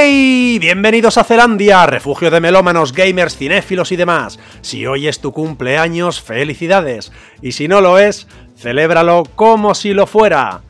¡Hey! 0.00 0.58
Bienvenidos 0.60 1.18
a 1.18 1.24
Zelandia, 1.24 1.84
refugio 1.84 2.30
de 2.30 2.40
melómanos, 2.40 2.92
gamers, 2.92 3.36
cinéfilos 3.36 3.90
y 3.90 3.96
demás. 3.96 4.38
Si 4.60 4.86
hoy 4.86 5.08
es 5.08 5.20
tu 5.20 5.32
cumpleaños, 5.32 6.22
felicidades. 6.22 7.10
Y 7.42 7.50
si 7.50 7.66
no 7.66 7.80
lo 7.80 7.98
es, 7.98 8.28
celébralo 8.56 9.24
como 9.34 9.74
si 9.74 9.94
lo 9.94 10.06
fuera. 10.06 10.62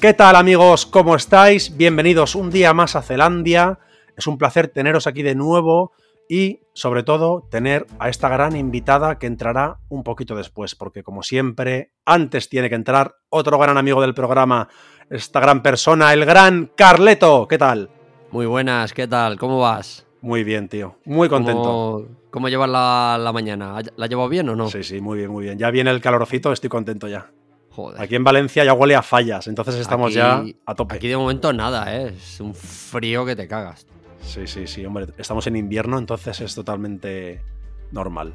¿Qué 0.00 0.14
tal 0.14 0.34
amigos? 0.34 0.84
¿Cómo 0.84 1.14
estáis? 1.14 1.76
Bienvenidos 1.76 2.34
un 2.34 2.50
día 2.50 2.74
más 2.74 2.96
a 2.96 3.02
Zelandia. 3.02 3.78
Es 4.16 4.26
un 4.26 4.36
placer 4.36 4.66
teneros 4.66 5.06
aquí 5.06 5.22
de 5.22 5.36
nuevo 5.36 5.92
y 6.28 6.62
sobre 6.72 7.04
todo 7.04 7.46
tener 7.52 7.86
a 8.00 8.08
esta 8.08 8.28
gran 8.28 8.56
invitada 8.56 9.16
que 9.20 9.28
entrará 9.28 9.78
un 9.90 10.02
poquito 10.02 10.34
después, 10.34 10.74
porque 10.74 11.04
como 11.04 11.22
siempre, 11.22 11.92
antes 12.04 12.48
tiene 12.48 12.68
que 12.68 12.74
entrar 12.74 13.14
otro 13.28 13.58
gran 13.58 13.78
amigo 13.78 14.00
del 14.00 14.14
programa, 14.14 14.68
esta 15.08 15.38
gran 15.38 15.62
persona, 15.62 16.12
el 16.12 16.24
gran 16.24 16.72
Carleto. 16.74 17.46
¿Qué 17.46 17.58
tal? 17.58 18.01
Muy 18.32 18.46
buenas, 18.46 18.92
¿qué 18.92 19.06
tal? 19.06 19.38
¿Cómo 19.38 19.60
vas? 19.60 20.06
Muy 20.20 20.44
bien, 20.44 20.68
tío. 20.68 20.96
Muy 21.04 21.28
contento. 21.28 21.62
¿Cómo, 21.62 22.06
cómo 22.30 22.48
llevas 22.48 22.70
la, 22.70 23.18
la 23.20 23.32
mañana? 23.32 23.76
¿La 23.96 24.06
llevas 24.06 24.30
bien 24.30 24.48
o 24.48 24.56
no? 24.56 24.68
Sí, 24.70 24.82
sí, 24.82 25.00
muy 25.00 25.18
bien, 25.18 25.30
muy 25.30 25.44
bien. 25.44 25.58
Ya 25.58 25.70
viene 25.70 25.90
el 25.90 26.00
calorcito, 26.00 26.52
estoy 26.52 26.70
contento 26.70 27.08
ya. 27.08 27.30
Joder. 27.70 28.00
Aquí 28.00 28.14
en 28.14 28.24
Valencia 28.24 28.64
ya 28.64 28.74
huele 28.74 28.94
a 28.94 29.02
fallas, 29.02 29.46
entonces 29.48 29.76
estamos 29.76 30.08
Aquí- 30.08 30.16
ya 30.16 30.42
a 30.66 30.74
tope. 30.74 30.96
Aquí 30.96 31.08
de 31.08 31.16
momento 31.16 31.52
nada, 31.52 31.94
¿eh? 31.96 32.14
Es 32.16 32.40
un 32.40 32.54
frío 32.54 33.24
que 33.24 33.34
te 33.36 33.48
cagas. 33.48 33.86
Sí, 34.22 34.46
sí, 34.46 34.66
sí, 34.66 34.84
hombre. 34.86 35.06
Estamos 35.18 35.46
en 35.46 35.56
invierno, 35.56 35.98
entonces 35.98 36.40
es 36.40 36.54
totalmente 36.54 37.42
normal. 37.90 38.34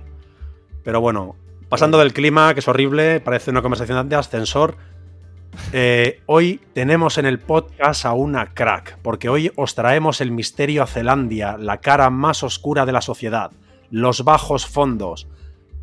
Pero 0.84 1.02
bueno, 1.02 1.36
pasando 1.70 1.98
del 2.00 2.14
clima, 2.14 2.54
que 2.54 2.60
es 2.60 2.68
horrible, 2.68 3.20
parece 3.22 3.52
una 3.52 3.62
conversación 3.62 4.10
de 4.10 4.16
ascensor. 4.16 4.76
Eh, 5.74 6.22
hoy 6.26 6.62
tenemos 6.74 7.18
en 7.18 7.26
el 7.26 7.40
podcast 7.40 8.06
a 8.06 8.14
una 8.14 8.54
crack, 8.54 8.98
porque 9.02 9.30
hoy 9.30 9.52
os 9.56 9.76
traemos 9.76 10.22
el 10.22 10.32
misterio 10.32 10.84
a 10.84 10.88
Zelandia, 10.88 11.58
la 11.58 11.78
cara 11.78 12.10
más 12.10 12.44
oscura 12.44 12.86
de 12.86 12.94
la 12.94 13.02
sociedad, 13.02 13.52
los 13.90 14.24
bajos 14.24 14.66
fondos. 14.66 15.28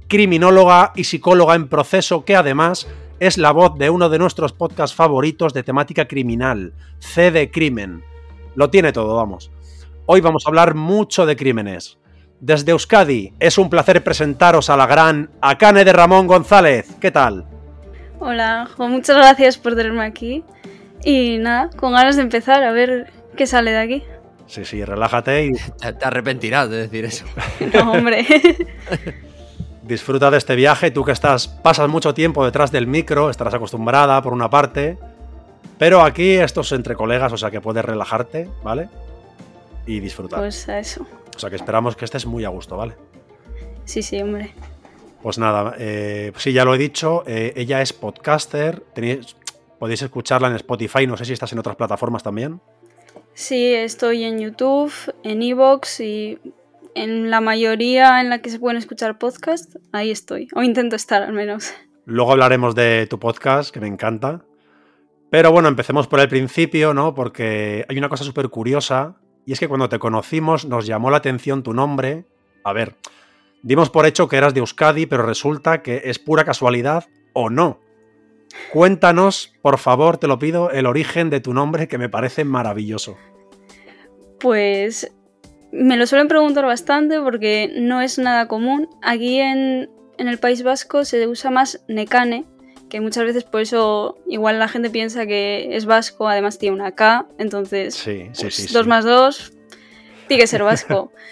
Criminóloga 0.09 0.93
y 0.95 1.05
psicóloga 1.05 1.55
en 1.55 1.69
proceso 1.69 2.25
que 2.25 2.37
además 2.37 2.89
es 3.21 3.39
la 3.39 3.53
voz 3.53 3.77
de 3.79 3.91
uno 3.91 4.09
de 4.09 4.19
nuestros 4.19 4.53
podcasts 4.53 4.97
favoritos 4.97 5.53
de 5.55 5.63
temática 5.63 6.07
criminal, 6.07 6.73
C 6.99 7.31
de 7.31 7.51
Crimen. 7.51 8.03
Lo 8.55 8.71
tiene 8.71 8.93
todo, 8.93 9.17
vamos. 9.17 9.51
Hoy 10.07 10.21
vamos 10.21 10.45
a 10.47 10.51
hablar 10.51 10.75
mucho 10.75 11.27
de 11.27 11.37
crímenes. 11.37 11.99
Desde 12.41 12.73
Euskadi, 12.73 13.33
es 13.39 13.57
un 13.57 13.71
placer 13.71 14.05
presentaros 14.05 14.69
a 14.69 14.77
la 14.77 14.87
gran 14.87 15.31
Akane 15.41 15.85
de 15.85 15.93
Ramón 15.93 16.27
González. 16.27 16.87
¿Qué 17.01 17.11
tal? 17.11 17.54
Hola, 18.27 18.67
jo, 18.75 18.89
muchas 18.89 19.19
gracias 19.19 19.59
por 19.59 19.77
tenerme 19.77 20.03
aquí. 20.03 20.43
Y 21.05 21.37
nada, 21.37 21.69
con 21.77 21.93
ganas 21.93 22.17
de 22.17 22.23
empezar 22.23 22.65
a 22.65 22.73
ver 22.73 23.13
qué 23.37 23.47
sale 23.47 23.73
de 23.73 23.79
aquí. 23.79 24.03
Sí, 24.47 24.65
sí, 24.65 24.83
relájate 24.83 25.45
y 25.45 25.53
Te, 25.79 25.93
te 25.93 26.05
arrepentirás 26.07 26.71
de 26.71 26.79
decir 26.79 27.05
eso. 27.05 27.27
No, 27.75 27.93
hombre. 27.93 28.27
disfruta 29.83 30.31
de 30.31 30.39
este 30.39 30.57
viaje. 30.57 30.91
Tú 30.91 31.05
que 31.05 31.13
estás, 31.13 31.49
pasas 31.49 31.87
mucho 31.91 32.15
tiempo 32.15 32.43
detrás 32.47 32.73
del 32.73 32.87
micro, 32.87 33.29
estarás 33.29 33.53
acostumbrada 33.53 34.23
por 34.23 34.33
una 34.33 34.49
parte. 34.49 34.97
Pero 35.77 36.01
aquí 36.01 36.31
esto 36.33 36.63
es 36.63 36.73
entre 36.73 36.95
colegas, 36.95 37.31
o 37.31 37.37
sea 37.37 37.51
que 37.51 37.61
puedes 37.61 37.85
relajarte, 37.85 38.49
¿vale? 38.63 38.89
Y 39.85 40.01
disfrutar. 40.01 40.39
Pues 40.39 40.67
a 40.71 40.79
eso. 40.79 41.07
O 41.37 41.39
sea 41.39 41.51
que 41.51 41.57
esperamos 41.57 41.95
que 41.95 42.07
estés 42.07 42.25
muy 42.25 42.47
a 42.47 42.49
gusto, 42.49 42.79
¿vale? 42.79 42.95
Sí, 43.85 44.03
sí, 44.03 44.23
hombre. 44.23 44.55
Pues 45.25 45.39
nada, 45.39 45.75
eh, 45.79 46.33
sí, 46.37 46.53
ya 46.53 46.67
lo 46.67 46.75
he 46.75 46.79
dicho, 46.79 47.25
eh, 47.27 47.55
ella 47.57 47.81
es 47.81 47.95
podcaster, 47.95 48.83
tenéis- 48.95 49.35
podéis 49.79 50.03
escucharla 50.03 50.49
en 50.49 50.57
Spotify, 50.57 51.07
no 51.07 51.17
sé 51.17 51.25
si 51.25 51.33
estás 51.33 51.51
en 51.55 51.59
otras 51.61 51.77
plataformas 51.77 52.23
también. 52.23 52.61
Sí, 53.33 53.73
estoy 53.73 54.25
en 54.25 54.39
YouTube, 54.39 54.93
en 55.23 55.41
Evox 55.41 56.01
y 56.01 56.39
en 56.95 57.31
la 57.31 57.41
mayoría 57.41 58.21
en 58.21 58.29
la 58.29 58.43
que 58.43 58.51
se 58.51 58.59
pueden 58.59 58.77
escuchar 58.77 59.17
podcasts, 59.19 59.79
ahí 59.93 60.11
estoy. 60.11 60.49
O 60.55 60.63
intento 60.63 60.95
estar 60.95 61.23
al 61.23 61.33
menos. 61.33 61.73
Luego 62.05 62.33
hablaremos 62.33 62.75
de 62.75 63.07
tu 63.09 63.19
podcast, 63.19 63.73
que 63.73 63.81
me 63.81 63.87
encanta. 63.89 64.43
Pero 65.31 65.51
bueno, 65.53 65.69
empecemos 65.69 66.07
por 66.07 66.21
el 66.21 66.29
principio, 66.29 66.93
¿no? 66.93 67.15
Porque 67.15 67.87
hay 67.89 67.97
una 67.97 68.11
cosa 68.11 68.25
súper 68.25 68.51
curiosa, 68.51 69.17
y 69.47 69.55
es 69.55 69.59
que 69.59 69.69
cuando 69.69 69.89
te 69.89 69.99
conocimos 69.99 70.67
nos 70.67 70.85
llamó 70.85 71.11
la 71.11 71.17
atención 71.17 71.63
tu 71.63 71.73
nombre. 71.73 72.27
A 72.63 72.75
ver, 72.75 72.97
dimos 73.65 73.91
por 73.91 74.07
hecho 74.07 74.29
que 74.29 74.37
eras 74.37 74.55
de 74.55 74.61
Euskadi, 74.61 75.07
pero 75.07 75.25
resulta 75.25 75.83
que 75.83 76.03
es 76.05 76.19
pura 76.21 76.45
casualidad 76.45 77.07
o 77.33 77.51
no. 77.51 77.81
Cuéntanos, 78.73 79.53
por 79.63 79.79
favor, 79.79 80.19
te 80.19 80.29
lo 80.29 80.39
pido, 80.39 80.71
el 80.71 80.87
origen 80.87 81.31
de 81.31 81.41
tu 81.41 81.55
nombre, 81.55 81.89
que 81.89 81.99
me 81.99 82.09
parece 82.09 82.45
maravilloso. 82.45 83.17
Pues 84.39 85.11
me 85.73 85.97
lo 85.97 86.07
suelen 86.07 86.29
preguntar 86.29 86.65
bastante 86.67 87.21
porque 87.21 87.73
no 87.75 88.01
es 88.01 88.19
nada 88.19 88.47
común. 88.47 88.89
Aquí 89.03 89.41
en, 89.41 89.91
en 90.19 90.29
el 90.29 90.39
País 90.39 90.63
Vasco 90.63 91.05
se 91.05 91.27
usa 91.27 91.51
más 91.51 91.85
Nekane, 91.89 92.45
que 92.91 93.01
muchas 93.01 93.25
veces 93.25 93.45
por 93.45 93.63
eso 93.63 94.19
igual 94.29 94.59
la 94.59 94.69
gente 94.69 94.91
piensa 94.91 95.27
que 95.27 95.75
es 95.75 95.87
vasco, 95.87 96.29
además 96.29 96.59
tiene 96.59 96.77
una 96.77 96.93
K, 96.93 97.27
entonces 97.39 97.95
Sí, 97.95 98.29
sí, 98.33 98.43
pues, 98.43 98.55
sí. 98.55 98.73
2 98.73 98.87
más 98.87 99.05
2 99.05 99.53
tiene 100.29 100.43
que 100.43 100.47
ser 100.47 100.63
vasco. 100.63 101.11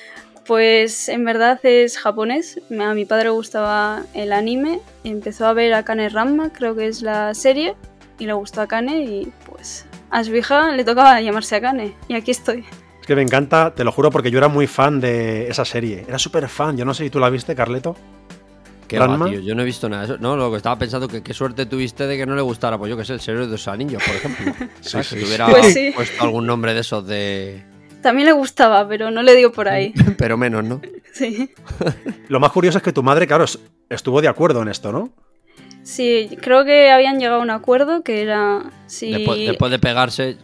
pues 0.46 1.08
en 1.08 1.24
verdad 1.24 1.58
es 1.64 1.98
japonés. 1.98 2.60
A 2.80 2.94
mi 2.94 3.04
padre 3.04 3.24
le 3.24 3.30
gustaba 3.30 4.02
el 4.14 4.32
anime, 4.32 4.80
empezó 5.04 5.46
a 5.46 5.52
ver 5.52 5.74
Akane 5.74 6.08
Ranma, 6.08 6.50
creo 6.52 6.74
que 6.74 6.86
es 6.88 7.02
la 7.02 7.34
serie, 7.34 7.74
y 8.18 8.26
le 8.26 8.32
gustó 8.32 8.60
Akane 8.60 9.04
y 9.04 9.32
pues 9.48 9.86
a 10.10 10.24
su 10.24 10.34
hija 10.34 10.72
le 10.72 10.84
tocaba 10.84 11.20
llamarse 11.20 11.56
Akane. 11.56 11.94
Y 12.08 12.14
aquí 12.14 12.30
estoy. 12.30 12.64
Es 13.00 13.06
que 13.06 13.16
me 13.16 13.22
encanta, 13.22 13.74
te 13.74 13.82
lo 13.82 13.90
juro, 13.92 14.10
porque 14.10 14.30
yo 14.30 14.38
era 14.38 14.48
muy 14.48 14.66
fan 14.68 15.00
de 15.00 15.48
esa 15.48 15.64
serie. 15.64 16.04
Era 16.06 16.18
súper 16.18 16.48
fan. 16.48 16.76
Yo 16.76 16.84
no 16.84 16.94
sé 16.94 17.04
si 17.04 17.10
tú 17.10 17.18
la 17.18 17.30
viste, 17.30 17.54
Carleto. 17.54 17.96
¿Qué 18.86 18.98
va, 18.98 19.06
tío? 19.26 19.40
Yo 19.40 19.54
no 19.54 19.62
he 19.62 19.64
visto 19.64 19.88
nada 19.88 20.06
de 20.06 20.12
eso. 20.14 20.22
No, 20.22 20.36
lo 20.36 20.50
que 20.50 20.58
estaba 20.58 20.78
pensando 20.78 21.08
que 21.08 21.22
qué 21.22 21.32
suerte 21.32 21.64
tuviste 21.66 22.06
de 22.06 22.16
que 22.18 22.26
no 22.26 22.36
le 22.36 22.42
gustara, 22.42 22.76
pues 22.78 22.90
yo 22.90 22.96
que 22.96 23.04
sé, 23.04 23.14
el 23.14 23.20
Señor 23.20 23.46
de 23.46 23.48
los 23.48 23.66
Anillos, 23.66 24.02
por 24.04 24.14
ejemplo. 24.16 24.66
Sí, 24.82 24.98
que 24.98 25.02
sí. 25.04 25.24
hubiera 25.24 25.46
Pues 25.48 25.72
sí. 25.72 25.92
puesto 25.94 26.22
algún 26.22 26.46
nombre 26.46 26.74
de 26.74 26.80
esos 26.80 27.06
de. 27.06 27.64
También 28.02 28.26
le 28.26 28.32
gustaba, 28.32 28.86
pero 28.88 29.10
no 29.10 29.22
le 29.22 29.36
dio 29.36 29.52
por 29.52 29.68
ahí. 29.68 29.92
Pero 30.18 30.36
menos, 30.36 30.64
¿no? 30.64 30.80
Sí. 31.12 31.50
Lo 32.28 32.40
más 32.40 32.50
curioso 32.52 32.78
es 32.78 32.84
que 32.84 32.92
tu 32.92 33.02
madre, 33.02 33.26
claro, 33.26 33.44
es- 33.44 33.58
estuvo 33.90 34.20
de 34.22 34.28
acuerdo 34.28 34.62
en 34.62 34.68
esto, 34.68 34.90
¿no? 34.92 35.10
Sí, 35.82 36.38
creo 36.40 36.64
que 36.64 36.90
habían 36.90 37.18
llegado 37.18 37.40
a 37.40 37.42
un 37.42 37.50
acuerdo 37.50 38.02
que 38.02 38.22
era 38.22 38.70
si, 38.86 39.10
Después, 39.12 39.38
después 39.40 39.70
de 39.70 39.78
pegarse. 39.78 40.36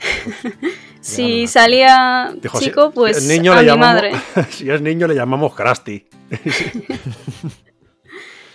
si 1.00 1.22
llegaron 1.22 1.44
a- 1.44 1.48
salía 1.48 2.34
Dijo, 2.42 2.60
chico, 2.60 2.88
si- 2.88 2.94
pues 2.94 3.16
el 3.18 3.28
niño 3.28 3.52
a 3.52 3.56
le 3.56 3.62
mi 3.62 3.66
llamamos- 3.68 3.94
madre. 3.94 4.12
si 4.50 4.68
es 4.68 4.82
niño 4.82 5.06
le 5.06 5.14
llamamos 5.14 5.54
Krusty. 5.54 6.06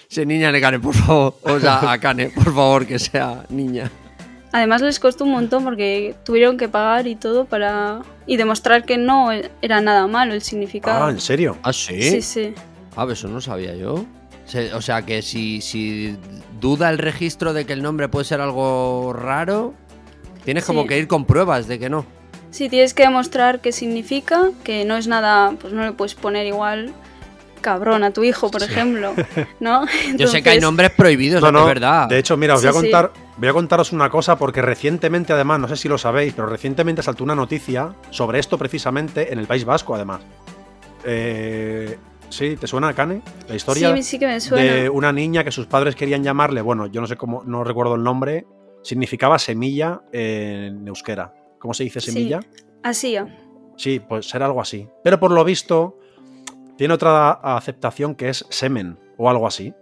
Sí, 0.08 0.26
niña 0.28 0.52
de 0.52 0.62
Cane, 0.62 0.80
por 0.80 0.94
favor. 0.94 1.36
O 1.42 1.60
sea, 1.60 1.92
a 1.92 1.98
Cane, 2.00 2.28
por 2.30 2.46
favor, 2.54 2.86
que 2.86 3.00
sea 3.00 3.46
niña. 3.50 3.90
Además 4.54 4.84
les 4.84 5.00
costó 5.00 5.24
un 5.24 5.32
montón 5.32 5.64
porque 5.64 6.16
tuvieron 6.24 6.58
que 6.58 6.70
pagar 6.70 7.08
y 7.08 7.16
todo 7.16 7.46
para 7.46 8.02
y 8.28 8.38
demostrar 8.38 8.86
que 8.86 9.00
no 9.00 9.32
era 9.64 9.82
nada 9.82 10.06
malo 10.06 10.36
el 10.36 10.44
significado. 10.44 11.06
Ah, 11.06 11.10
¿en 11.10 11.20
serio? 11.20 11.58
¿Ah, 11.64 11.74
sí? 11.74 12.02
sí, 12.04 12.22
sí. 12.22 12.54
Ah, 12.96 13.08
eso 13.12 13.28
no 13.28 13.42
sabía 13.42 13.76
yo. 13.76 14.06
O 14.76 14.82
sea, 14.82 15.02
que 15.02 15.24
si, 15.24 15.60
si 15.62 16.16
duda 16.62 16.92
el 16.92 17.00
registro 17.00 17.54
de 17.54 17.66
que 17.66 17.74
el 17.74 17.82
nombre 17.82 18.10
puede 18.10 18.26
ser 18.26 18.42
algo 18.42 19.12
raro, 19.12 19.74
tienes 20.46 20.66
como 20.66 20.86
que 20.86 21.00
ir 21.00 21.08
con 21.08 21.26
pruebas 21.26 21.68
de 21.68 21.80
que 21.80 21.90
no. 21.90 22.06
Sí, 22.52 22.70
tienes 22.70 22.94
que 22.94 23.02
demostrar 23.02 23.60
qué 23.60 23.72
significa, 23.72 24.52
que 24.64 24.86
no 24.86 24.98
es 24.98 25.08
nada, 25.08 25.56
pues 25.60 25.74
no 25.74 25.84
le 25.84 25.94
puedes 25.94 26.14
poner 26.14 26.46
igual 26.46 26.94
cabrón 27.64 28.04
a 28.04 28.12
tu 28.12 28.24
hijo, 28.24 28.52
por 28.52 28.62
ejemplo, 28.62 29.14
¿no? 29.60 29.86
Yo 30.16 30.28
sé 30.28 30.44
que 30.44 30.52
hay 30.52 30.60
nombres 30.60 30.92
prohibidos, 30.92 31.42
No, 31.52 31.60
es 31.62 31.66
verdad. 31.66 32.08
De 32.08 32.20
hecho, 32.20 32.38
mira, 32.38 32.54
os 32.54 32.62
voy 32.62 32.70
a 32.70 32.74
Sí, 32.74 32.78
sí. 32.78 32.84
contar, 32.92 33.12
voy 33.38 33.50
a 33.50 33.54
contaros 33.54 33.92
una 33.92 34.10
cosa 34.12 34.38
porque 34.38 34.62
recientemente, 34.62 35.34
además, 35.34 35.60
no 35.60 35.68
sé 35.68 35.76
si 35.78 35.90
lo 35.90 35.98
sabéis, 35.98 36.34
pero 36.34 36.46
recientemente 36.48 37.02
saltó 37.02 37.24
una 37.24 37.34
noticia 37.34 37.96
sobre 38.12 38.38
esto 38.38 38.60
precisamente 38.60 39.34
en 39.34 39.40
el 39.40 39.48
País 39.48 39.66
Vasco, 39.66 39.96
además. 39.96 40.22
Eh, 41.06 41.98
sí, 42.30 42.56
¿te 42.58 42.68
suena, 42.68 42.94
Kane? 42.94 43.22
La 43.48 43.56
historia 43.56 43.96
Sí, 43.96 44.04
sí 44.04 44.20
que 44.20 44.28
me 44.28 44.40
suena. 44.40 44.64
de 44.74 44.90
una 44.90 45.12
niña 45.12 45.44
que 45.44 45.52
sus 45.52 45.66
padres 45.68 45.96
querían 45.96 46.24
llamarle, 46.24 46.62
bueno, 46.62 46.88
yo 46.88 47.02
no 47.02 47.08
sé 47.08 47.16
cómo, 47.18 47.44
no 47.46 47.64
recuerdo 47.64 47.96
el 47.96 48.04
nombre, 48.04 48.46
significaba 48.84 49.40
semilla 49.40 50.02
en 50.12 50.88
euskera. 50.88 51.34
¿Cómo 51.60 51.74
se 51.74 51.84
dice 51.84 52.02
Sí. 52.02 52.12
semilla? 52.12 52.40
Así. 52.84 53.16
Sí, 53.78 54.00
pues 54.00 54.28
será 54.30 54.46
algo 54.48 54.62
así. 54.62 54.88
Pero 55.04 55.20
por 55.20 55.32
lo 55.32 55.44
visto, 55.44 55.98
tiene 56.78 56.94
otra 56.94 57.32
aceptación 57.32 58.16
que 58.16 58.30
es 58.30 58.46
semen 58.50 58.98
o 59.18 59.30
algo 59.30 59.48
así. 59.48 59.74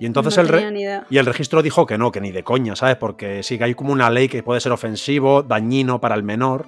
Y 0.00 0.06
entonces 0.06 0.36
no 0.36 0.42
el, 0.42 0.48
re- 0.48 1.02
y 1.10 1.18
el 1.18 1.26
registro 1.26 1.60
dijo 1.60 1.84
que 1.84 1.98
no, 1.98 2.12
que 2.12 2.20
ni 2.20 2.30
de 2.30 2.44
coña, 2.44 2.76
¿sabes? 2.76 2.96
Porque 2.96 3.42
sí 3.42 3.58
que 3.58 3.64
hay 3.64 3.74
como 3.74 3.92
una 3.92 4.10
ley 4.10 4.28
que 4.28 4.42
puede 4.44 4.60
ser 4.60 4.70
ofensivo, 4.70 5.42
dañino 5.42 6.00
para 6.00 6.14
el 6.14 6.22
menor. 6.22 6.66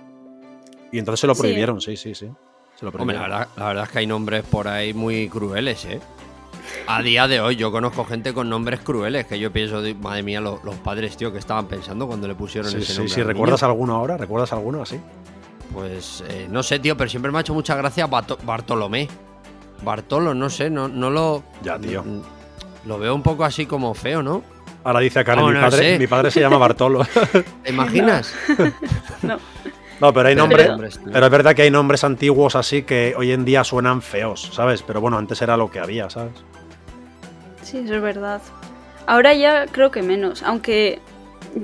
Y 0.90 0.98
entonces 0.98 1.20
se 1.20 1.26
lo 1.28 1.34
Sí. 1.36 1.42
prohibieron, 1.42 1.80
sí, 1.80 1.96
sí, 1.96 2.14
sí. 2.16 2.26
Se 2.74 2.84
lo 2.84 2.88
Hombre, 2.90 3.14
prohibieron. 3.14 3.30
la 3.30 3.38
verdad, 3.38 3.48
la 3.56 3.66
verdad 3.68 3.84
es 3.84 3.90
que 3.90 3.98
hay 4.00 4.06
nombres 4.08 4.42
por 4.42 4.66
ahí 4.66 4.92
muy 4.94 5.28
crueles, 5.28 5.84
¿eh? 5.84 6.00
A 6.88 7.02
día 7.02 7.28
de 7.28 7.40
hoy 7.40 7.54
yo 7.54 7.70
conozco 7.70 8.04
gente 8.04 8.34
con 8.34 8.48
nombres 8.50 8.80
crueles 8.80 9.26
que 9.26 9.38
yo 9.38 9.52
pienso, 9.52 9.80
madre 10.00 10.24
mía, 10.24 10.40
lo- 10.40 10.60
los, 10.64 10.74
padres, 10.76 11.16
tío, 11.16 11.32
que 11.32 11.38
estaban 11.38 11.66
pensando 11.66 12.08
cuando 12.08 12.26
le 12.26 12.34
pusieron 12.34 12.68
Sí, 12.70 12.78
ese 12.78 12.86
sí, 12.86 12.92
nombre. 12.98 13.14
sí. 13.14 13.20
niño. 13.20 13.28
¿Recuerdas 13.28 13.62
alguno 13.62 13.94
ahora? 13.94 14.16
¿Recuerdas 14.16 14.52
alguno 14.52 14.82
así? 14.82 15.00
Pues 15.72 16.24
eh, 16.28 16.46
no 16.50 16.62
sé, 16.62 16.78
tío, 16.78 16.96
pero 16.96 17.08
siempre 17.08 17.30
me 17.30 17.38
ha 17.38 17.40
hecho 17.42 17.54
mucha 17.54 17.74
gracia 17.76 18.06
Bato- 18.08 18.38
Bartolomé. 18.44 19.08
Bartolo, 19.82 20.34
no 20.34 20.50
sé, 20.50 20.68
no, 20.70 20.88
no 20.88 21.10
lo. 21.10 21.42
Ya, 21.62 21.78
tío. 21.78 22.02
mm, 22.02 22.22
Lo 22.86 22.98
veo 22.98 23.14
un 23.14 23.22
poco 23.22 23.44
así 23.44 23.66
como 23.66 23.94
feo, 23.94 24.22
¿no? 24.22 24.42
Ahora 24.82 25.00
dice 25.00 25.22
Karen, 25.24 25.44
No, 25.44 25.48
mi, 25.50 25.54
no 25.58 25.60
padre, 25.60 25.98
mi 25.98 26.06
padre 26.06 26.30
se 26.30 26.40
llama 26.40 26.56
Bartolo. 26.58 27.06
¿Te 27.62 27.70
imaginas? 27.70 28.34
No. 29.22 29.38
No, 30.00 30.12
pero 30.14 30.28
hay 30.30 30.34
Pero- 30.34 30.46
nombres. 30.68 30.98
tío. 30.98 31.12
Pero 31.12 31.26
es 31.26 31.32
verdad 31.32 31.54
que 31.54 31.62
hay 31.62 31.70
nombres 31.70 32.02
antiguos 32.04 32.56
así 32.56 32.82
que 32.82 33.14
hoy 33.16 33.32
en 33.32 33.44
día 33.44 33.62
suenan 33.64 34.00
feos, 34.02 34.50
¿sabes? 34.52 34.82
Pero 34.82 35.00
bueno, 35.00 35.18
antes 35.18 35.40
era 35.42 35.56
lo 35.58 35.70
que 35.70 35.78
había, 35.78 36.08
¿sabes? 36.10 36.32
Sí, 37.62 37.78
eso 37.78 37.94
es 37.96 38.02
verdad. 38.02 38.40
Ahora 39.06 39.34
ya 39.34 39.66
creo 39.66 39.90
que 39.90 40.02
menos, 40.02 40.42
aunque 40.42 41.00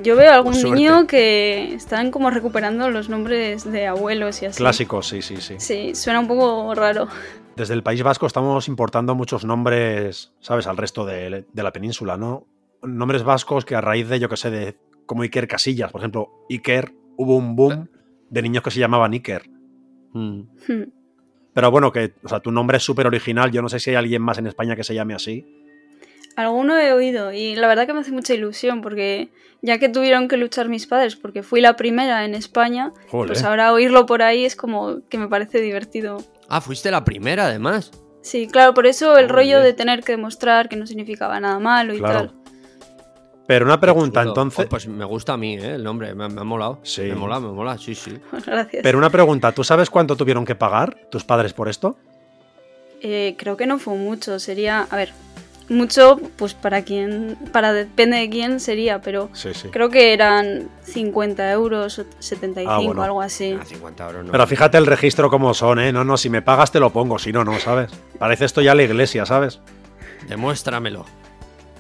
yo 0.03 0.17
veo 0.17 0.33
algún 0.33 0.61
niño 0.62 1.06
que 1.06 1.75
están 1.75 2.11
como 2.11 2.31
recuperando 2.31 2.91
los 2.91 3.09
nombres 3.09 3.71
de 3.71 3.87
abuelos 3.87 4.43
y 4.43 4.47
así. 4.47 4.59
Clásicos, 4.59 5.09
sí, 5.09 5.23
sí, 5.23 5.37
sí. 5.37 5.55
Sí, 5.59 5.94
suena 5.94 6.21
un 6.21 6.29
poco 6.29 6.75
raro. 6.75 7.09
Desde 7.56 7.75
el 7.75 7.83
País 7.83 8.03
Vasco 8.03 8.27
estamos 8.27 8.69
importando 8.69 9.15
muchos 9.15 9.44
nombres, 9.44 10.33
¿sabes? 10.41 10.67
Al 10.67 10.77
resto 10.77 11.06
de, 11.06 11.47
de 11.50 11.62
la 11.62 11.73
península, 11.73 12.17
¿no? 12.17 12.47
Nombres 12.83 13.23
vascos 13.25 13.65
que 13.65 13.75
a 13.75 13.81
raíz 13.81 14.09
de, 14.09 14.21
yo 14.21 14.29
que 14.29 14.37
sé, 14.37 14.50
de 14.50 14.77
como 15.06 15.23
Iker 15.23 15.49
Casillas, 15.49 15.91
por 15.91 16.00
ejemplo, 16.00 16.44
Iker, 16.50 16.93
hubo 17.17 17.37
un 17.37 17.56
boom 17.56 17.88
de 18.29 18.43
niños 18.43 18.62
que 18.62 18.71
se 18.71 18.81
llamaban 18.81 19.12
Iker. 19.12 19.49
Mm. 20.12 20.41
Hmm. 20.69 20.93
Pero 21.55 21.71
bueno, 21.71 21.91
que, 21.91 22.12
o 22.23 22.29
sea, 22.29 22.41
tu 22.41 22.53
nombre 22.53 22.77
es 22.77 22.83
súper 22.83 23.06
original. 23.06 23.50
Yo 23.50 23.62
no 23.62 23.71
sé 23.71 23.81
si 23.81 23.91
hay 23.91 23.97
alguien 23.97 24.21
más 24.21 24.37
en 24.37 24.47
España 24.47 24.77
que 24.77 24.85
se 24.85 24.94
llame 24.94 25.15
así. 25.15 25.56
Alguno 26.37 26.79
he 26.79 26.93
oído 26.93 27.33
y 27.33 27.56
la 27.56 27.67
verdad 27.67 27.87
que 27.87 27.94
me 27.94 28.00
hace 28.00 28.12
mucha 28.12 28.35
ilusión 28.35 28.83
porque 28.83 29.31
ya 29.62 29.79
que 29.79 29.88
tuvieron 29.88 30.29
que 30.29 30.37
luchar 30.37 30.69
mis 30.69 30.87
padres 30.87 31.17
porque 31.17 31.43
fui 31.43 31.61
la 31.62 31.77
primera 31.77 32.25
en 32.27 32.35
España, 32.35 32.93
Joder. 33.11 33.29
pues 33.29 33.43
ahora 33.43 33.73
oírlo 33.73 34.05
por 34.06 34.23
ahí 34.23 34.44
es 34.44 34.55
como 34.55 35.00
que 35.09 35.17
me 35.19 35.29
parece 35.29 35.61
divertido. 35.61 36.19
Ah, 36.49 36.61
fuiste 36.61 36.91
la 36.91 37.05
primera, 37.05 37.47
además. 37.47 37.91
Sí, 38.23 38.49
claro, 38.49 38.75
por 38.75 38.87
eso 38.87 39.12
el 39.17 39.27
Joder. 39.29 39.33
rollo 39.33 39.61
de 39.61 39.73
tener 39.73 40.03
que 40.05 40.12
demostrar 40.12 40.69
que 40.69 40.77
no 40.77 40.87
significaba 40.87 41.41
nada 41.41 41.59
malo 41.59 41.94
y 41.94 41.99
Claro. 41.99 42.19
tal. 42.29 42.33
Pero 43.47 43.65
una 43.65 43.79
pregunta, 43.81 44.21
Chulo. 44.21 44.31
entonces. 44.33 44.67
Oh, 44.67 44.69
Pues 44.69 44.88
me 44.88 45.05
gusta 45.05 45.35
a 45.35 45.37
mí, 45.37 45.55
¿eh? 45.55 45.77
El 45.77 45.85
nombre, 45.85 46.12
me, 46.17 46.29
me 46.29 46.41
ha 46.41 46.44
molado. 46.44 46.81
Sí. 46.83 47.03
Me 47.03 47.15
mola, 47.15 47.38
me 47.38 47.49
mola, 47.53 47.79
sí, 47.79 47.94
sí. 47.94 48.19
Gracias. 48.47 48.83
Pero 48.83 48.99
una 48.99 49.09
pregunta, 49.09 49.53
¿tú 49.53 49.62
sabes 49.65 49.88
cuánto 49.88 50.17
tuvieron 50.17 50.44
que 50.44 50.56
pagar 50.56 50.97
tus 51.11 51.23
padres 51.25 51.53
por 51.53 51.69
esto? 51.69 51.97
Eh, 53.03 53.37
creo 53.38 53.56
que 53.56 53.67
no 53.67 53.79
fue 53.79 53.94
mucho, 53.94 54.38
sería, 54.41 54.87
a 54.91 54.97
ver, 54.97 55.12
mucho, 55.68 56.20
pues 56.36 56.54
para 56.54 56.82
quién, 56.82 57.36
para 57.52 57.72
depende 57.72 58.18
de 58.18 58.30
quién 58.30 58.60
sería, 58.60 59.00
pero 59.00 59.28
Sí, 59.32 59.50
sí. 59.54 59.68
creo 59.70 59.88
que 59.90 60.12
eran 60.12 60.68
50 60.84 61.50
euros 61.52 61.98
o 61.98 62.04
75, 62.18 62.70
Ah, 62.72 62.78
bueno. 62.78 63.02
algo 63.02 63.20
así. 63.22 63.56
Ah, 63.60 63.64
50 63.64 64.06
euros 64.06 64.24
no. 64.26 64.32
Pero 64.32 64.46
fíjate 64.46 64.78
el 64.78 64.86
registro 64.86 65.28
como 65.30 65.54
son, 65.54 65.78
¿eh? 65.80 65.92
No, 65.92 66.04
no, 66.04 66.16
si 66.16 66.30
me 66.30 66.42
pagas 66.42 66.70
te 66.72 66.78
lo 66.80 66.90
pongo, 66.90 67.18
si 67.18 67.32
no, 67.32 67.44
no, 67.44 67.58
¿sabes? 67.58 67.90
Parece 68.18 68.44
esto 68.44 68.60
ya 68.60 68.74
la 68.74 68.82
iglesia, 68.84 69.26
¿sabes? 69.26 69.60
Demuéstramelo. 70.28 71.04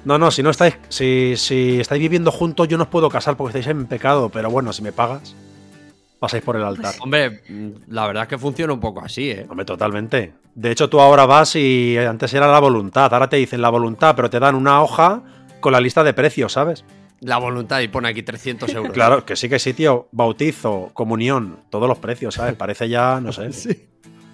No, 0.04 0.18
no, 0.18 0.30
si 0.30 0.42
no 0.42 0.50
estáis, 0.50 0.76
si, 0.88 1.34
si 1.36 1.80
estáis 1.80 2.00
viviendo 2.00 2.30
juntos, 2.30 2.68
yo 2.68 2.76
no 2.78 2.84
os 2.84 2.88
puedo 2.90 3.08
casar 3.08 3.36
porque 3.36 3.58
estáis 3.58 3.66
en 3.76 3.86
pecado, 3.86 4.28
pero 4.28 4.50
bueno, 4.50 4.72
si 4.72 4.82
me 4.82 4.92
pagas, 4.92 5.34
pasáis 6.20 6.44
por 6.44 6.54
el 6.56 6.62
altar. 6.64 6.94
Hombre, 7.00 7.42
mm, 7.48 7.70
la 7.92 8.06
verdad 8.06 8.22
es 8.24 8.28
que 8.28 8.38
funciona 8.38 8.72
un 8.72 8.78
poco 8.80 9.00
así, 9.04 9.30
¿eh? 9.30 9.46
Hombre, 9.48 9.64
totalmente. 9.66 10.32
De 10.56 10.70
hecho, 10.70 10.88
tú 10.90 11.00
ahora 11.00 11.26
vas 11.26 11.54
y 11.54 11.96
antes 11.98 12.32
era 12.34 12.50
la 12.50 12.58
voluntad, 12.58 13.12
ahora 13.12 13.28
te 13.28 13.36
dicen 13.36 13.60
la 13.60 13.68
voluntad, 13.68 14.16
pero 14.16 14.30
te 14.30 14.40
dan 14.40 14.54
una 14.54 14.82
hoja 14.82 15.22
con 15.60 15.70
la 15.72 15.80
lista 15.80 16.02
de 16.02 16.14
precios, 16.14 16.52
¿sabes? 16.54 16.84
La 17.20 17.36
voluntad 17.38 17.80
y 17.80 17.88
pone 17.88 18.08
aquí 18.08 18.22
300 18.22 18.68
euros. 18.74 18.92
Claro, 18.94 19.24
que 19.26 19.36
sí, 19.36 19.48
que 19.50 19.58
sí, 19.58 19.74
tío. 19.74 20.08
Bautizo, 20.12 20.90
comunión, 20.94 21.60
todos 21.70 21.86
los 21.88 21.98
precios, 21.98 22.34
¿sabes? 22.34 22.54
Parece 22.58 22.88
ya, 22.88 23.20
no 23.20 23.32
sé, 23.32 23.52
Sí. 23.52 23.86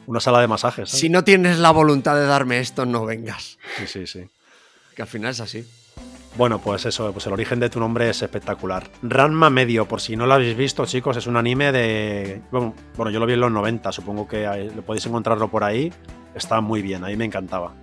una 0.07 0.21
sala 0.21 0.41
de 0.41 0.47
masajes. 0.47 0.91
¿sabes? 0.91 1.01
Si 1.01 1.09
no 1.09 1.25
tienes 1.25 1.59
la 1.59 1.73
voluntad 1.73 2.15
de 2.15 2.25
darme 2.27 2.61
esto, 2.61 2.87
no 2.87 3.05
vengas. 3.05 3.59
Sí, 3.79 3.87
sí, 3.87 4.07
sí. 4.07 4.21
Que 4.95 5.03
al 5.03 5.09
final 5.09 5.33
es 5.33 5.41
así. 5.41 5.67
Bueno, 6.35 6.59
pues 6.61 6.87
eso, 6.87 7.13
pues 7.13 7.27
el 7.27 7.35
origen 7.35 7.61
de 7.61 7.69
tu 7.69 7.79
nombre 7.79 8.09
es 8.09 8.23
espectacular. 8.23 8.89
Ranma 9.03 9.51
Medio, 9.51 9.87
por 9.87 10.01
si 10.01 10.17
no 10.17 10.25
lo 10.25 10.33
habéis 10.33 10.57
visto, 10.57 10.87
chicos, 10.87 11.19
es 11.19 11.27
un 11.27 11.37
anime 11.37 11.73
de. 11.73 12.41
Bueno, 12.51 12.75
bueno, 12.97 13.11
yo 13.11 13.21
lo 13.21 13.27
vi 13.27 13.35
en 13.35 13.41
los 13.41 13.53
90, 13.53 13.93
supongo 13.93 14.27
que 14.27 14.71
lo 14.75 14.83
podéis 14.83 15.05
encontrarlo 15.05 15.49
por 15.49 15.63
ahí. 15.63 15.93
Está 16.35 16.63
muy 16.63 16.81
bien, 16.81 17.05
a 17.05 17.09
mí 17.09 17.17
me 17.17 17.27
encantaba. 17.27 17.75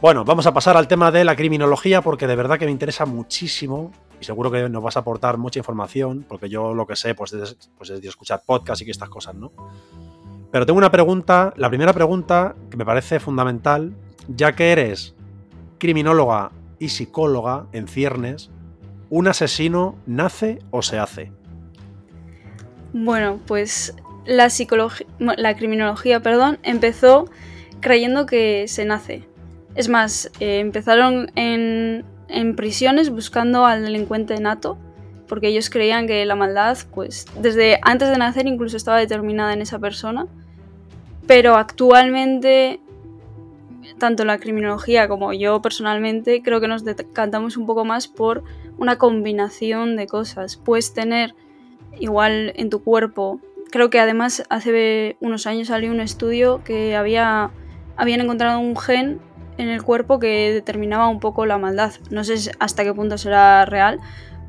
Bueno, 0.00 0.24
vamos 0.24 0.46
a 0.46 0.54
pasar 0.54 0.78
al 0.78 0.88
tema 0.88 1.10
de 1.10 1.24
la 1.24 1.36
criminología 1.36 2.00
porque 2.00 2.26
de 2.26 2.36
verdad 2.36 2.58
que 2.58 2.64
me 2.64 2.70
interesa 2.70 3.04
muchísimo 3.04 3.92
y 4.18 4.24
seguro 4.24 4.50
que 4.50 4.68
nos 4.70 4.82
vas 4.82 4.96
a 4.96 5.00
aportar 5.00 5.36
mucha 5.36 5.58
información 5.58 6.24
porque 6.26 6.48
yo 6.48 6.74
lo 6.74 6.86
que 6.86 6.96
sé 6.96 7.14
pues 7.14 7.34
es, 7.34 7.56
pues 7.76 7.90
es 7.90 8.00
de 8.00 8.08
escuchar 8.08 8.42
podcast 8.46 8.80
y 8.80 8.86
que 8.86 8.90
estas 8.90 9.10
cosas, 9.10 9.34
¿no? 9.34 9.52
Pero 10.50 10.64
tengo 10.64 10.78
una 10.78 10.90
pregunta, 10.90 11.52
la 11.56 11.68
primera 11.68 11.92
pregunta 11.92 12.54
que 12.70 12.76
me 12.78 12.84
parece 12.86 13.20
fundamental, 13.20 13.94
ya 14.28 14.54
que 14.54 14.72
eres 14.72 15.14
criminóloga 15.78 16.52
y 16.78 16.90
psicóloga 16.90 17.66
en 17.72 17.88
ciernes, 17.88 18.50
¿un 19.10 19.28
asesino 19.28 19.96
nace 20.06 20.58
o 20.70 20.82
se 20.82 20.98
hace? 20.98 21.32
Bueno, 22.92 23.40
pues 23.46 23.94
la 24.24 24.48
la 25.18 25.56
criminología, 25.56 26.20
perdón, 26.20 26.58
empezó 26.62 27.30
creyendo 27.80 28.26
que 28.26 28.66
se 28.68 28.84
nace. 28.84 29.28
Es 29.74 29.88
más, 29.88 30.30
eh, 30.40 30.60
empezaron 30.60 31.30
en, 31.36 32.04
en 32.28 32.56
prisiones 32.56 33.10
buscando 33.10 33.66
al 33.66 33.84
delincuente 33.84 34.38
nato, 34.40 34.78
porque 35.28 35.48
ellos 35.48 35.70
creían 35.70 36.06
que 36.06 36.24
la 36.24 36.36
maldad, 36.36 36.78
pues 36.94 37.26
desde 37.40 37.78
antes 37.82 38.08
de 38.08 38.16
nacer 38.16 38.46
incluso 38.46 38.76
estaba 38.76 38.98
determinada 38.98 39.52
en 39.52 39.62
esa 39.62 39.78
persona. 39.78 40.26
Pero 41.26 41.56
actualmente, 41.56 42.80
tanto 43.98 44.24
la 44.24 44.38
criminología 44.38 45.08
como 45.08 45.32
yo 45.32 45.62
personalmente, 45.62 46.42
creo 46.42 46.60
que 46.60 46.68
nos 46.68 46.84
decantamos 46.84 47.56
un 47.56 47.66
poco 47.66 47.84
más 47.84 48.08
por 48.08 48.44
una 48.78 48.98
combinación 48.98 49.96
de 49.96 50.06
cosas. 50.06 50.56
Puedes 50.56 50.92
tener 50.92 51.34
igual 51.98 52.52
en 52.56 52.70
tu 52.70 52.82
cuerpo. 52.82 53.40
Creo 53.70 53.90
que 53.90 53.98
además 53.98 54.44
hace 54.48 55.16
unos 55.20 55.46
años 55.46 55.68
salió 55.68 55.90
un 55.90 56.00
estudio 56.00 56.62
que 56.64 56.96
había, 56.96 57.50
habían 57.96 58.20
encontrado 58.20 58.60
un 58.60 58.76
gen 58.76 59.20
en 59.58 59.68
el 59.68 59.82
cuerpo 59.82 60.18
que 60.18 60.52
determinaba 60.52 61.08
un 61.08 61.20
poco 61.20 61.46
la 61.46 61.58
maldad. 61.58 61.92
No 62.10 62.24
sé 62.24 62.50
hasta 62.58 62.84
qué 62.84 62.92
punto 62.92 63.18
será 63.18 63.64
real, 63.64 64.00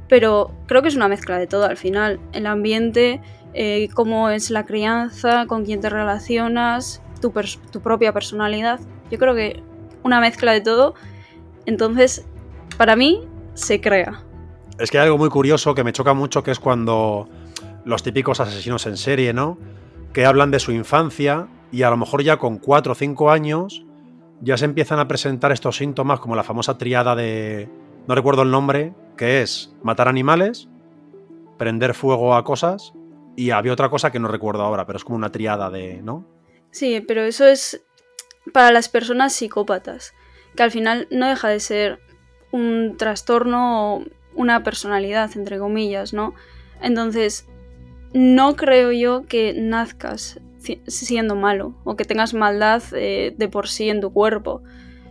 pero 0.10 0.52
creo 0.68 0.82
que 0.82 0.90
es 0.90 0.96
una 0.96 1.08
mezcla 1.08 1.38
de 1.38 1.48
todo 1.48 1.66
al 1.66 1.78
final. 1.78 2.20
El 2.34 2.46
ambiente, 2.46 3.22
eh, 3.54 3.90
cómo 3.94 4.30
es 4.30 4.52
la 4.52 4.66
crianza, 4.66 5.46
con 5.48 5.66
quién 5.66 5.80
te 5.80 5.90
relacionas, 5.90 7.02
tu, 7.22 7.34
tu 7.72 7.82
propia 7.82 8.14
personalidad. 8.14 8.80
Yo 9.12 9.18
creo 9.18 9.36
que 9.36 9.64
una 10.04 10.20
mezcla 10.20 10.52
de 10.52 10.62
todo. 10.62 10.96
Entonces, 11.66 12.26
para 12.78 12.96
mí, 12.96 13.28
se 13.54 13.82
crea. 13.82 14.24
Es 14.80 14.92
que 14.92 15.00
hay 15.00 15.06
algo 15.06 15.18
muy 15.18 15.30
curioso 15.30 15.74
que 15.74 15.84
me 15.84 15.92
choca 15.92 16.14
mucho, 16.14 16.44
que 16.44 16.52
es 16.52 16.60
cuando 16.60 17.28
los 17.86 18.04
típicos 18.04 18.40
asesinos 18.40 18.86
en 18.86 18.98
serie, 18.98 19.34
¿no? 19.34 19.58
Que 20.14 20.26
hablan 20.26 20.52
de 20.52 20.60
su 20.60 20.72
infancia 20.72 21.48
y 21.72 21.84
a 21.84 21.90
lo 21.90 21.98
mejor 21.98 22.24
ya 22.24 22.38
con 22.38 22.58
4 22.58 22.92
o 22.92 22.96
5 22.96 23.32
años 23.32 23.86
ya 24.42 24.58
se 24.58 24.66
empiezan 24.66 25.00
a 25.00 25.08
presentar 25.08 25.52
estos 25.52 25.78
síntomas 25.78 26.20
como 26.20 26.36
la 26.36 26.44
famosa 26.44 26.78
triada 26.78 27.16
de... 27.16 27.70
no 28.08 28.14
recuerdo 28.14 28.44
el 28.44 28.52
nombre, 28.52 28.94
que 29.16 29.42
es 29.42 29.76
matar 29.82 30.08
animales, 30.08 30.70
prender 31.58 31.96
fuego 31.96 32.36
a 32.36 32.44
cosas 32.44 32.94
y 33.36 33.50
había 33.50 33.74
otra 33.74 33.90
cosa 33.90 34.12
que 34.12 34.20
no 34.20 34.28
recuerdo 34.28 34.64
ahora, 34.64 34.86
pero 34.86 34.98
es 34.98 35.04
como 35.04 35.16
una 35.16 35.32
triada 35.32 35.72
de... 35.72 36.02
¿no? 36.04 36.26
Sí, 36.70 37.04
pero 37.08 37.22
eso 37.24 37.48
es 37.48 37.87
para 38.54 38.72
las 38.72 38.90
personas 38.90 39.34
psicópatas, 39.34 40.14
que 40.56 40.64
al 40.64 40.72
final 40.72 41.08
no 41.12 41.28
deja 41.28 41.50
de 41.50 41.60
ser 41.60 42.00
un 42.52 42.96
trastorno 42.98 43.96
o 43.96 44.04
una 44.36 44.64
personalidad, 44.64 45.32
entre 45.36 45.60
comillas, 45.60 46.14
¿no? 46.14 46.34
Entonces, 46.82 47.48
no 48.14 48.56
creo 48.56 48.92
yo 48.92 49.26
que 49.26 49.54
nazcas 49.54 50.40
siendo 50.88 51.36
malo 51.36 51.76
o 51.84 51.96
que 51.96 52.06
tengas 52.06 52.34
maldad 52.34 52.84
eh, 52.94 53.34
de 53.38 53.48
por 53.48 53.68
sí 53.68 53.90
en 53.90 54.02
tu 54.02 54.12
cuerpo, 54.12 54.64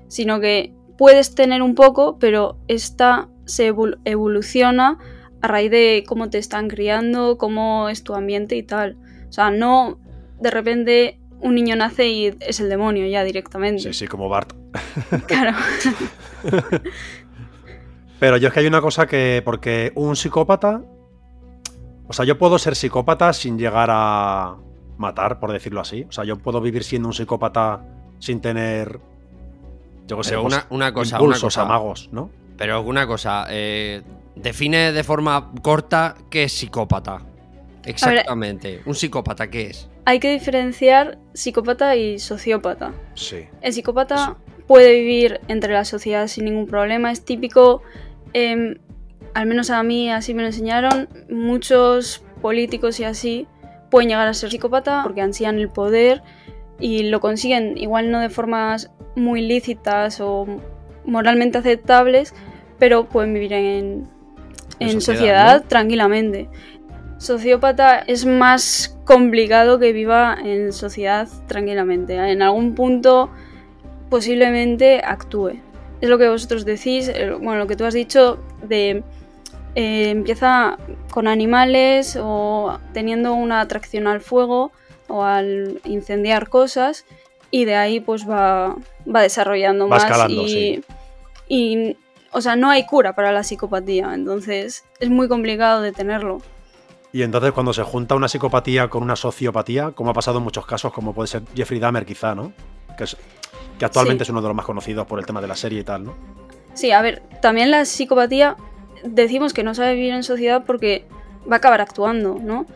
sino 0.08 0.40
que 0.40 0.74
puedes 0.98 1.34
tener 1.34 1.62
un 1.62 1.74
poco, 1.74 2.18
pero 2.18 2.58
esta 2.68 3.28
se 3.44 3.68
evol 3.68 3.98
evoluciona 4.04 4.98
a 5.40 5.48
raíz 5.48 5.70
de 5.70 6.04
cómo 6.06 6.30
te 6.30 6.38
están 6.38 6.68
criando, 6.68 7.38
cómo 7.38 7.88
es 7.88 8.02
tu 8.02 8.14
ambiente 8.14 8.56
y 8.56 8.62
tal. 8.62 8.96
O 9.28 9.32
sea, 9.32 9.50
no 9.50 9.98
de 10.40 10.50
repente 10.50 11.20
un 11.46 11.54
niño 11.54 11.76
nace 11.76 12.08
y 12.08 12.36
es 12.40 12.60
el 12.60 12.68
demonio 12.68 13.06
ya 13.06 13.22
directamente. 13.24 13.82
Sí, 13.82 13.92
sí, 13.92 14.06
como 14.06 14.28
Bart. 14.28 14.52
Claro. 15.26 15.56
Pero 18.18 18.36
yo 18.38 18.48
es 18.48 18.54
que 18.54 18.60
hay 18.60 18.66
una 18.66 18.80
cosa 18.80 19.06
que, 19.06 19.42
porque 19.44 19.92
un 19.94 20.16
psicópata, 20.16 20.82
o 22.08 22.12
sea, 22.12 22.24
yo 22.24 22.38
puedo 22.38 22.58
ser 22.58 22.74
psicópata 22.74 23.32
sin 23.32 23.58
llegar 23.58 23.90
a 23.92 24.56
matar, 24.96 25.38
por 25.38 25.52
decirlo 25.52 25.80
así. 25.80 26.06
O 26.08 26.12
sea, 26.12 26.24
yo 26.24 26.36
puedo 26.38 26.60
vivir 26.60 26.82
siendo 26.82 27.08
un 27.08 27.14
psicópata 27.14 27.84
sin 28.18 28.40
tener, 28.40 28.98
yo 30.06 30.16
qué 30.16 30.24
sé, 30.24 30.30
Pero 30.30 30.42
pues, 30.42 30.54
una, 30.54 30.66
una 30.70 30.92
cosa, 30.94 31.16
impulsos, 31.16 31.42
una 31.42 31.48
cosa. 31.48 31.62
amagos, 31.62 32.08
¿no? 32.10 32.30
Pero 32.56 32.80
una 32.80 33.06
cosa, 33.06 33.46
eh, 33.50 34.02
define 34.34 34.92
de 34.92 35.04
forma 35.04 35.52
corta 35.62 36.14
qué 36.30 36.44
es 36.44 36.52
psicópata. 36.52 37.20
Exactamente. 37.84 38.82
¿Un 38.86 38.94
psicópata 38.94 39.48
qué 39.50 39.66
es? 39.68 39.90
Hay 40.06 40.20
que 40.20 40.30
diferenciar 40.30 41.18
psicópata 41.34 41.96
y 41.96 42.20
sociópata. 42.20 42.94
Sí. 43.14 43.48
El 43.60 43.72
psicópata 43.72 44.36
puede 44.68 44.92
vivir 44.92 45.40
entre 45.48 45.72
la 45.72 45.84
sociedad 45.84 46.28
sin 46.28 46.44
ningún 46.44 46.68
problema. 46.68 47.10
Es 47.10 47.24
típico, 47.24 47.82
em, 48.32 48.78
al 49.34 49.46
menos 49.46 49.68
a 49.70 49.82
mí 49.82 50.08
así 50.10 50.32
me 50.32 50.42
lo 50.42 50.46
enseñaron, 50.46 51.08
muchos 51.28 52.24
políticos 52.40 53.00
y 53.00 53.04
así 53.04 53.48
pueden 53.90 54.08
llegar 54.08 54.28
a 54.28 54.34
ser 54.34 54.50
psicópata 54.50 55.02
porque 55.02 55.22
ansían 55.22 55.58
el 55.58 55.68
poder 55.68 56.22
y 56.78 57.04
lo 57.04 57.18
consiguen, 57.20 57.76
igual 57.76 58.12
no 58.12 58.20
de 58.20 58.28
formas 58.28 58.92
muy 59.16 59.40
lícitas 59.42 60.20
o 60.20 60.46
moralmente 61.04 61.58
aceptables, 61.58 62.32
pero 62.78 63.08
pueden 63.08 63.34
vivir 63.34 63.54
en, 63.54 63.64
en 63.64 64.88
En 64.88 65.00
sociedad, 65.00 65.00
sociedad, 65.00 65.62
¿no? 65.62 65.68
tranquilamente. 65.68 66.48
Sociópata 67.18 67.98
es 67.98 68.26
más 68.26 68.96
complicado 69.04 69.78
que 69.78 69.92
viva 69.92 70.36
en 70.42 70.72
sociedad 70.72 71.28
tranquilamente. 71.46 72.14
En 72.14 72.42
algún 72.42 72.74
punto 72.74 73.30
posiblemente 74.10 75.00
actúe. 75.04 75.60
Es 76.00 76.08
lo 76.08 76.18
que 76.18 76.28
vosotros 76.28 76.64
decís, 76.64 77.10
bueno, 77.40 77.56
lo 77.56 77.66
que 77.66 77.76
tú 77.76 77.84
has 77.84 77.94
dicho 77.94 78.38
de 78.62 79.02
eh, 79.74 80.10
empieza 80.10 80.78
con 81.10 81.26
animales 81.26 82.18
o 82.20 82.78
teniendo 82.92 83.34
una 83.34 83.60
atracción 83.60 84.06
al 84.06 84.20
fuego 84.20 84.72
o 85.08 85.22
al 85.22 85.80
incendiar 85.84 86.48
cosas 86.48 87.04
y 87.50 87.64
de 87.64 87.76
ahí 87.76 88.00
pues 88.00 88.28
va, 88.28 88.76
va 89.06 89.22
desarrollando 89.22 89.84
Va 89.88 89.96
más 89.96 90.04
escalando, 90.04 90.42
y, 90.42 90.48
sí. 90.48 90.84
y, 91.48 91.96
o 92.32 92.40
sea, 92.40 92.56
no 92.56 92.70
hay 92.70 92.86
cura 92.86 93.14
para 93.14 93.32
la 93.32 93.42
psicopatía, 93.42 94.12
entonces 94.14 94.84
es 94.98 95.10
muy 95.10 95.28
complicado 95.28 95.80
detenerlo. 95.80 96.40
Y 97.16 97.22
entonces 97.22 97.52
cuando 97.52 97.72
se 97.72 97.82
junta 97.82 98.14
una 98.14 98.28
psicopatía 98.28 98.88
con 98.88 99.02
una 99.02 99.16
sociopatía, 99.16 99.92
como 99.92 100.10
ha 100.10 100.12
pasado 100.12 100.36
en 100.36 100.44
muchos 100.44 100.66
casos, 100.66 100.92
como 100.92 101.14
puede 101.14 101.28
ser 101.28 101.44
Jeffrey 101.54 101.80
Dahmer 101.80 102.04
quizá, 102.04 102.34
¿no? 102.34 102.52
Que, 102.98 103.04
es, 103.04 103.16
que 103.78 103.86
actualmente 103.86 104.22
Sí. 104.22 104.26
es 104.28 104.30
uno 104.32 104.42
de 104.42 104.48
los 104.48 104.54
más 104.54 104.66
conocidos 104.66 105.06
por 105.06 105.18
el 105.18 105.24
tema 105.24 105.40
de 105.40 105.48
la 105.48 105.56
serie 105.56 105.80
y 105.80 105.82
tal, 105.82 106.04
¿no? 106.04 106.14
Sí, 106.74 106.90
a 106.90 107.00
ver, 107.00 107.22
también 107.40 107.70
la 107.70 107.86
psicopatía 107.86 108.56
decimos 109.02 109.54
que 109.54 109.62
no 109.62 109.74
sabe 109.74 109.94
vivir 109.94 110.12
en 110.12 110.24
sociedad 110.24 110.64
porque 110.66 111.06
va 111.50 111.54
a 111.54 111.56
acabar 111.56 111.80
actuando, 111.80 112.36
¿no? 112.38 112.66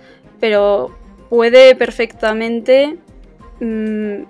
Pero 0.40 0.90
puede 1.28 1.74
perfectamente 1.74 2.96
mm, 3.60 4.22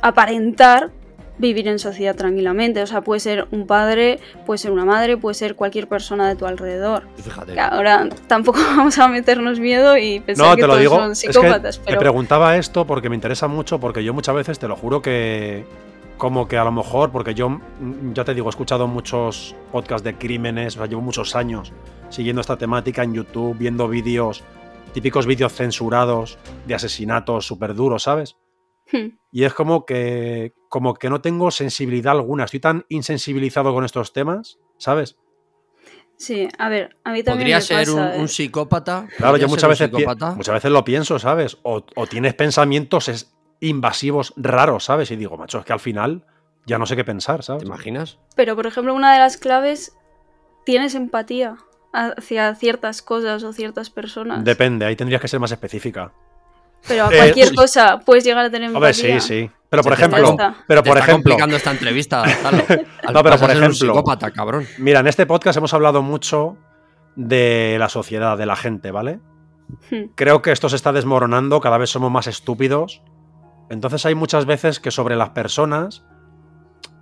aparentar 0.00 0.92
vivir 1.38 1.68
en 1.68 1.78
sociedad 1.78 2.14
tranquilamente. 2.16 2.82
O 2.82 2.86
sea, 2.86 3.00
puede 3.02 3.20
ser 3.20 3.46
un 3.50 3.66
padre, 3.66 4.18
puede 4.46 4.58
ser 4.58 4.70
una 4.72 4.84
madre, 4.84 5.16
puede 5.16 5.34
ser 5.34 5.54
cualquier 5.54 5.86
persona 5.88 6.28
de 6.28 6.36
tu 6.36 6.46
alrededor. 6.46 7.06
Fíjate. 7.16 7.52
Que 7.54 7.60
Ahora 7.60 8.08
tampoco 8.26 8.58
vamos 8.76 8.98
a 8.98 9.08
meternos 9.08 9.60
miedo 9.60 9.96
y 9.98 10.20
pensar 10.20 10.46
No, 10.48 10.56
que 10.56 10.62
te 10.62 10.66
lo 10.66 10.72
todos 10.74 10.80
digo. 10.80 10.96
son 10.96 11.12
Es 11.12 11.20
que 11.22 11.32
psicópatas, 11.32 11.78
te 11.78 11.84
pero 11.86 11.98
preguntaba 12.00 12.56
esto 12.56 12.86
porque 12.86 13.08
me 13.08 13.14
interesa 13.14 13.48
mucho, 13.48 13.78
porque 13.78 14.02
yo 14.02 14.14
muchas 14.14 14.34
veces 14.34 14.58
te 14.58 14.68
lo 14.68 14.76
juro 14.76 15.02
que. 15.02 15.64
Como 16.16 16.48
que 16.48 16.56
a 16.56 16.64
lo 16.64 16.72
mejor, 16.72 17.12
porque 17.12 17.34
yo 17.34 17.50
mm, 17.50 18.14
ya 18.14 18.24
te 18.24 18.32
digo, 18.32 18.48
he 18.48 18.50
escuchado 18.50 18.86
muchos 18.86 19.54
podcasts 19.70 20.02
de 20.02 20.14
crímenes, 20.16 20.76
o 20.76 20.78
sea, 20.78 20.86
llevo 20.86 21.02
muchos 21.02 21.36
años 21.36 21.74
siguiendo 22.08 22.40
esta 22.40 22.56
temática 22.56 23.02
en 23.02 23.12
YouTube, 23.12 23.54
viendo 23.58 23.86
vídeos, 23.86 24.42
típicos 24.94 25.26
vídeos 25.26 25.52
censurados 25.52 26.38
de 26.66 26.74
asesinatos 26.74 27.46
súper 27.46 27.74
duros, 27.74 28.04
¿sabes? 28.04 28.36
Hmm, 28.90 29.08
Y 29.30 29.44
es 29.44 29.52
como 29.52 29.84
que, 29.84 30.54
como 30.76 30.92
que 30.92 31.08
no 31.08 31.22
tengo 31.22 31.50
sensibilidad 31.50 32.12
alguna. 32.12 32.44
Estoy 32.44 32.60
tan 32.60 32.84
insensibilizado 32.90 33.72
con 33.72 33.82
estos 33.86 34.12
temas, 34.12 34.58
¿sabes? 34.76 35.16
sí, 36.18 36.48
a 36.58 36.68
ver, 36.68 36.96
a 37.02 37.12
mí 37.12 37.22
también 37.22 37.38
¿Podría 37.44 37.56
me 37.56 37.62
ser 37.62 37.88
un, 37.88 37.96
pasa, 37.96 38.18
un 38.18 38.24
¿eh? 38.26 38.28
psicópata? 38.28 39.06
Claro, 39.16 39.32
¿Podría 39.32 39.46
yo 39.46 39.48
muchas 39.48 39.70
veces, 39.70 39.90
muchas 40.36 40.54
veces 40.54 40.70
lo 40.70 40.84
pienso, 40.84 41.18
¿sabes? 41.18 41.56
O, 41.62 41.82
o 41.94 42.06
tienes 42.06 42.34
pensamientos 42.34 43.08
es- 43.08 43.34
invasivos 43.60 44.34
raros, 44.36 44.84
¿sabes? 44.84 45.10
Y 45.10 45.16
digo, 45.16 45.38
macho, 45.38 45.60
es 45.60 45.64
que 45.64 45.72
al 45.72 45.80
final 45.80 46.26
ya 46.66 46.76
no 46.78 46.84
sé 46.84 46.94
qué 46.94 47.04
pensar, 47.04 47.38
¿Te 47.38 47.44
¿sabes? 47.44 47.62
imaginas? 47.64 48.18
Pero, 48.34 48.54
por 48.54 48.66
ejemplo, 48.66 48.92
una 48.92 49.14
de 49.14 49.18
las 49.18 49.38
claves, 49.38 49.96
tienes 50.66 50.94
empatía 50.94 51.56
hacia 51.94 52.54
ciertas 52.54 53.00
cosas 53.00 53.42
o 53.44 53.54
ciertas 53.54 53.88
personas. 53.88 54.44
Depende, 54.44 54.84
ahí 54.84 54.94
tendrías 54.96 55.22
que 55.22 55.28
ser 55.28 55.40
más 55.40 55.52
específica. 55.52 56.12
Pero 56.88 57.06
a 57.06 57.12
Eh, 57.12 57.16
cualquier 57.16 57.48
sí. 57.48 57.54
cosa 57.54 58.00
puedes 58.04 58.24
llegar 58.24 58.44
a 58.44 58.50
tener 58.50 58.68
empatía. 58.68 58.88
Hombre, 59.12 59.20
sí, 59.20 59.26
sí. 59.26 59.50
Pero 59.68 59.82
por 59.82 59.92
ejemplo, 59.92 60.30
está- 60.30 60.54
pero 60.68 60.82
por 60.84 60.96
ejemplo, 60.96 61.14
complicando 61.32 61.56
esta 61.56 61.70
entrevista. 61.72 62.22
Al 63.04 63.12
No, 63.12 63.22
pero 63.22 63.36
por 63.36 63.50
un 63.50 63.56
ejemplo- 63.56 63.72
psicópata, 63.74 64.30
cabrón. 64.30 64.66
mira, 64.78 65.00
en 65.00 65.06
este 65.08 65.26
podcast 65.26 65.56
hemos 65.58 65.74
hablado 65.74 66.02
mucho 66.02 66.56
de 67.16 67.76
la 67.78 67.88
sociedad, 67.88 68.38
de 68.38 68.46
la 68.46 68.56
gente, 68.56 68.90
¿vale? 68.90 69.20
Hmm, 69.90 70.10
creo 70.14 70.42
que 70.42 70.52
esto 70.52 70.68
se 70.68 70.76
está 70.76 70.92
desmoronando, 70.92 71.60
cada 71.60 71.78
vez 71.78 71.90
somos 71.90 72.10
más 72.10 72.26
estúpidos. 72.28 73.02
Entonces 73.68 74.06
hay 74.06 74.14
muchas 74.14 74.46
veces 74.46 74.78
que 74.78 74.92
sobre 74.92 75.16
las 75.16 75.30
personas 75.30 76.04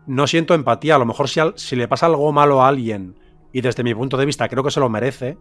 no 0.06 0.26
siento 0.26 0.54
empatía. 0.54 0.94
A 0.94 0.98
lo 0.98 1.04
mejor 1.06 1.28
si, 1.28 1.40
al- 1.40 1.54
si 1.58 1.76
le 1.76 1.88
pasa 1.88 2.06
algo 2.06 2.32
malo 2.32 2.62
a 2.62 2.68
alguien 2.68 3.18
y 3.52 3.60
desde 3.60 3.82
mi 3.84 3.94
punto 3.94 4.16
de 4.16 4.24
vista 4.26 4.48
creo 4.48 4.62
que 4.64 4.70
se 4.70 4.80
lo 4.80 4.88
merece, 4.88 5.36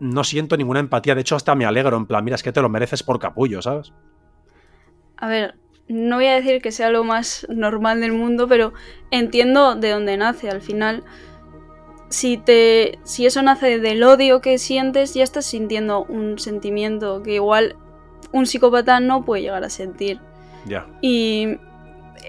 no 0.00 0.24
siento 0.24 0.56
ninguna 0.56 0.80
empatía. 0.80 1.14
De 1.14 1.20
hecho, 1.20 1.36
hasta 1.36 1.54
me 1.54 1.66
alegro. 1.66 1.96
En 1.96 2.06
plan, 2.06 2.24
mira, 2.24 2.34
es 2.34 2.42
que 2.42 2.52
te 2.52 2.62
lo 2.62 2.68
mereces 2.68 3.02
por 3.02 3.18
capullo, 3.18 3.62
¿sabes? 3.62 3.92
A 5.16 5.28
ver, 5.28 5.54
no 5.88 6.16
voy 6.16 6.26
a 6.26 6.34
decir 6.34 6.60
que 6.62 6.72
sea 6.72 6.90
lo 6.90 7.04
más 7.04 7.46
normal 7.50 8.00
del 8.00 8.12
mundo, 8.12 8.48
pero 8.48 8.72
entiendo 9.10 9.76
de 9.76 9.90
dónde 9.90 10.16
nace. 10.16 10.48
Al 10.50 10.62
final, 10.62 11.04
si 12.08 12.38
te. 12.38 12.98
si 13.04 13.26
eso 13.26 13.42
nace 13.42 13.78
del 13.78 14.02
odio 14.02 14.40
que 14.40 14.58
sientes, 14.58 15.14
ya 15.14 15.22
estás 15.22 15.44
sintiendo 15.44 16.04
un 16.04 16.38
sentimiento 16.38 17.22
que 17.22 17.34
igual 17.34 17.76
un 18.32 18.46
psicópata 18.46 19.00
no 19.00 19.24
puede 19.24 19.42
llegar 19.42 19.62
a 19.64 19.70
sentir. 19.70 20.18
Ya. 20.64 20.86
Y 21.02 21.58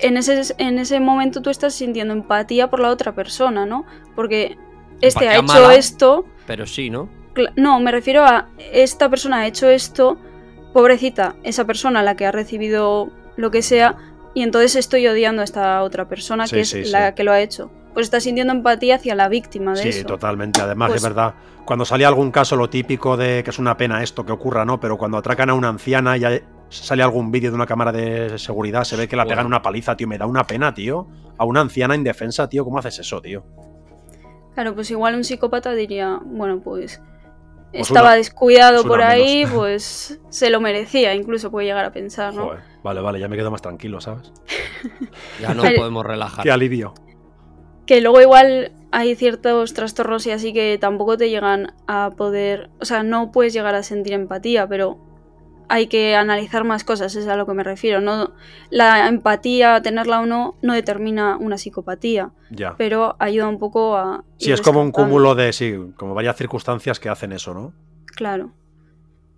en 0.01 0.17
ese, 0.17 0.53
en 0.57 0.77
ese 0.77 0.99
momento 0.99 1.41
tú 1.41 1.49
estás 1.49 1.73
sintiendo 1.73 2.13
empatía 2.13 2.69
por 2.69 2.81
la 2.81 2.89
otra 2.89 3.15
persona, 3.15 3.65
¿no? 3.65 3.85
Porque 4.15 4.57
este 4.99 5.29
ha 5.29 5.35
hecho 5.35 5.43
mala. 5.43 5.75
esto. 5.75 6.25
Pero 6.45 6.65
sí, 6.65 6.89
¿no? 6.89 7.20
No, 7.55 7.79
me 7.79 7.91
refiero 7.91 8.23
a 8.25 8.47
esta 8.73 9.09
persona 9.09 9.37
ha 9.37 9.47
hecho 9.47 9.69
esto, 9.69 10.17
pobrecita, 10.73 11.35
esa 11.43 11.65
persona 11.65 12.03
la 12.03 12.15
que 12.15 12.25
ha 12.25 12.31
recibido 12.31 13.09
lo 13.37 13.51
que 13.51 13.61
sea, 13.61 13.95
y 14.33 14.43
entonces 14.43 14.75
estoy 14.75 15.07
odiando 15.07 15.41
a 15.41 15.45
esta 15.45 15.83
otra 15.83 16.07
persona 16.07 16.47
Sí, 16.47 16.55
que 16.55 16.61
es 16.61 16.69
sí, 16.69 16.85
sí. 16.85 16.91
la 16.91 17.15
que 17.15 17.23
lo 17.23 17.31
ha 17.31 17.39
hecho. 17.41 17.71
Pues 17.93 18.05
está 18.07 18.19
sintiendo 18.21 18.53
empatía 18.53 18.95
hacia 18.95 19.15
la 19.15 19.27
víctima 19.27 19.71
de 19.73 19.81
Sí, 19.83 19.89
eso. 19.89 20.05
totalmente. 20.07 20.61
Además, 20.61 20.89
Pues- 20.91 21.01
es 21.01 21.03
verdad. 21.09 21.33
Cuando 21.65 21.85
sale 21.85 22.05
algún 22.05 22.31
caso, 22.31 22.55
lo 22.55 22.69
típico 22.69 23.15
de 23.17 23.43
que 23.43 23.49
es 23.49 23.59
una 23.59 23.77
pena 23.77 24.01
esto 24.01 24.25
que 24.25 24.31
ocurra, 24.31 24.65
¿no? 24.65 24.79
Pero 24.79 24.97
cuando 24.97 25.17
atracan 25.17 25.49
a 25.49 25.53
una 25.53 25.67
anciana 25.69 26.17
y 26.17 26.23
sale 26.69 27.03
algún 27.03 27.31
vídeo 27.31 27.51
de 27.51 27.55
una 27.55 27.65
cámara 27.65 27.91
de 27.91 28.37
seguridad, 28.39 28.83
se 28.85 28.95
ve 28.95 29.07
que 29.07 29.15
la 29.15 29.25
pegan 29.25 29.45
una 29.45 29.61
paliza, 29.61 29.95
tío. 29.95 30.07
Me 30.07 30.17
da 30.17 30.25
una 30.25 30.45
pena, 30.47 30.73
tío. 30.73 31.07
A 31.37 31.45
una 31.45 31.61
anciana 31.61 31.95
indefensa, 31.95 32.47
tío. 32.49 32.63
¿Cómo 32.65 32.79
haces 32.79 32.99
eso, 32.99 33.21
tío? 33.21 33.43
Claro, 34.55 34.73
pues 34.73 34.89
igual 34.91 35.15
un 35.15 35.23
psicópata 35.23 35.73
diría, 35.73 36.19
bueno, 36.23 36.59
pues 36.61 36.97
Pues 36.97 37.10
estaba 37.73 38.07
una- 38.09 38.15
descuidado 38.15 38.83
por 38.83 39.01
ahí, 39.01 39.45
menos. 39.45 39.51
pues 39.57 40.19
se 40.29 40.49
lo 40.49 40.59
merecía, 40.61 41.13
incluso 41.15 41.51
puede 41.51 41.67
llegar 41.67 41.85
a 41.85 41.91
pensar, 41.91 42.33
¿no? 42.33 42.45
Joder. 42.45 42.59
Vale, 42.83 43.01
vale, 43.01 43.19
ya 43.19 43.27
me 43.27 43.37
quedo 43.37 43.51
más 43.51 43.61
tranquilo, 43.61 44.01
¿sabes? 44.01 44.31
Ya 45.41 45.53
no 45.53 45.63
Vale. 45.63 45.77
podemos 45.77 46.05
relajar. 46.05 46.43
Qué 46.43 46.51
alivio. 46.51 46.93
Que 47.85 48.01
luego 48.01 48.21
igual 48.21 48.71
hay 48.91 49.15
ciertos 49.15 49.73
trastornos 49.73 50.25
y 50.27 50.31
así 50.31 50.53
que 50.53 50.77
tampoco 50.79 51.17
te 51.17 51.29
llegan 51.29 51.73
a 51.87 52.11
poder, 52.15 52.69
o 52.79 52.85
sea, 52.85 53.03
no 53.03 53.31
puedes 53.31 53.53
llegar 53.53 53.75
a 53.75 53.83
sentir 53.83 54.13
empatía, 54.13 54.67
pero 54.67 54.97
hay 55.71 55.87
que 55.87 56.15
analizar 56.15 56.63
más 56.65 56.83
cosas, 56.83 57.15
es 57.15 57.27
a 57.27 57.35
lo 57.37 57.45
que 57.45 57.53
me 57.53 57.63
refiero. 57.63 58.01
No, 58.01 58.33
la 58.69 59.07
empatía, 59.07 59.81
tenerla 59.81 60.19
o 60.21 60.25
no, 60.25 60.55
no 60.61 60.73
determina 60.73 61.37
una 61.37 61.57
psicopatía, 61.57 62.31
Ya. 62.49 62.75
pero 62.77 63.15
ayuda 63.19 63.47
un 63.47 63.57
poco 63.57 63.95
a... 63.95 64.23
Sí, 64.37 64.51
es 64.51 64.61
como 64.61 64.81
un 64.81 64.91
cúmulo 64.91 65.33
de, 65.33 65.53
sí, 65.53 65.73
como 65.95 66.13
varias 66.13 66.35
circunstancias 66.35 66.99
que 66.99 67.07
hacen 67.09 67.31
eso, 67.31 67.53
¿no? 67.53 67.73
Claro. 68.05 68.51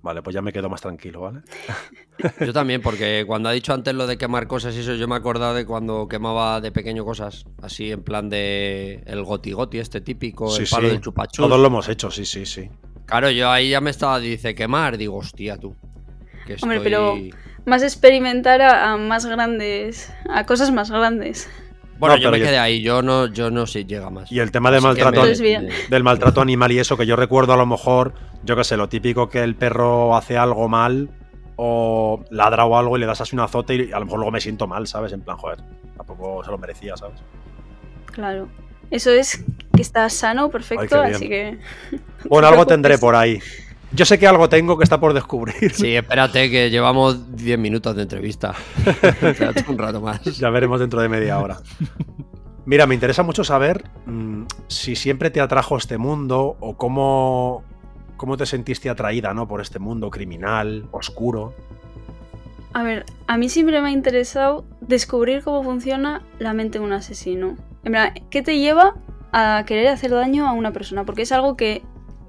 Vale, 0.01 0.21
pues 0.21 0.33
ya 0.33 0.41
me 0.41 0.51
quedo 0.51 0.69
más 0.69 0.81
tranquilo, 0.81 1.21
¿vale? 1.21 1.41
Yo 2.45 2.51
también, 2.51 2.81
porque 2.81 3.23
cuando 3.25 3.47
ha 3.47 3.53
dicho 3.53 3.71
antes 3.73 3.93
lo 3.93 4.05
de 4.07 4.17
quemar 4.17 4.47
cosas 4.47 4.75
y 4.75 4.79
eso, 4.79 4.95
yo 4.95 5.07
me 5.07 5.15
acordaba 5.15 5.53
de 5.53 5.65
cuando 5.65 6.07
quemaba 6.09 6.59
de 6.61 6.71
pequeño 6.73 7.05
cosas, 7.05 7.45
así 7.61 7.91
en 7.91 8.03
plan 8.03 8.29
de 8.29 9.01
el 9.05 9.23
goti 9.23 9.53
goti 9.53 9.77
este 9.79 10.01
típico, 10.01 10.49
Sí, 10.49 10.63
el 10.63 10.69
palo 10.69 10.87
sí. 10.87 10.93
del 10.93 11.01
chupachus. 11.01 11.37
Todos 11.47 11.59
lo 11.59 11.67
hemos 11.67 11.87
hecho, 11.87 12.11
sí, 12.11 12.25
sí, 12.25 12.45
sí. 12.45 12.69
Claro, 13.05 13.29
yo 13.31 13.49
ahí 13.49 13.69
ya 13.69 13.79
me 13.81 13.91
estaba, 13.91 14.19
dice 14.19 14.53
quemar, 14.55 14.97
digo, 14.97 15.15
hostia 15.17 15.57
tú. 15.57 15.73
Que 16.45 16.57
Hombre, 16.61 16.79
pero- 16.81 17.15
Más 17.65 17.81
experimentar 17.81 18.61
a, 18.61 18.91
a 18.91 18.97
más 18.97 19.25
grandes, 19.25 20.13
a 20.29 20.45
cosas 20.45 20.71
más 20.71 20.91
grandes. 20.91 21.49
Bueno, 21.97 22.15
No, 22.15 22.21
yo 22.21 22.27
pero 22.27 22.31
me 22.33 22.39
yo- 22.39 22.45
quedé 22.45 22.57
ahí, 22.59 22.81
yo 22.81 23.01
no, 23.01 23.27
yo 23.27 23.49
no 23.51 23.65
sé, 23.67 23.85
llega 23.85 24.09
más. 24.09 24.29
Y 24.31 24.39
el 24.39 24.51
tema 24.51 24.69
de 24.71 24.81
maltrato, 24.81 25.21
me- 25.23 25.69
del 25.89 26.03
maltrato 26.03 26.41
animal 26.41 26.71
y 26.73 26.79
eso, 26.79 26.97
que 26.97 27.05
yo 27.05 27.15
recuerdo 27.15 27.53
a 27.53 27.57
lo 27.57 27.65
mejor, 27.65 28.13
yo 28.43 28.57
qué 28.57 28.65
sé, 28.65 28.75
lo 28.75 28.89
típico 28.89 29.29
que 29.29 29.41
el 29.43 29.55
perro 29.55 30.15
hace 30.17 30.37
algo 30.37 30.67
mal 30.67 31.09
o 31.55 32.25
ladra 32.31 32.65
o 32.65 32.75
algo 32.77 32.97
y 32.97 32.99
le 32.99 33.05
das 33.05 33.21
así 33.21 33.35
un 33.35 33.39
azote 33.41 33.75
y 33.75 33.91
a 33.93 33.99
lo 33.99 34.05
mejor 34.05 34.19
luego 34.19 34.31
me 34.31 34.41
siento 34.41 34.67
mal, 34.67 34.85
¿sabes? 34.87 35.13
En 35.13 35.21
plan, 35.21 35.37
joder, 35.37 35.59
tampoco 35.95 36.43
se 36.43 36.51
lo 36.51 36.57
merecía, 36.57 36.97
¿sabes? 36.97 37.21
Claro. 38.07 38.49
Eso 38.91 39.11
es 39.11 39.43
que 39.75 39.81
está 39.81 40.09
sano, 40.09 40.49
perfecto, 40.49 41.01
Ay, 41.01 41.13
así 41.13 41.29
que... 41.29 41.57
Bueno, 42.25 42.47
algo 42.49 42.65
tendré 42.67 42.97
por 42.97 43.15
ahí. 43.15 43.39
Yo 43.95 44.05
sé 44.05 44.17
que 44.17 44.25
algo 44.25 44.49
tengo 44.49 44.75
que 44.75 44.83
está 44.83 44.99
por 44.99 45.13
descubrir. 45.13 45.71
Sí, 45.71 45.95
espérate 45.95 46.49
que 46.49 46.71
llevamos 46.71 47.35
10 47.35 47.59
minutos 47.59 47.95
de 47.95 48.01
entrevista. 48.01 48.55
espérate 49.03 49.63
un 49.67 49.77
rato 49.77 50.01
más. 50.01 50.23
Ya 50.23 50.49
veremos 50.49 50.79
dentro 50.79 50.99
de 50.99 51.09
media 51.09 51.37
hora. 51.39 51.59
Mira, 52.65 52.87
me 52.87 52.95
interesa 52.95 53.21
mucho 53.21 53.43
saber 53.43 53.83
mmm, 54.07 54.45
si 54.67 54.95
siempre 54.95 55.29
te 55.29 55.41
atrajo 55.41 55.77
este 55.77 55.99
mundo 55.99 56.57
o 56.59 56.75
cómo, 56.75 57.63
cómo 58.17 58.35
te 58.35 58.47
sentiste 58.47 58.89
atraída 58.89 59.33
¿no? 59.35 59.47
por 59.47 59.61
este 59.61 59.77
mundo 59.77 60.09
criminal, 60.09 60.87
oscuro. 60.91 61.53
A 62.73 62.81
ver, 62.81 63.05
a 63.27 63.37
mí 63.37 63.47
siempre 63.47 63.79
me 63.79 63.89
ha 63.89 63.91
interesado 63.91 64.65
descubrir 64.81 65.43
cómo 65.43 65.61
funciona 65.61 66.23
la 66.39 66.53
mente 66.53 66.79
de 66.79 66.85
un 66.85 66.93
asesino. 66.93 67.57
En 67.83 67.91
verdad, 67.91 68.13
¿qué 68.31 68.41
te 68.41 68.57
lleva 68.57 68.95
a 69.31 69.63
querer 69.67 69.89
hacer 69.89 70.09
daño 70.09 70.47
a 70.47 70.53
una 70.53 70.73
persona? 70.73 71.05
Porque 71.05 71.21
es 71.21 71.31
algo 71.31 71.55
que 71.55 71.83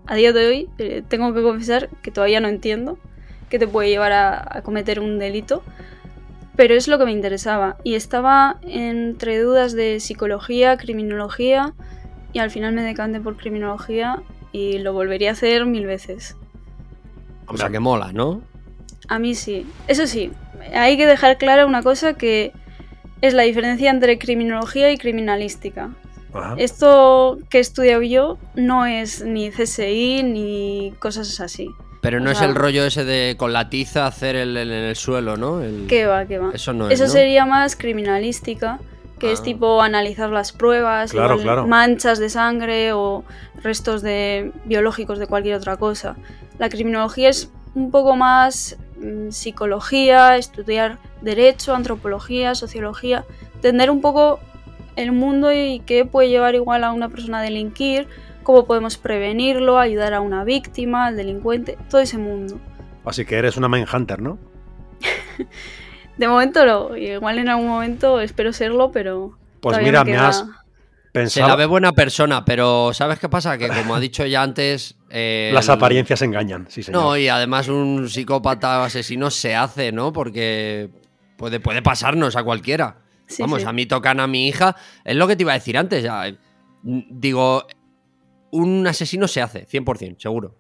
a 0.07 0.15
día 0.15 0.33
de 0.33 0.47
hoy 0.47 0.69
eh, 0.79 1.03
tengo 1.07 1.33
que 1.35 1.43
confesar 1.43 1.89
que 2.03 2.11
todavía 2.11 2.41
no 2.41 2.49
entiendo 2.49 2.99
que 3.49 3.59
te 3.59 3.67
puede 3.69 3.89
llevar 3.89 4.13
a, 4.13 4.59
a, 4.59 4.63
cometer 4.63 5.01
un 5.01 5.19
delito. 5.19 5.63
Pero 6.57 6.75
es 6.75 6.87
lo 6.87 6.99
que 6.99 7.05
me 7.05 7.13
interesaba. 7.13 7.77
Y 7.83 7.95
estaba 7.95 8.59
entre 8.63 9.41
dudas 9.41 9.73
de 9.73 9.99
psicología, 10.01 10.77
criminología. 10.77 11.75
Y 12.33 12.39
al 12.39 12.51
final 12.51 12.75
me 12.75 12.83
decanté 12.83 13.21
por 13.21 13.37
criminología 13.37 14.23
y 14.53 14.79
lo 14.79 14.93
volvería 14.93 15.31
a 15.31 15.33
hacer 15.33 15.67
mil 15.67 15.87
veces. 15.87 16.37
O 17.47 17.57
sea 17.57 17.71
que 17.71 17.81
mola, 17.81 18.13
¿no? 18.13 18.41
A 19.09 19.19
mí 19.19 19.35
sí. 19.35 19.67
Eso 19.89 20.07
sí, 20.07 20.31
hay 20.73 20.97
que 20.97 21.07
dejar 21.07 21.39
clara 21.39 21.67
una 21.67 21.83
cosa 21.83 22.15
que 22.15 22.53
es 23.21 23.35
la 23.35 23.43
diferencia 23.43 23.91
entre 23.91 24.19
criminología 24.19 24.93
y 24.93 24.99
criminalística. 24.99 25.91
Ajá. 26.35 26.55
Esto 26.59 27.39
que 27.49 27.59
he 27.59 27.61
estudiado 27.61 28.03
yo 28.03 28.39
no 28.55 28.87
es 28.87 29.25
ni 29.25 29.51
CSI 29.51 30.23
ni 30.25 30.93
cosas 30.99 31.41
así. 31.41 31.71
Pero 32.05 32.21
no 32.21 32.31
o 32.31 32.35
sea, 32.35 32.45
es 32.45 32.51
el 32.51 32.55
rollo 32.55 32.85
ese 32.85 33.05
de 33.05 33.35
con 33.39 33.55
la 33.55 33.71
tiza 33.71 34.07
hacer 34.07 34.37
el, 34.37 34.55
en 34.59 34.71
el 34.71 34.95
suelo, 34.95 35.39
¿no? 35.39 35.63
El... 35.63 35.87
¿Qué 35.89 36.05
va, 36.05 36.27
qué 36.27 36.39
va? 36.39 36.51
Eso 36.53 36.75
no 36.75 36.89
es, 36.89 37.01
Eso 37.01 37.05
¿no? 37.05 37.11
sería 37.11 37.47
más 37.47 37.77
criminalística, 37.77 38.79
que 39.19 39.29
ah. 39.29 39.33
es 39.33 39.43
tipo 39.43 39.81
analizar 39.81 40.29
las 40.29 40.53
pruebas, 40.53 41.13
claro, 41.13 41.39
claro. 41.39 41.67
manchas 41.67 42.19
de 42.19 42.29
sangre 42.29 42.93
o 42.93 43.25
restos 43.63 44.03
de 44.03 44.53
biológicos 44.67 45.19
de 45.19 45.27
cualquier 45.27 45.55
otra 45.57 45.79
cosa. 45.79 46.17
La 46.59 46.69
criminología 46.69 47.31
es 47.31 47.51
un 47.75 47.91
poco 47.91 48.17
más 48.17 48.77
mmm, 48.99 49.31
psicología, 49.31 50.37
estudiar 50.37 50.99
derecho, 51.23 51.75
antropología, 51.75 52.55
sociología, 52.55 53.25
entender 53.55 53.91
un 53.91 54.03
poco 54.03 54.41
el 54.97 55.13
mundo 55.13 55.53
y 55.53 55.81
qué 55.81 56.05
puede 56.05 56.29
llevar 56.29 56.55
igual 56.55 56.85
a 56.85 56.93
una 56.93 57.09
persona 57.09 57.41
a 57.41 57.43
delinquir, 57.43 58.07
cómo 58.43 58.67
podemos 58.67 58.97
prevenirlo, 58.97 59.79
ayudar 59.79 60.15
a 60.15 60.21
una 60.21 60.45
víctima, 60.45 61.07
al 61.07 61.17
delincuente, 61.17 61.77
todo 61.91 62.01
ese 62.01 62.19
mundo. 62.19 62.61
Así 63.05 63.25
que 63.25 63.37
eres 63.37 63.57
una 63.57 63.69
Mindhunter, 63.69 64.21
¿no? 64.23 64.39
de 66.17 66.29
momento 66.29 66.65
no, 66.65 66.97
igual 66.97 67.39
en 67.39 67.49
algún 67.49 67.69
momento 67.69 68.21
espero 68.21 68.53
serlo, 68.53 68.93
pero... 68.93 69.37
Pues 69.61 69.79
mira, 69.79 70.05
me, 70.05 70.13
me 70.13 70.19
has... 70.19 70.45
Pensaba... 71.13 71.47
Se 71.47 71.51
la 71.51 71.57
ve 71.57 71.67
buena 71.67 71.93
persona, 71.93 72.45
pero 72.45 72.93
¿sabes 72.93 73.19
qué 73.19 73.29
pasa? 73.29 73.57
Que 73.57 73.69
como 73.69 73.95
ha 73.95 74.01
dicho 74.01 74.27
ya 74.27 74.43
antes... 74.43 74.97
Eh, 75.11 75.51
Las 75.55 75.69
apariencias 75.69 76.23
engañan, 76.23 76.67
sí 76.69 76.83
señor. 76.83 77.03
No, 77.03 77.17
y 77.17 77.29
además 77.29 77.69
un 77.69 78.09
psicópata 78.09 78.85
asesino 78.85 79.31
se 79.31 79.55
hace, 79.55 79.93
¿no? 79.93 80.13
Porque 80.13 80.91
puede, 81.37 81.61
puede 81.61 81.83
pasarnos 81.83 82.37
a 82.37 82.43
cualquiera. 82.43 83.04
Sí, 83.35 83.43
Vamos, 83.43 83.63
sí. 83.63 83.69
a 83.69 83.73
mí 83.73 83.87
tocan 83.87 84.21
a 84.21 84.27
mi 84.27 84.49
hija. 84.49 84.77
Es 85.05 85.17
lo 85.17 85.27
que 85.27 85.37
te 85.37 85.43
iba 85.43 85.53
a 85.53 85.57
decir 85.57 85.77
antes. 85.77 86.03
Ya. 86.03 86.25
Digo, 86.83 87.67
un 88.51 88.87
asesino 88.87 89.27
se 89.27 89.43
hace, 89.43 89.67
100%, 89.67 90.21
seguro. 90.21 90.55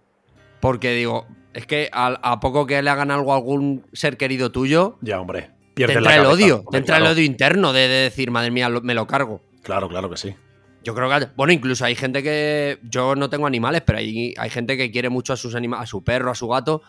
Porque 0.60 0.92
digo, 0.92 1.26
es 1.52 1.66
que 1.66 1.88
a, 1.92 2.06
a, 2.22 2.40
poco 2.40 2.66
que 2.66 2.82
le 2.82 2.90
hagan 2.90 3.10
algo 3.10 3.32
a 3.32 3.36
algún 3.36 3.86
ser 3.92 4.16
querido 4.16 4.50
tuyo. 4.50 4.98
Ya, 5.02 5.20
hombre. 5.20 5.50
Pierde 5.74 5.94
te 5.94 5.98
entra 5.98 6.16
el 6.16 6.26
odio. 6.26 6.56
Hombre, 6.56 6.70
te 6.70 6.78
entra 6.78 6.96
claro. 6.96 7.10
el 7.10 7.16
odio 7.16 7.24
interno 7.24 7.72
de, 7.72 7.88
de, 7.88 7.94
decir, 7.94 8.30
madre 8.30 8.50
mía, 8.50 8.68
lo, 8.68 8.80
me 8.80 8.94
lo 8.94 9.06
cargo. 9.06 9.42
Claro, 9.62 9.88
claro 9.88 10.10
que 10.10 10.16
sí. 10.16 10.34
Yo 10.82 10.94
creo 10.94 11.08
que. 11.08 11.28
Bueno, 11.36 11.52
incluso 11.52 11.84
hay 11.84 11.94
gente 11.94 12.22
que. 12.22 12.78
Yo 12.82 13.14
no 13.14 13.30
tengo 13.30 13.46
animales, 13.46 13.82
pero 13.84 13.98
hay, 13.98 14.34
hay 14.36 14.50
gente 14.50 14.76
que 14.76 14.90
quiere 14.90 15.08
mucho 15.08 15.32
a 15.32 15.36
sus 15.36 15.54
animales, 15.54 15.84
a 15.84 15.86
su 15.86 16.02
perro, 16.02 16.30
a 16.30 16.34
su 16.34 16.48
gato. 16.48 16.82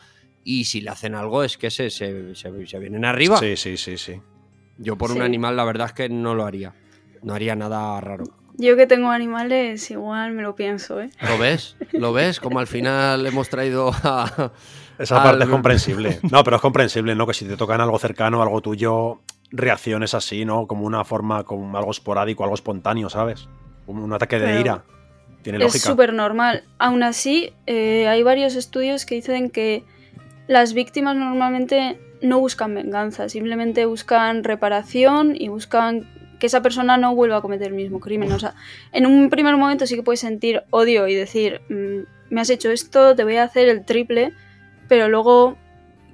Y 0.44 0.66
si 0.66 0.82
le 0.82 0.92
hacen 0.92 1.16
algo, 1.16 1.44
es 1.44 1.58
que 1.58 1.72
se, 1.72 1.90
se, 1.90 2.36
se, 2.36 2.68
se 2.68 2.80
vienen 2.80 3.06
arriba. 3.06 3.40
Sí, 3.40 3.56
sí, 3.58 3.78
sí, 3.78 3.98
sí. 3.98 4.22
Yo 4.78 4.98
por 4.98 5.12
sí. 5.12 5.18
un 5.18 5.22
animal, 5.22 5.56
la 5.56 5.64
verdad 5.64 5.88
es 5.88 5.94
que 5.94 6.10
no 6.10 6.36
lo 6.36 6.46
haría. 6.46 6.74
No 7.22 7.34
haría 7.34 7.56
nada 7.56 8.00
raro. 8.02 8.26
Yo 8.58 8.78
que 8.78 8.88
tengo 8.88 9.10
animales, 9.10 9.92
igual 9.92 10.32
me 10.32 10.42
lo 10.42 10.56
pienso, 10.56 11.02
¿eh? 11.02 11.10
¿Lo 11.28 11.38
ves? 11.38 11.76
¿Lo 11.92 12.14
ves? 12.14 12.40
Como 12.40 12.60
al 12.60 12.68
final 12.68 13.26
hemos 13.26 13.50
traído 13.50 13.92
a. 14.04 14.52
Esa 14.98 15.22
parte 15.22 15.44
al... 15.44 15.50
es 15.50 15.50
comprensible. 15.50 16.20
No, 16.32 16.44
pero 16.44 16.56
es 16.56 16.62
comprensible, 16.62 17.16
¿no? 17.16 17.28
Que 17.28 17.34
si 17.34 17.46
te 17.46 17.58
tocan 17.58 17.82
algo 17.82 18.00
cercano, 18.00 18.42
algo 18.42 18.62
tuyo, 18.62 19.20
reacciones 19.52 20.14
así, 20.14 20.46
¿no? 20.46 20.68
Como 20.68 20.86
una 20.86 21.04
forma, 21.04 21.44
como 21.44 21.78
algo 21.78 21.92
esporádico, 21.92 22.44
algo 22.44 22.56
espontáneo, 22.56 23.10
¿sabes? 23.10 23.50
Un, 23.88 24.00
un 24.00 24.14
ataque 24.14 24.40
de 24.40 24.46
pero 24.46 24.60
ira. 24.60 24.84
Tiene 25.42 25.60
lógica. 25.60 25.78
Es 25.78 25.84
súper 25.84 26.14
normal. 26.14 26.64
Aún 26.80 27.04
así, 27.04 27.54
eh, 27.68 28.08
hay 28.08 28.24
varios 28.24 28.56
estudios 28.56 29.06
que 29.06 29.16
dicen 29.16 29.50
que 29.50 29.84
las 30.48 30.74
víctimas 30.74 31.18
normalmente 31.18 32.00
no 32.22 32.40
buscan 32.40 32.74
venganza, 32.74 33.30
simplemente 33.30 33.86
buscan 33.86 34.44
reparación 34.44 35.36
y 35.38 35.48
buscan 35.50 36.08
que 36.40 36.48
esa 36.48 36.62
persona 36.62 36.98
no 36.98 37.16
vuelva 37.16 37.38
a 37.38 37.42
cometer 37.42 37.68
el 37.68 37.74
mismo 37.74 38.00
crimen. 38.00 38.32
O 38.32 38.40
sea, 38.40 38.56
en 38.92 39.06
un 39.06 39.30
primer 39.30 39.56
momento 39.58 39.86
sí 39.88 39.96
que 39.96 40.04
puedes 40.04 40.20
sentir 40.20 40.64
odio 40.70 41.08
y 41.08 41.16
decir, 41.16 41.62
mmm, 41.70 42.04
me 42.30 42.42
has 42.42 42.50
hecho 42.50 42.72
esto, 42.72 43.16
te 43.16 43.24
voy 43.24 43.38
a 43.38 43.44
hacer 43.44 43.70
el 43.70 43.86
triple, 43.86 44.34
pero 44.88 45.08
luego, 45.08 45.58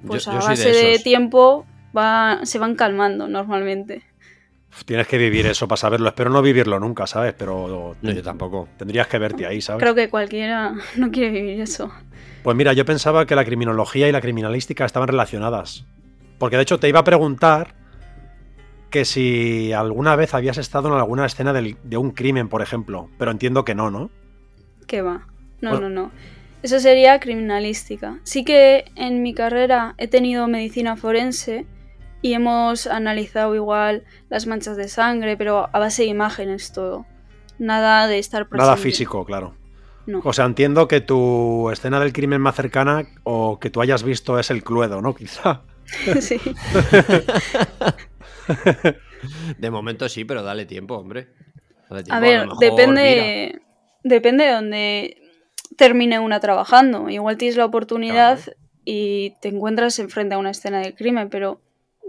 pues 0.06 0.24
yo, 0.24 0.32
yo 0.32 0.38
a 0.38 0.44
base 0.44 0.72
de, 0.72 0.84
de, 0.92 0.98
tiempo, 0.98 1.66
va, 1.96 2.40
se 2.44 2.58
van 2.58 2.74
calmando 2.74 3.28
normalmente. 3.28 4.02
Tienes 4.86 5.06
que 5.06 5.18
vivir 5.18 5.46
eso 5.46 5.68
para 5.68 5.76
saberlo. 5.76 6.08
Espero 6.08 6.30
no 6.30 6.40
vivirlo 6.40 6.80
nunca, 6.80 7.06
¿sabes? 7.06 7.34
Pero. 7.36 7.94
Yo 8.00 8.22
tampoco. 8.22 8.68
Tendrías 8.78 9.06
que 9.06 9.18
verte 9.18 9.46
ahí, 9.46 9.60
¿sabes? 9.60 9.82
Creo 9.82 9.94
que 9.94 10.08
cualquiera 10.08 10.74
no 10.96 11.10
quiere 11.10 11.30
vivir 11.30 11.60
eso. 11.60 11.92
Pues 12.42 12.56
mira, 12.56 12.72
yo 12.72 12.84
pensaba 12.84 13.26
que 13.26 13.36
la 13.36 13.44
criminología 13.44 14.08
y 14.08 14.12
la 14.12 14.20
criminalística 14.20 14.84
estaban 14.84 15.08
relacionadas. 15.08 15.86
Porque 16.38 16.56
de 16.56 16.62
hecho 16.62 16.80
te 16.80 16.88
iba 16.88 17.00
a 17.00 17.04
preguntar 17.04 17.74
que 18.90 19.04
si 19.04 19.72
alguna 19.72 20.16
vez 20.16 20.34
habías 20.34 20.58
estado 20.58 20.88
en 20.88 20.94
alguna 20.94 21.24
escena 21.24 21.52
del, 21.52 21.76
de 21.84 21.96
un 21.96 22.10
crimen, 22.10 22.48
por 22.48 22.62
ejemplo. 22.62 23.08
Pero 23.18 23.30
entiendo 23.30 23.64
que 23.64 23.74
no, 23.74 23.90
¿no? 23.90 24.10
Que 24.86 25.02
va. 25.02 25.26
No, 25.60 25.70
bueno. 25.70 25.88
no, 25.88 26.02
no. 26.02 26.10
Eso 26.62 26.78
sería 26.78 27.18
criminalística. 27.20 28.18
Sí 28.24 28.44
que 28.44 28.84
en 28.96 29.22
mi 29.22 29.34
carrera 29.34 29.94
he 29.98 30.08
tenido 30.08 30.46
medicina 30.48 30.96
forense 30.96 31.66
y 32.22 32.34
hemos 32.34 32.86
analizado 32.86 33.54
igual 33.54 34.04
las 34.28 34.46
manchas 34.46 34.76
de 34.76 34.88
sangre, 34.88 35.36
pero 35.36 35.68
a 35.72 35.78
base 35.78 36.02
de 36.02 36.08
imágenes 36.08 36.72
todo. 36.72 37.06
Nada 37.58 38.06
de 38.06 38.18
estar 38.18 38.48
presente. 38.48 38.64
Nada 38.64 38.76
físico, 38.76 39.24
claro. 39.24 39.54
No. 40.06 40.20
O 40.24 40.32
sea, 40.32 40.46
entiendo 40.46 40.88
que 40.88 41.00
tu 41.00 41.70
escena 41.70 42.00
del 42.00 42.12
crimen 42.12 42.40
más 42.40 42.56
cercana 42.56 43.06
o 43.22 43.58
que 43.60 43.70
tú 43.70 43.80
hayas 43.80 44.02
visto 44.02 44.38
es 44.38 44.50
el 44.50 44.64
Cluedo, 44.64 45.00
¿no? 45.00 45.14
Quizá. 45.16 45.62
Sí. 46.20 46.40
de 49.58 49.70
momento 49.70 50.08
sí, 50.08 50.24
pero 50.24 50.42
dale 50.42 50.66
tiempo, 50.66 50.96
hombre. 50.96 51.28
Dale 51.88 52.02
tiempo. 52.02 52.16
A 52.16 52.20
ver, 52.20 52.40
a 52.40 52.54
depende, 52.58 53.60
depende 54.02 54.44
de 54.44 54.52
donde 54.52 55.22
termine 55.76 56.18
una 56.18 56.40
trabajando. 56.40 57.08
Igual 57.08 57.36
tienes 57.36 57.56
la 57.56 57.66
oportunidad 57.66 58.40
claro. 58.42 58.58
y 58.84 59.34
te 59.40 59.48
encuentras 59.48 59.98
enfrente 59.98 60.34
a 60.34 60.38
una 60.38 60.50
escena 60.50 60.80
de 60.80 60.94
crimen, 60.94 61.28
pero 61.28 61.60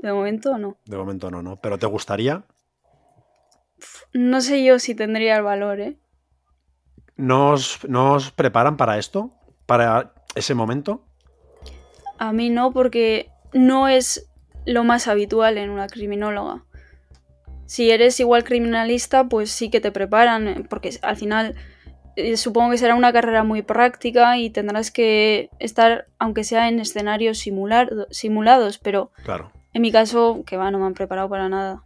de 0.02 0.12
momento 0.12 0.58
no. 0.58 0.78
De 0.86 0.98
momento 0.98 1.30
no, 1.30 1.42
¿no? 1.42 1.58
¿Pero 1.58 1.78
te 1.78 1.86
gustaría? 1.86 2.44
No 4.14 4.42
sé 4.42 4.64
yo 4.64 4.80
si 4.80 4.96
tendría 4.96 5.36
el 5.38 5.44
valor, 5.44 5.80
¿eh? 5.80 5.98
¿Nos, 7.16 7.80
¿Nos 7.88 8.32
preparan 8.32 8.78
para 8.78 8.98
esto? 8.98 9.32
¿Para 9.66 10.14
ese 10.36 10.56
momento? 10.56 11.04
A 12.18 12.34
mí 12.34 12.50
no, 12.50 12.72
porque 12.72 13.30
no 13.54 13.88
es 13.88 14.30
lo 14.66 14.84
más 14.84 15.08
habitual 15.08 15.58
en 15.58 15.70
una 15.70 15.88
criminóloga. 15.88 16.64
Si 17.66 17.92
eres 17.92 18.20
igual 18.20 18.44
criminalista, 18.44 19.28
pues 19.28 19.52
sí 19.52 19.70
que 19.70 19.82
te 19.82 19.92
preparan, 19.92 20.68
porque 20.70 20.92
al 21.02 21.16
final 21.16 21.56
eh, 22.16 22.38
supongo 22.38 22.72
que 22.72 22.78
será 22.78 22.96
una 22.96 23.14
carrera 23.14 23.44
muy 23.44 23.62
práctica 23.62 24.38
y 24.38 24.50
tendrás 24.50 24.92
que 24.92 25.50
estar, 25.60 26.06
aunque 26.20 26.44
sea 26.44 26.68
en 26.68 26.80
escenarios 26.80 27.40
simulados, 27.40 28.78
pero 28.78 29.12
claro. 29.24 29.52
en 29.74 29.82
mi 29.82 29.92
caso, 29.92 30.44
que 30.46 30.58
va, 30.58 30.72
no 30.72 30.80
me 30.80 30.86
han 30.86 30.94
preparado 30.94 31.30
para 31.30 31.50
nada. 31.50 31.84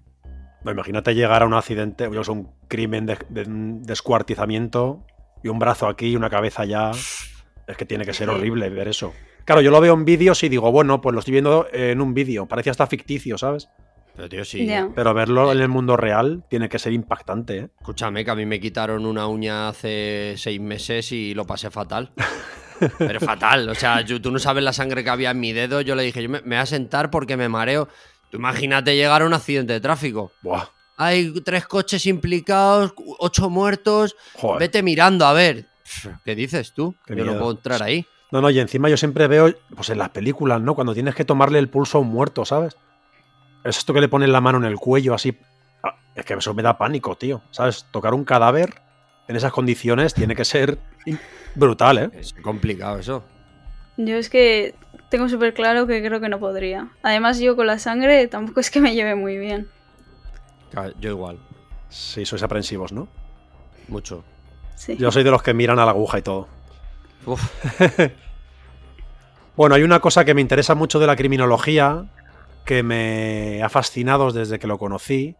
No, 0.63 0.71
imagínate 0.71 1.15
llegar 1.15 1.43
a 1.43 1.45
un 1.45 1.53
accidente, 1.53 2.07
o 2.07 2.23
sea, 2.23 2.33
un 2.33 2.49
crimen 2.67 3.05
de, 3.05 3.17
de, 3.29 3.45
descuartizamiento 3.47 5.05
y 5.47 5.49
un 5.49 5.59
brazo 5.59 5.87
aquí 5.87 6.09
y 6.09 6.15
una 6.15 6.29
cabeza 6.29 6.63
allá. 6.63 6.91
Es 6.91 7.75
que 7.75 7.85
tiene 7.85 8.05
que 8.05 8.13
ser 8.13 8.29
horrible 8.29 8.69
ver 8.69 8.87
eso. 8.87 9.13
Claro, 9.45 9.61
yo 9.61 9.71
lo 9.71 9.79
veo 9.79 9.93
en 9.93 10.05
vídeos 10.05 10.43
y 10.43 10.49
digo, 10.49 10.71
bueno, 10.71 11.01
pues 11.01 11.13
lo 11.13 11.19
estoy 11.19 11.31
viendo 11.31 11.67
en 11.71 12.01
un 12.01 12.13
vídeo. 12.13 12.45
Parece 12.45 12.69
hasta 12.69 12.85
ficticio, 12.85 13.37
¿sabes? 13.37 13.69
Pero 14.15 14.29
tío, 14.29 14.43
sí. 14.43 14.65
Yeah. 14.65 14.89
Pero 14.93 15.13
verlo 15.13 15.51
en 15.51 15.59
el 15.59 15.69
mundo 15.69 15.95
real 15.95 16.43
tiene 16.49 16.67
que 16.67 16.79
ser 16.79 16.91
impactante, 16.91 17.57
¿eh? 17.57 17.69
Escúchame, 17.79 18.25
que 18.25 18.31
a 18.31 18.35
mí 18.35 18.45
me 18.45 18.59
quitaron 18.59 19.05
una 19.05 19.27
uña 19.27 19.69
hace 19.69 20.33
seis 20.37 20.59
meses 20.59 21.11
y 21.11 21.33
lo 21.33 21.45
pasé 21.45 21.69
fatal. 21.69 22.11
Pero 22.97 23.19
fatal. 23.19 23.69
O 23.69 23.75
sea, 23.75 24.03
tú 24.05 24.31
no 24.31 24.39
sabes 24.39 24.63
la 24.63 24.73
sangre 24.73 25.03
que 25.03 25.09
había 25.09 25.31
en 25.31 25.39
mi 25.39 25.53
dedo. 25.53 25.81
Yo 25.81 25.95
le 25.95 26.03
dije, 26.03 26.21
yo 26.21 26.29
me, 26.29 26.41
voy 26.41 26.55
a 26.55 26.65
sentar 26.65 27.09
porque 27.09 27.37
me 27.37 27.47
mareo. 27.47 27.87
Tú 28.29 28.37
imagínate 28.37 28.95
llegar 28.95 29.21
a 29.21 29.25
un 29.25 29.33
accidente 29.33 29.73
de 29.73 29.79
tráfico. 29.79 30.31
Buah. 30.41 30.76
Hay 30.97 31.31
tres 31.41 31.67
coches 31.67 32.05
implicados, 32.07 32.93
ocho 33.19 33.49
muertos. 33.49 34.15
Vete 34.59 34.81
mirando 34.81 35.25
a 35.25 35.33
ver. 35.33 35.67
¿Qué 36.25 36.35
dices 36.35 36.73
tú? 36.73 36.95
yo 37.07 37.23
no 37.23 37.37
puedo 37.37 37.51
entrar 37.51 37.83
ahí. 37.83 38.05
No, 38.31 38.41
no, 38.41 38.49
y 38.49 38.59
encima 38.59 38.89
yo 38.89 38.97
siempre 38.97 39.27
veo, 39.27 39.53
pues 39.73 39.89
en 39.89 39.99
las 39.99 40.09
películas, 40.09 40.59
¿no? 40.59 40.75
Cuando 40.75 40.93
tienes 40.93 41.15
que 41.15 41.23
tomarle 41.23 41.59
el 41.59 41.69
pulso 41.69 41.99
a 41.99 42.01
un 42.01 42.09
muerto, 42.09 42.43
¿sabes? 42.43 42.75
Es 43.63 43.77
esto 43.77 43.93
que 43.93 44.01
le 44.01 44.09
ponen 44.09 44.31
la 44.31 44.41
mano 44.41 44.57
en 44.57 44.65
el 44.65 44.75
cuello, 44.75 45.13
así. 45.13 45.37
Ah, 45.83 45.95
es 46.13 46.25
que 46.25 46.33
eso 46.33 46.53
me 46.53 46.63
da 46.63 46.77
pánico, 46.77 47.15
tío. 47.15 47.41
¿Sabes? 47.51 47.85
Tocar 47.91 48.13
un 48.13 48.25
cadáver 48.25 48.81
en 49.27 49.35
esas 49.35 49.51
condiciones 49.51 50.13
tiene 50.13 50.35
que 50.35 50.45
ser 50.45 50.77
brutal, 51.55 51.97
¿eh? 51.97 52.09
Es 52.13 52.33
complicado 52.33 52.99
eso. 52.99 53.23
Yo 53.97 54.15
es 54.15 54.29
que 54.29 54.75
tengo 55.09 55.29
súper 55.29 55.53
claro 55.53 55.87
que 55.87 56.03
creo 56.03 56.19
que 56.19 56.29
no 56.29 56.39
podría. 56.39 56.89
Además, 57.03 57.39
yo 57.39 57.55
con 57.55 57.67
la 57.67 57.79
sangre 57.79 58.27
tampoco 58.27 58.59
es 58.59 58.69
que 58.69 58.81
me 58.81 58.93
lleve 58.93 59.15
muy 59.15 59.37
bien. 59.37 59.69
Yo 60.99 61.09
igual. 61.09 61.39
Sí, 61.89 62.25
sois 62.25 62.43
aprensivos, 62.43 62.91
¿no? 62.91 63.07
Mucho. 63.87 64.23
Sí. 64.75 64.97
Yo 64.97 65.11
soy 65.11 65.23
de 65.23 65.31
los 65.31 65.41
que 65.41 65.53
miran 65.53 65.79
a 65.79 65.85
la 65.85 65.91
aguja 65.91 66.19
y 66.19 66.21
todo. 66.21 66.47
bueno, 69.55 69.75
hay 69.75 69.83
una 69.83 69.99
cosa 69.99 70.23
que 70.25 70.33
me 70.33 70.41
interesa 70.41 70.75
mucho 70.75 70.99
de 70.99 71.07
la 71.07 71.15
criminología, 71.15 72.05
que 72.65 72.83
me 72.83 73.61
ha 73.63 73.69
fascinado 73.69 74.31
desde 74.31 74.59
que 74.59 74.67
lo 74.67 74.77
conocí, 74.77 75.35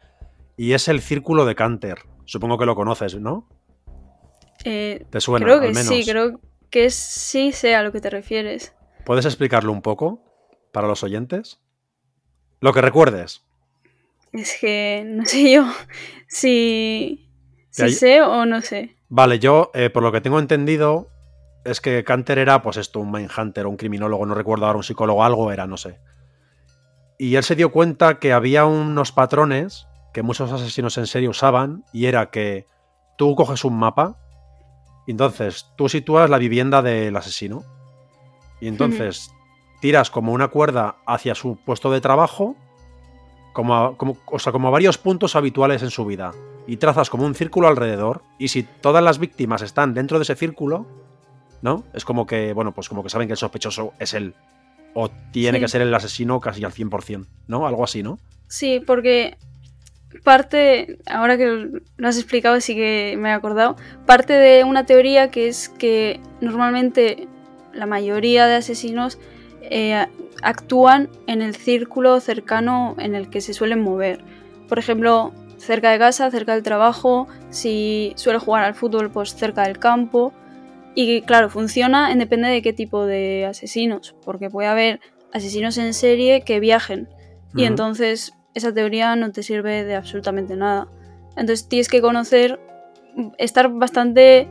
y 0.56 0.74
es 0.74 0.88
el 0.88 1.02
círculo 1.02 1.46
de 1.46 1.56
Canter. 1.56 2.00
Supongo 2.26 2.58
que 2.58 2.66
lo 2.66 2.76
conoces, 2.76 3.16
¿no? 3.16 3.48
Eh, 4.66 5.06
¿Te 5.10 5.22
suena? 5.22 5.46
Creo 5.46 5.62
que 5.62 5.74
sí, 5.76 6.04
creo 6.06 6.42
que 6.70 6.90
sí 6.90 7.52
sé 7.52 7.76
a 7.76 7.84
lo 7.84 7.92
que 7.92 8.02
te 8.02 8.10
refieres. 8.10 8.74
¿Puedes 9.06 9.26
explicarlo 9.26 9.72
un 9.72 9.82
poco 9.82 10.22
para 10.74 10.88
los 10.88 11.04
oyentes? 11.04 11.62
Lo 12.60 12.74
que 12.74 12.82
recuerdes. 12.82 13.47
Es 14.34 14.58
que 14.60 15.04
no 15.06 15.26
sé 15.26 15.52
yo 15.52 15.66
si, 16.28 17.30
sé 17.72 18.22
o 18.22 18.46
no 18.46 18.62
sé. 18.62 18.96
Vale, 19.10 19.40
yo, 19.40 19.72
eh, 19.74 19.90
por 19.90 20.04
lo 20.04 20.12
que 20.12 20.22
tengo 20.22 20.40
entendido, 20.40 21.10
es 21.63 21.82
que 21.82 22.04
Canter 22.04 22.40
era, 22.40 22.62
pues 22.62 22.78
esto, 22.78 23.00
un 23.00 23.12
Mindhunter, 23.12 23.68
un 23.68 23.78
criminólogo, 23.78 24.26
no 24.26 24.36
recuerdo 24.36 24.66
ahora, 24.66 24.78
un 24.78 24.84
psicólogo, 24.84 25.24
algo 25.24 25.52
era, 25.52 25.66
no 25.68 25.78
sé. 25.78 26.00
Y 27.18 27.36
él 27.36 27.44
se 27.44 27.56
dio 27.56 27.72
cuenta 27.72 28.20
que 28.20 28.34
había 28.34 28.66
unos 28.66 29.12
patrones 29.12 29.88
que 30.13 30.24
muchos 30.24 30.52
asesinos 30.52 30.98
en 30.98 31.08
serie 31.08 31.30
usaban, 31.30 31.84
y 31.94 32.06
era 32.06 32.32
que 32.32 32.66
tú 33.18 33.36
coges 33.36 33.63
un 33.63 33.78
mapa, 33.78 34.18
y 35.06 35.12
entonces 35.12 35.68
tú 35.78 35.90
sitúas 35.90 36.30
la 36.30 36.38
vivienda 36.38 36.82
del 36.82 37.16
asesino, 37.16 37.63
y 38.60 38.68
entonces 38.68 39.32
tiras 39.80 40.10
como 40.10 40.34
una 40.34 40.48
cuerda 40.48 40.98
hacia 41.06 41.36
su 41.36 41.58
puesto 41.63 41.92
de 41.92 42.02
trabajo, 42.02 42.56
como, 43.58 43.98
como, 43.98 44.15
o 44.28 44.38
sea, 44.38 44.52
como 44.52 44.70
varios 44.70 45.00
puntos 45.00 45.36
habituales 45.36 45.82
en 45.82 45.89
su 45.89 46.06
vida, 46.06 46.32
y 46.67 46.78
trazas 46.78 47.10
como 47.10 47.26
un 47.26 47.34
círculo 47.34 47.67
alrededor, 47.67 48.22
y 48.38 48.50
si 48.50 48.62
todas 48.62 49.04
las 49.04 49.17
víctimas 49.17 49.63
están 49.63 49.96
dentro 49.96 50.20
de 50.20 50.24
ese 50.24 50.36
círculo, 50.36 50.86
¿no? 51.63 51.84
Es 51.96 52.06
como 52.06 52.28
que, 52.28 52.54
bueno, 52.54 52.72
pues 52.72 52.88
como 52.88 53.02
que 53.02 53.10
saben 53.10 53.28
que 53.28 53.32
el 53.32 53.38
sospechoso 53.38 53.93
es 53.98 54.13
él. 54.13 54.36
O 54.93 55.10
tiene 55.32 55.60
que 55.60 55.67
ser 55.67 55.82
el 55.82 55.91
asesino 55.91 56.39
casi 56.39 56.63
al 56.65 56.72
100%, 56.72 57.26
¿no? 57.48 57.65
Algo 57.65 57.84
así, 57.84 58.04
¿no? 58.04 58.20
Sí, 58.48 58.80
porque 58.80 59.38
parte, 60.24 61.00
ahora 61.08 61.36
que 61.36 61.82
lo 61.98 62.08
has 62.08 62.17
explicado, 62.17 62.62
sí 62.62 62.76
que 62.76 63.15
me 63.17 63.30
he 63.30 63.32
acordado, 63.32 63.76
parte 64.06 64.34
de 64.34 64.65
una 64.65 64.86
teoría 64.86 65.32
que 65.32 65.48
es 65.48 65.67
que 65.67 66.20
normalmente 66.41 67.28
la 67.74 67.88
mayoría 67.88 68.46
de 68.46 68.54
asesinos 68.54 69.17
eh, 69.69 70.08
actúan 70.41 71.10
en 71.27 71.41
el 71.41 71.56
círculo 71.56 72.19
cercano 72.19 72.95
en 72.99 73.15
el 73.15 73.30
que 73.30 73.41
se 73.41 73.53
suelen 73.53 73.82
mover. 73.82 74.23
Por 74.67 74.80
ejemplo, 74.80 75.34
cerca 75.58 75.91
de 75.91 75.99
casa, 75.99 76.30
cerca 76.32 76.53
del 76.53 76.63
trabajo, 76.63 77.27
si 77.49 78.13
suele 78.15 78.39
jugar 78.39 78.63
al 78.63 78.75
fútbol, 78.75 79.12
pues 79.12 79.34
cerca 79.34 79.63
del 79.63 79.80
campo. 79.80 80.34
Y 80.95 81.21
claro, 81.21 81.49
funciona 81.49 82.12
en 82.12 82.19
depende 82.19 82.49
de 82.49 82.62
qué 82.62 82.73
tipo 82.73 83.06
de 83.06 83.45
asesinos, 83.45 84.15
porque 84.25 84.49
puede 84.49 84.67
haber 84.67 84.99
asesinos 85.34 85.77
en 85.77 85.93
serie 85.93 86.41
que 86.41 86.60
viajen 86.60 87.10
y 87.56 87.65
entonces 87.65 88.34
esa 88.53 88.73
teoría 88.73 89.15
no 89.15 89.32
te 89.32 89.43
sirve 89.43 89.84
de 89.84 89.95
absolutamente 89.95 90.56
nada. 90.56 90.88
Entonces 91.36 91.67
tienes 91.67 91.89
que 91.89 92.01
conocer, 92.01 92.60
estar 93.38 93.69
bastante 93.69 94.47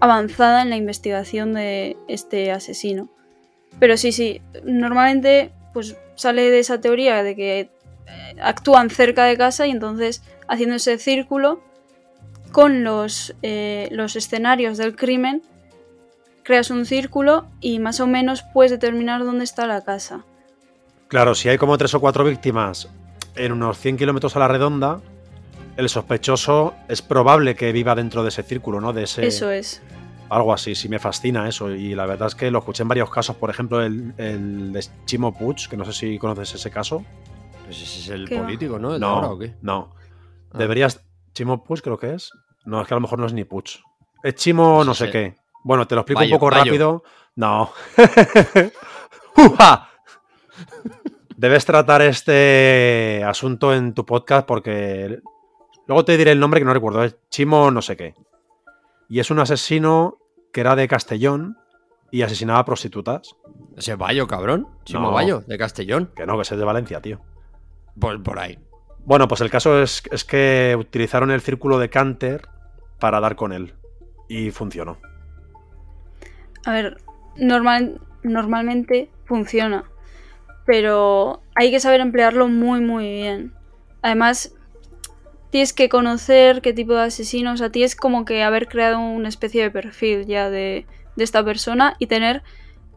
avanzada 0.00 0.62
en 0.62 0.70
la 0.70 0.76
investigación 0.76 1.54
de 1.54 1.96
este 2.08 2.50
asesino. 2.52 3.10
Pero 3.80 3.96
sí, 3.96 4.12
sí, 4.12 4.40
normalmente 4.62 5.50
pues 5.72 5.96
sale 6.14 6.50
de 6.50 6.60
esa 6.60 6.80
teoría 6.80 7.22
de 7.22 7.34
que 7.34 7.60
eh, 7.60 7.70
actúan 8.40 8.90
cerca 8.90 9.24
de 9.24 9.36
casa 9.36 9.66
y 9.66 9.70
entonces 9.70 10.22
haciendo 10.46 10.76
ese 10.76 10.98
círculo 10.98 11.62
con 12.52 12.84
los, 12.84 13.34
eh, 13.42 13.88
los 13.90 14.16
escenarios 14.16 14.76
del 14.76 14.96
crimen 14.96 15.42
creas 16.42 16.70
un 16.70 16.84
círculo 16.84 17.46
y 17.60 17.78
más 17.78 18.00
o 18.00 18.06
menos 18.06 18.44
puedes 18.52 18.70
determinar 18.70 19.24
dónde 19.24 19.44
está 19.44 19.66
la 19.66 19.82
casa. 19.82 20.24
Claro, 21.08 21.34
si 21.34 21.48
hay 21.48 21.58
como 21.58 21.78
tres 21.78 21.94
o 21.94 22.00
cuatro 22.00 22.24
víctimas 22.24 22.88
en 23.36 23.52
unos 23.52 23.78
100 23.78 23.96
kilómetros 23.96 24.36
a 24.36 24.40
la 24.40 24.48
redonda, 24.48 25.00
el 25.76 25.88
sospechoso 25.88 26.74
es 26.88 27.02
probable 27.02 27.54
que 27.54 27.72
viva 27.72 27.94
dentro 27.94 28.22
de 28.22 28.28
ese 28.28 28.42
círculo, 28.42 28.80
¿no? 28.80 28.92
De 28.92 29.04
ese, 29.04 29.26
eso 29.26 29.50
es. 29.50 29.80
Algo 30.30 30.52
así, 30.52 30.76
sí 30.76 30.88
me 30.88 31.00
fascina 31.00 31.48
eso. 31.48 31.70
Y 31.70 31.94
la 31.96 32.06
verdad 32.06 32.28
es 32.28 32.36
que 32.36 32.52
lo 32.52 32.60
escuché 32.60 32.82
en 32.82 32.88
varios 32.88 33.10
casos, 33.10 33.34
por 33.34 33.50
ejemplo, 33.50 33.82
el, 33.82 34.14
de 34.72 34.84
Chimo 35.04 35.36
Puig, 35.36 35.68
que 35.68 35.76
no 35.76 35.84
sé 35.84 35.92
si 35.92 36.18
conoces 36.18 36.54
ese 36.54 36.70
caso. 36.70 37.04
Pues 37.64 37.82
ese 37.82 38.00
es 38.00 38.08
el 38.10 38.28
político, 38.28 38.78
¿no? 38.78 38.96
no, 38.96 39.32
o 39.32 39.38
qué? 39.38 39.56
no. 39.60 39.92
Ah. 40.52 40.58
Deberías. 40.58 41.04
Chimo 41.32 41.64
Puig 41.64 41.82
creo 41.82 41.98
que 41.98 42.14
es. 42.14 42.30
No, 42.64 42.80
es 42.80 42.86
que 42.88 42.94
a 42.94 42.96
lo 42.96 43.00
mejor 43.00 43.18
no 43.18 43.26
es 43.26 43.32
ni 43.32 43.44
Puig. 43.44 43.80
Es 44.22 44.34
Chimo 44.36 44.76
pues 44.76 44.86
no 44.86 44.94
sé 44.94 45.10
qué. 45.10 45.34
Bueno, 45.64 45.86
te 45.86 45.96
lo 45.96 46.02
explico 46.02 46.22
un 46.22 46.30
poco 46.30 46.50
rápido. 46.50 47.02
No. 47.34 47.72
Debes 51.36 51.64
tratar 51.64 52.02
este 52.02 53.24
asunto 53.24 53.74
en 53.74 53.94
tu 53.94 54.04
podcast 54.06 54.46
porque 54.46 55.20
luego 55.86 56.04
te 56.04 56.16
diré 56.16 56.32
el 56.32 56.40
nombre 56.40 56.60
que 56.60 56.66
no 56.66 56.74
recuerdo. 56.74 57.02
Es 57.02 57.16
Chimo 57.30 57.70
no 57.70 57.82
sé 57.82 57.96
qué. 57.96 58.14
Y 59.10 59.18
es 59.18 59.30
un 59.32 59.40
asesino 59.40 60.18
que 60.52 60.60
era 60.60 60.76
de 60.76 60.86
Castellón 60.86 61.58
y 62.12 62.22
asesinaba 62.22 62.60
a 62.60 62.64
prostitutas. 62.64 63.34
¿Ese 63.76 63.96
Bayo, 63.96 64.28
cabrón? 64.28 64.68
Chimo 64.84 65.10
Bayo, 65.10 65.40
de 65.40 65.58
Castellón. 65.58 66.12
Que 66.14 66.26
no, 66.26 66.36
que 66.36 66.42
es 66.42 66.50
de 66.50 66.64
Valencia, 66.64 67.00
tío. 67.02 67.20
Pues 67.98 68.18
por 68.20 68.38
ahí. 68.38 68.58
Bueno, 69.04 69.26
pues 69.26 69.40
el 69.40 69.50
caso 69.50 69.82
es, 69.82 70.04
es 70.12 70.24
que 70.24 70.76
utilizaron 70.78 71.32
el 71.32 71.40
círculo 71.40 71.80
de 71.80 71.90
Canter 71.90 72.46
para 73.00 73.18
dar 73.18 73.34
con 73.34 73.52
él. 73.52 73.74
Y 74.28 74.52
funcionó. 74.52 74.98
A 76.64 76.72
ver, 76.72 76.98
normal, 77.36 78.00
normalmente 78.22 79.10
funciona, 79.24 79.90
pero 80.66 81.42
hay 81.56 81.72
que 81.72 81.80
saber 81.80 82.00
emplearlo 82.00 82.46
muy, 82.46 82.80
muy 82.80 83.10
bien. 83.10 83.54
Además, 84.02 84.54
tienes 85.50 85.72
que 85.72 85.88
conocer 85.88 86.62
qué 86.62 86.72
tipo 86.72 86.94
de 86.94 87.02
asesino, 87.02 87.52
o 87.52 87.56
sea, 87.56 87.70
tienes 87.70 87.96
como 87.96 88.24
que 88.24 88.42
haber 88.42 88.68
creado 88.68 89.00
una 89.00 89.28
especie 89.28 89.62
de 89.62 89.70
perfil 89.70 90.26
ya 90.26 90.48
de, 90.48 90.86
esta 91.16 91.44
persona 91.44 91.96
y 91.98 92.06
tener 92.06 92.42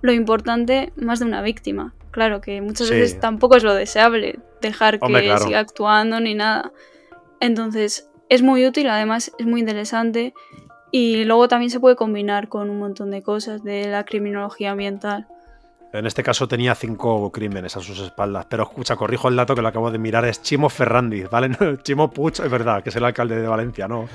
lo 0.02 0.14
importante 0.14 0.94
más 0.96 1.20
de 1.20 1.26
una 1.26 1.42
víctima. 1.42 1.94
Claro 2.12 2.40
que 2.40 2.62
muchas 2.62 2.90
veces 2.90 3.20
tampoco 3.20 3.58
es 3.58 3.64
lo 3.64 3.74
deseable 3.74 4.40
dejar 4.62 5.00
que 5.00 5.38
siga 5.40 5.60
actuando 5.60 6.22
ni 6.22 6.34
nada. 6.34 6.72
Entonces, 7.42 8.10
es 8.30 8.42
muy 8.42 8.66
útil, 8.66 8.88
además 8.88 9.34
es 9.40 9.46
muy 9.46 9.60
interesante 9.60 10.34
y 10.90 11.26
luego 11.26 11.50
también 11.50 11.70
se 11.70 11.82
puede 11.82 11.98
combinar 11.98 12.48
con 12.48 12.70
un 12.70 12.80
montón 12.80 13.12
de 13.12 13.24
cosas 13.24 13.64
de 13.64 13.88
la 13.88 14.06
criminología 14.06 14.72
ambiental. 14.72 15.28
En 15.94 16.08
este 16.08 16.24
caso 16.24 16.48
tenía 16.48 16.74
cinco 16.74 17.32
crímenes 17.32 17.78
a 17.78 17.80
sus 17.80 18.00
espaldas. 18.00 18.48
Pero 18.50 18.64
escucha, 18.64 18.96
corrijo 18.96 19.30
el 19.30 19.36
dato 19.36 19.54
que 19.54 19.62
lo 19.62 19.68
acabo 19.68 19.92
de 19.92 20.00
mirar, 20.00 20.26
es 20.26 20.42
Chimo 20.42 20.68
Ferrandiz, 20.68 21.30
¿vale? 21.30 21.56
Chimo 21.84 22.10
Puig, 22.10 22.34
es 22.44 22.50
verdad, 22.50 22.82
que 22.82 22.90
es 22.90 22.96
el 22.96 23.06
alcalde 23.06 23.40
de 23.40 23.48
Valencia, 23.48 23.88
¿no? 23.88 24.10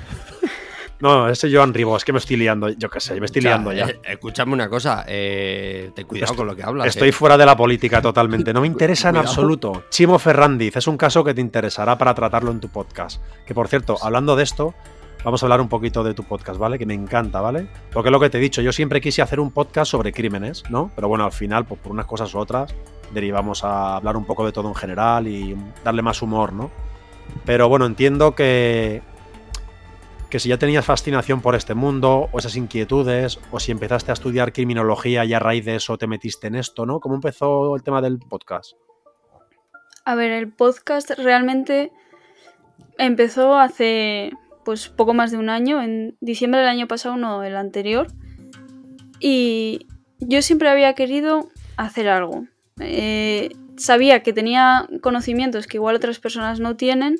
No, 0.99 1.29
ese 1.29 1.49
Joan 1.49 1.73
Ribó, 1.73 1.95
es 1.95 2.03
que 2.03 2.11
me 2.11 2.19
estoy 2.19 2.35
liando, 2.35 2.67
yo 2.67 2.89
qué 2.89 2.99
sé, 2.99 3.17
me 3.21 3.25
estoy 3.25 3.41
liando 3.41 3.71
ya. 3.71 3.87
Eh, 3.87 4.01
escúchame 4.03 4.51
una 4.51 4.67
cosa, 4.67 5.05
eh, 5.07 5.91
ten 5.95 6.05
cuidado 6.05 6.35
con 6.35 6.45
lo 6.45 6.53
que 6.53 6.63
hablas. 6.63 6.87
Estoy 6.87 7.09
eh. 7.09 7.13
fuera 7.13 7.37
de 7.37 7.45
la 7.45 7.55
política 7.55 8.01
totalmente, 8.01 8.51
no 8.51 8.59
me 8.59 8.67
interesa 8.67 9.07
en 9.07 9.15
absoluto. 9.15 9.85
Chimo 9.89 10.19
Ferrandiz, 10.19 10.75
es 10.75 10.87
un 10.87 10.97
caso 10.97 11.23
que 11.23 11.33
te 11.33 11.39
interesará 11.39 11.97
para 11.97 12.13
tratarlo 12.13 12.51
en 12.51 12.59
tu 12.59 12.67
podcast. 12.67 13.21
Que 13.45 13.53
por 13.53 13.69
cierto, 13.69 13.97
hablando 14.01 14.35
de 14.35 14.43
esto, 14.43 14.75
vamos 15.23 15.41
a 15.41 15.45
hablar 15.45 15.61
un 15.61 15.69
poquito 15.69 16.03
de 16.03 16.13
tu 16.13 16.23
podcast, 16.23 16.59
¿vale? 16.59 16.77
Que 16.77 16.85
me 16.85 16.93
encanta, 16.93 17.41
¿vale? 17.41 17.67
Porque 17.91 18.09
es 18.09 18.11
lo 18.11 18.19
que 18.19 18.29
te 18.29 18.37
he 18.37 18.41
dicho, 18.41 18.61
yo 18.61 18.71
siempre 18.71 19.01
quise 19.01 19.21
hacer 19.21 19.39
un 19.39 19.51
podcast 19.51 19.91
sobre 19.91 20.11
crímenes, 20.11 20.63
¿no? 20.69 20.91
Pero 20.95 21.07
bueno, 21.07 21.25
al 21.25 21.31
final, 21.31 21.65
pues 21.65 21.79
por 21.79 21.91
unas 21.91 22.05
cosas 22.05 22.33
u 22.33 22.39
otras, 22.39 22.73
derivamos 23.13 23.63
a 23.63 23.97
hablar 23.97 24.17
un 24.17 24.25
poco 24.25 24.45
de 24.45 24.51
todo 24.51 24.67
en 24.67 24.75
general 24.75 25.27
y 25.27 25.55
darle 25.83 26.01
más 26.01 26.21
humor, 26.21 26.53
¿no? 26.53 26.69
Pero 27.45 27.69
bueno, 27.69 27.85
entiendo 27.85 28.33
que 28.35 29.01
que 30.29 30.39
si 30.39 30.49
ya 30.49 30.57
tenías 30.57 30.85
fascinación 30.85 31.41
por 31.41 31.55
este 31.55 31.73
mundo, 31.73 32.29
o 32.31 32.37
esas 32.37 32.55
inquietudes, 32.55 33.39
o 33.51 33.59
si 33.59 33.71
empezaste 33.71 34.11
a 34.11 34.13
estudiar 34.13 34.53
criminología 34.53 35.25
y 35.25 35.33
a 35.33 35.39
raíz 35.39 35.65
de 35.65 35.75
eso 35.75 35.97
te 35.97 36.07
metiste 36.07 36.47
en 36.47 36.55
esto, 36.55 36.85
¿no? 36.85 36.99
¿Cómo 36.99 37.15
empezó 37.15 37.75
el 37.75 37.81
tema 37.81 38.01
del 38.01 38.19
podcast? 38.19 38.73
A 40.05 40.15
ver, 40.15 40.31
el 40.31 40.51
podcast 40.51 41.11
realmente 41.17 41.91
empezó 42.97 43.57
hace 43.57 44.31
pues 44.69 44.87
poco 44.87 45.15
más 45.15 45.31
de 45.31 45.37
un 45.37 45.49
año, 45.49 45.81
en 45.81 46.15
diciembre 46.21 46.59
del 46.59 46.69
año 46.69 46.87
pasado, 46.87 47.17
no 47.17 47.43
el 47.43 47.55
anterior. 47.55 48.05
Y 49.19 49.87
yo 50.19 50.43
siempre 50.43 50.69
había 50.69 50.93
querido 50.93 51.49
hacer 51.75 52.07
algo. 52.07 52.45
Eh, 52.79 53.49
sabía 53.77 54.21
que 54.21 54.31
tenía 54.31 54.87
conocimientos 55.01 55.65
que 55.65 55.77
igual 55.77 55.95
otras 55.95 56.19
personas 56.19 56.59
no 56.59 56.75
tienen 56.75 57.15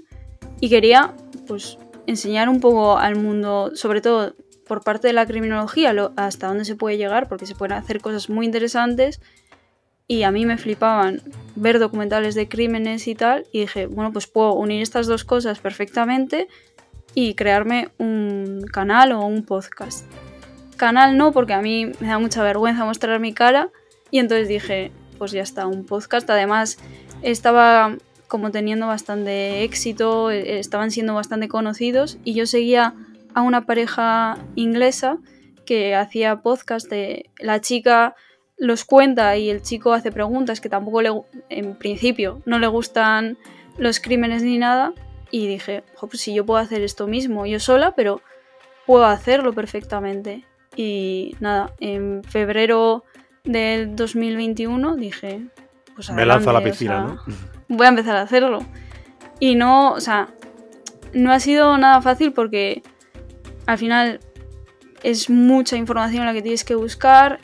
y 0.59 0.69
quería 0.69 1.15
pues 1.47 1.79
enseñar 2.05 2.49
un 2.49 2.59
poco 2.59 2.99
al 2.99 3.15
mundo, 3.15 3.71
sobre 3.73 4.01
todo 4.01 4.35
por 4.67 4.83
parte 4.83 5.07
de 5.07 5.13
la 5.13 5.25
criminología, 5.25 5.91
hasta 6.17 6.49
dónde 6.49 6.65
se 6.65 6.75
puede 6.75 6.97
llegar, 6.97 7.27
porque 7.29 7.47
se 7.47 7.55
pueden 7.55 7.75
hacer 7.75 7.99
cosas 7.99 8.29
muy 8.29 8.45
interesantes 8.45 9.21
y 10.07 10.21
a 10.21 10.29
mí 10.29 10.45
me 10.45 10.59
flipaban 10.59 11.21
ver 11.55 11.79
documentales 11.79 12.35
de 12.35 12.47
crímenes 12.47 13.07
y 13.07 13.15
tal, 13.15 13.47
y 13.51 13.61
dije, 13.61 13.87
bueno, 13.87 14.13
pues 14.13 14.27
puedo 14.27 14.53
unir 14.53 14.83
estas 14.83 15.07
dos 15.07 15.23
cosas 15.23 15.59
perfectamente 15.59 16.47
y 17.13 17.33
crearme 17.33 17.89
un 17.97 18.65
canal 18.71 19.11
o 19.11 19.25
un 19.25 19.43
podcast. 19.43 20.05
Canal 20.77 21.17
no, 21.17 21.31
porque 21.31 21.53
a 21.53 21.61
mí 21.61 21.91
me 21.99 22.07
da 22.07 22.19
mucha 22.19 22.43
vergüenza 22.43 22.85
mostrar 22.85 23.19
mi 23.19 23.33
cara, 23.33 23.69
y 24.11 24.19
entonces 24.19 24.47
dije, 24.47 24.91
pues 25.17 25.31
ya 25.31 25.41
está, 25.41 25.67
un 25.67 25.85
podcast. 25.85 26.29
Además, 26.29 26.77
estaba 27.21 27.95
como 28.27 28.51
teniendo 28.51 28.87
bastante 28.87 29.63
éxito, 29.63 30.31
eh, 30.31 30.59
estaban 30.59 30.91
siendo 30.91 31.15
bastante 31.15 31.47
conocidos 31.47 32.17
y 32.23 32.33
yo 32.33 32.45
seguía 32.45 32.93
a 33.33 33.41
una 33.41 33.65
pareja 33.65 34.37
inglesa 34.55 35.17
que 35.65 35.95
hacía 35.95 36.41
podcast 36.41 36.89
de 36.89 37.29
la 37.39 37.59
chica 37.59 38.15
los 38.57 38.85
cuenta 38.85 39.35
y 39.37 39.49
el 39.49 39.61
chico 39.61 39.93
hace 39.93 40.11
preguntas 40.11 40.61
que 40.61 40.69
tampoco 40.69 41.01
le 41.01 41.11
en 41.49 41.75
principio 41.75 42.41
no 42.45 42.59
le 42.59 42.67
gustan 42.67 43.37
los 43.77 43.99
crímenes 43.99 44.43
ni 44.43 44.57
nada 44.57 44.93
y 45.31 45.47
dije, 45.47 45.83
pues 45.99 46.21
si 46.21 46.33
yo 46.33 46.45
puedo 46.45 46.59
hacer 46.59 46.81
esto 46.81 47.07
mismo 47.07 47.45
yo 47.45 47.59
sola, 47.59 47.93
pero 47.95 48.21
puedo 48.85 49.05
hacerlo 49.05 49.53
perfectamente. 49.53 50.45
Y 50.75 51.35
nada, 51.39 51.73
en 51.79 52.23
febrero 52.23 53.03
del 53.43 53.95
2021 53.95 54.95
dije, 54.95 55.41
pues 55.95 56.11
me 56.11 56.25
lanzo 56.25 56.49
a 56.49 56.53
la 56.53 56.63
piscina, 56.63 57.01
¿no? 57.01 57.21
Voy 57.67 57.85
a 57.85 57.89
empezar 57.89 58.15
a 58.15 58.21
hacerlo. 58.21 58.59
Y 59.39 59.55
no, 59.55 59.93
o 59.93 59.99
sea, 59.99 60.29
no 61.13 61.31
ha 61.31 61.39
sido 61.39 61.77
nada 61.77 62.01
fácil 62.01 62.33
porque 62.33 62.81
al 63.65 63.77
final 63.77 64.19
es 65.03 65.29
mucha 65.29 65.75
información 65.75 66.25
la 66.25 66.33
que 66.33 66.41
tienes 66.41 66.63
que 66.63 66.75
buscar. 66.75 67.39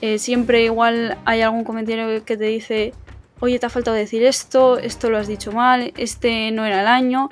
Eh, 0.00 0.18
siempre 0.18 0.64
igual 0.64 1.16
hay 1.24 1.42
algún 1.42 1.64
comentario 1.64 2.24
que 2.24 2.36
te 2.36 2.44
dice, 2.44 2.94
oye, 3.40 3.58
te 3.58 3.66
ha 3.66 3.70
faltado 3.70 3.96
decir 3.96 4.22
esto, 4.24 4.78
esto 4.78 5.10
lo 5.10 5.18
has 5.18 5.26
dicho 5.26 5.52
mal, 5.52 5.92
este 5.96 6.50
no 6.50 6.64
era 6.64 6.80
el 6.80 6.86
año. 6.86 7.28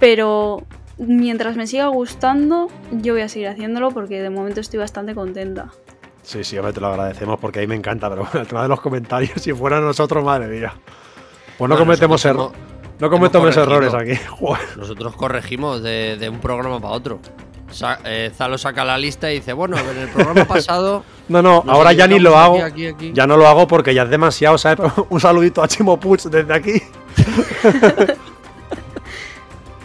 Pero 0.00 0.64
mientras 0.98 1.56
me 1.56 1.66
siga 1.66 1.86
gustando, 1.88 2.68
yo 2.90 3.14
voy 3.14 3.22
a 3.22 3.28
seguir 3.28 3.48
haciéndolo 3.48 3.90
porque 3.90 4.20
de 4.20 4.30
momento 4.30 4.60
estoy 4.60 4.78
bastante 4.78 5.14
contenta. 5.14 5.70
Sí, 6.22 6.44
sí, 6.44 6.56
te 6.74 6.80
lo 6.80 6.88
agradecemos 6.88 7.40
porque 7.40 7.60
ahí 7.60 7.66
me 7.66 7.74
encanta, 7.74 8.10
pero 8.10 8.28
el 8.34 8.46
tema 8.46 8.62
de 8.62 8.68
los 8.68 8.80
comentarios, 8.80 9.40
si 9.40 9.52
fuera 9.52 9.80
nosotros, 9.80 10.22
madre 10.24 10.46
mía. 10.46 10.74
Pues 11.56 11.68
no, 11.68 11.78
cometemos 11.78 12.24
errores. 12.24 12.56
No 13.00 13.10
cometemos 13.10 13.56
errores 13.56 13.94
aquí. 13.94 14.12
Nosotros 14.76 15.16
corregimos 15.16 15.82
de, 15.82 16.28
un 16.30 16.40
programa 16.40 16.80
para 16.80 16.94
otro. 16.94 17.20
Eh, 18.04 18.30
Zalo 18.34 18.58
saca 18.58 18.84
la 18.84 18.96
lista 18.98 19.30
y 19.30 19.36
dice, 19.36 19.52
bueno, 19.52 19.76
en 19.78 19.98
el 19.98 20.08
programa 20.08 20.44
pasado... 20.48 21.04
no, 21.28 21.42
no, 21.42 21.64
ahora 21.66 21.92
ya 21.92 22.06
ni 22.06 22.18
lo 22.18 22.36
hago. 22.36 22.58
Ya 23.12 23.26
no 23.26 23.36
lo 23.36 23.46
hago 23.46 23.66
porque 23.66 23.94
ya 23.94 24.04
es 24.04 24.10
demasiado, 24.10 24.58
¿sabes? 24.58 24.90
un 25.10 25.20
saludito 25.20 25.62
a 25.62 25.68
Chimo 25.68 25.98
Puch 25.98 26.24
desde 26.24 26.54
aquí. 26.54 26.82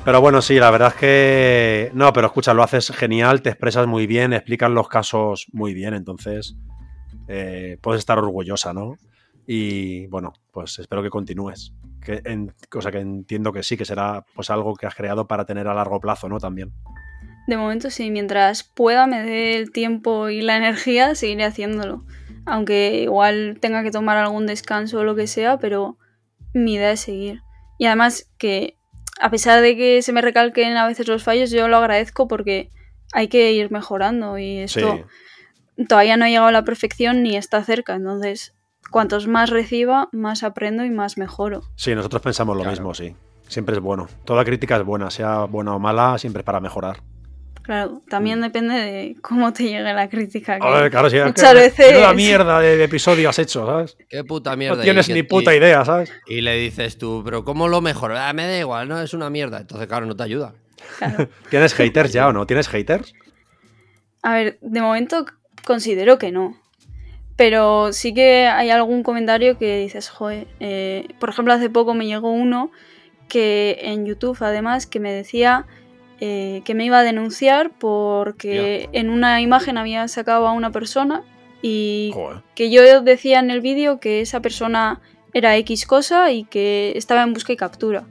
Pero 0.06 0.20
bueno, 0.20 0.42
sí, 0.42 0.56
la 0.56 0.70
verdad 0.70 0.90
es 0.90 0.96
que. 0.96 1.92
No, 1.94 2.12
pero 2.12 2.28
escucha, 2.28 2.54
lo 2.54 2.62
haces 2.62 2.92
genial, 2.92 3.42
te 3.42 3.50
expresas 3.50 3.88
muy 3.88 4.06
bien, 4.06 4.34
explicas 4.34 4.70
los 4.70 4.90
casos 4.90 5.48
muy 5.54 5.74
bien, 5.74 5.94
entonces 5.94 6.58
eh, 7.30 7.78
puedes 7.80 8.00
estar 8.00 8.18
orgullosa, 8.20 8.74
¿no? 8.74 8.98
Y 9.48 10.08
bueno, 10.08 10.34
pues 10.52 10.80
espero 10.80 11.04
que 11.04 11.10
continúes. 11.10 11.74
Que 12.02 12.22
cosa 12.70 12.92
que 12.92 13.00
entiendo 13.00 13.54
que 13.54 13.64
sí, 13.64 13.78
que 13.78 13.86
será 13.86 14.26
pues 14.36 14.50
algo 14.50 14.76
que 14.76 14.86
has 14.86 14.96
creado 14.96 15.26
para 15.26 15.46
tener 15.46 15.70
a 15.70 15.74
largo 15.74 16.02
plazo, 16.02 16.28
¿no? 16.28 16.38
También. 16.38 16.74
De 17.48 17.58
momento 17.58 17.90
sí, 17.90 18.10
mientras 18.10 18.64
pueda, 18.64 19.08
me 19.08 19.22
dé 19.24 19.58
el 19.58 19.72
tiempo 19.72 20.30
y 20.30 20.42
la 20.42 20.58
energía, 20.58 21.16
seguiré 21.16 21.44
haciéndolo. 21.44 22.06
Aunque 22.46 23.02
igual 23.04 23.58
tenga 23.60 23.84
que 23.84 23.92
tomar 23.92 24.18
algún 24.18 24.46
descanso 24.46 25.00
o 25.00 25.04
lo 25.04 25.16
que 25.16 25.28
sea, 25.28 25.58
pero 25.58 25.98
mi 26.54 26.76
idea 26.76 26.92
es 26.92 27.02
seguir. 27.02 27.42
Y 27.78 27.86
además 27.86 28.32
que 28.38 28.78
a 29.20 29.30
pesar 29.30 29.62
de 29.62 29.76
que 29.76 30.02
se 30.02 30.14
me 30.14 30.22
recalquen 30.22 30.76
a 30.78 30.88
veces 30.88 31.08
los 31.08 31.24
fallos, 31.24 31.52
yo 31.52 31.68
lo 31.68 31.78
agradezco 31.78 32.28
porque 32.28 32.72
hay 33.14 33.28
que 33.28 33.52
ir 33.54 33.72
mejorando 33.72 34.38
y 34.38 34.60
esto 34.60 35.06
todavía 35.88 36.18
no 36.18 36.26
ha 36.26 36.30
llegado 36.30 36.48
a 36.48 36.52
la 36.52 36.64
perfección 36.64 37.24
ni 37.24 37.36
está 37.36 37.64
cerca. 37.64 37.96
Entonces, 37.96 38.54
cuantos 38.92 39.28
más 39.28 39.50
reciba, 39.50 40.10
más 40.12 40.44
aprendo 40.44 40.84
y 40.86 40.90
más 40.90 41.18
mejoro. 41.18 41.62
Sí, 41.76 41.94
nosotros 41.96 42.22
pensamos 42.22 42.58
lo 42.58 42.66
mismo, 42.66 42.94
sí. 42.94 43.16
Siempre 43.48 43.76
es 43.76 43.82
bueno. 43.82 44.08
Toda 44.26 44.46
crítica 44.46 44.78
es 44.78 44.84
buena, 44.84 45.12
sea 45.12 45.46
buena 45.46 45.76
o 45.76 45.80
mala, 45.80 46.18
siempre 46.18 46.42
es 46.42 46.46
para 46.46 46.60
mejorar. 46.60 47.04
Claro, 47.64 48.02
también 48.10 48.40
mm. 48.40 48.44
depende 48.44 48.76
de 48.76 49.16
cómo 49.22 49.54
te 49.54 49.64
llegue 49.64 49.94
la 49.94 50.10
crítica. 50.10 50.60
claro, 50.60 51.10
sí, 51.10 51.18
muchas 51.26 51.54
veces. 51.54 52.00
la 52.00 52.14
mierda 52.14 52.60
de, 52.60 52.84
episodio 52.84 53.30
has 53.30 53.40
hecho, 53.40 53.66
¿sabes? 53.66 53.98
Qué 54.10 54.24
puta 54.26 54.56
mierda. 54.58 54.78
No 54.78 54.84
tienes 54.84 55.08
ni 55.10 55.24
puta 55.24 55.56
idea, 55.56 55.86
¿sabes? 55.86 56.12
Y 56.28 56.42
le 56.42 56.58
dices 56.58 56.98
tú, 56.98 57.22
pero 57.24 57.46
¿cómo 57.46 57.70
lo 57.70 57.80
mejor? 57.80 58.12
Ah, 58.12 58.34
me 58.34 58.46
da 58.46 58.60
igual, 58.60 58.90
no 58.90 59.02
es 59.02 59.14
una 59.14 59.30
mierda. 59.30 59.60
Entonces, 59.62 59.88
claro, 59.88 60.06
no 60.06 60.16
te 60.16 60.24
ayuda. 60.24 60.54
¿Tienes 61.50 61.74
haters 61.74 62.12
ya 62.12 62.28
o 62.28 62.34
no? 62.34 62.46
¿Tienes 62.46 62.68
haters? 62.68 63.14
A 64.22 64.34
ver, 64.34 64.58
de 64.62 64.82
momento 64.82 65.26
considero 65.64 66.18
que 66.18 66.34
no. 66.34 66.58
Pero 67.38 67.94
sí 67.94 68.14
que 68.14 68.48
hay 68.48 68.72
algún 68.72 69.04
comentario 69.04 69.58
que 69.58 69.80
dices, 69.80 70.10
joder. 70.10 70.48
Eh", 70.60 71.08
por 71.18 71.30
ejemplo, 71.30 71.54
hace 71.54 71.70
poco 71.70 71.94
me 71.94 72.06
llegó 72.06 72.30
uno 72.30 72.72
que 73.30 73.80
en 73.84 74.06
YouTube, 74.06 74.38
además, 74.42 74.86
que 74.86 75.00
me 75.00 75.14
decía 75.14 75.66
eh, 76.26 76.62
que 76.64 76.74
me 76.74 76.86
iba 76.86 77.00
a 77.00 77.04
denunciar 77.04 77.72
porque 77.72 78.88
en 78.94 79.10
una 79.10 79.42
imagen 79.42 79.78
había 79.78 80.08
sacado 80.08 80.48
a 80.48 80.54
una 80.54 80.72
persona 80.72 81.22
y 81.62 82.16
que 82.56 82.72
yo 82.72 83.02
decía 83.02 83.40
en 83.40 83.52
el 83.52 83.60
vídeo 83.60 84.00
que 84.00 84.22
esa 84.22 84.40
persona 84.40 85.02
era 85.34 85.58
X 85.58 85.86
cosa 85.86 86.32
y 86.32 86.46
que 86.46 86.94
estaba 86.96 87.24
en 87.24 87.34
busca 87.34 87.52
y 87.52 87.58
captura. 87.58 88.06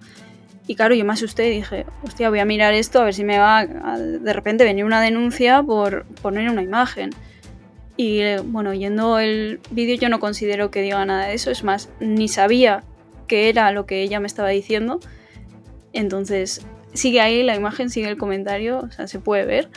Y 0.67 0.75
claro, 0.75 0.95
yo 0.95 1.07
me 1.07 1.15
asusté 1.15 1.49
y 1.49 1.57
dije, 1.57 1.87
hostia, 2.03 2.29
voy 2.29 2.41
a 2.41 2.45
mirar 2.45 2.75
esto 2.75 3.01
a 3.01 3.05
ver 3.05 3.15
si 3.15 3.25
me 3.25 3.39
va 3.39 3.61
a, 3.61 3.99
de 3.99 4.33
repente 4.35 4.65
venir 4.65 4.85
una 4.85 5.01
denuncia 5.01 5.63
por 5.63 6.05
poner 6.21 6.51
una 6.51 6.63
imagen. 6.63 7.13
Y 7.97 8.21
bueno, 8.45 8.75
yendo 8.75 9.21
el 9.21 9.59
vídeo 9.71 9.97
yo 9.97 10.11
no 10.11 10.21
considero 10.21 10.71
que 10.71 10.83
diga 10.83 11.03
nada 11.07 11.29
de 11.29 11.33
eso, 11.33 11.51
es 11.51 11.65
más, 11.65 11.89
ni 11.99 12.29
sabía 12.29 12.85
qué 13.27 13.49
era 13.49 13.73
lo 13.73 13.87
que 13.87 14.03
ella 14.03 14.21
me 14.21 14.27
estaba 14.27 14.51
diciendo. 14.51 15.01
Entonces, 15.95 16.61
sigue 16.93 17.21
ahí 17.21 17.43
la 17.43 17.55
imagen, 17.55 17.91
sigue 17.91 18.09
el 18.09 18.17
comentario, 18.17 18.81
o 18.81 18.91
sea, 18.91 19.07
se 19.07 19.19
puede 19.19 19.45
ver, 19.45 19.69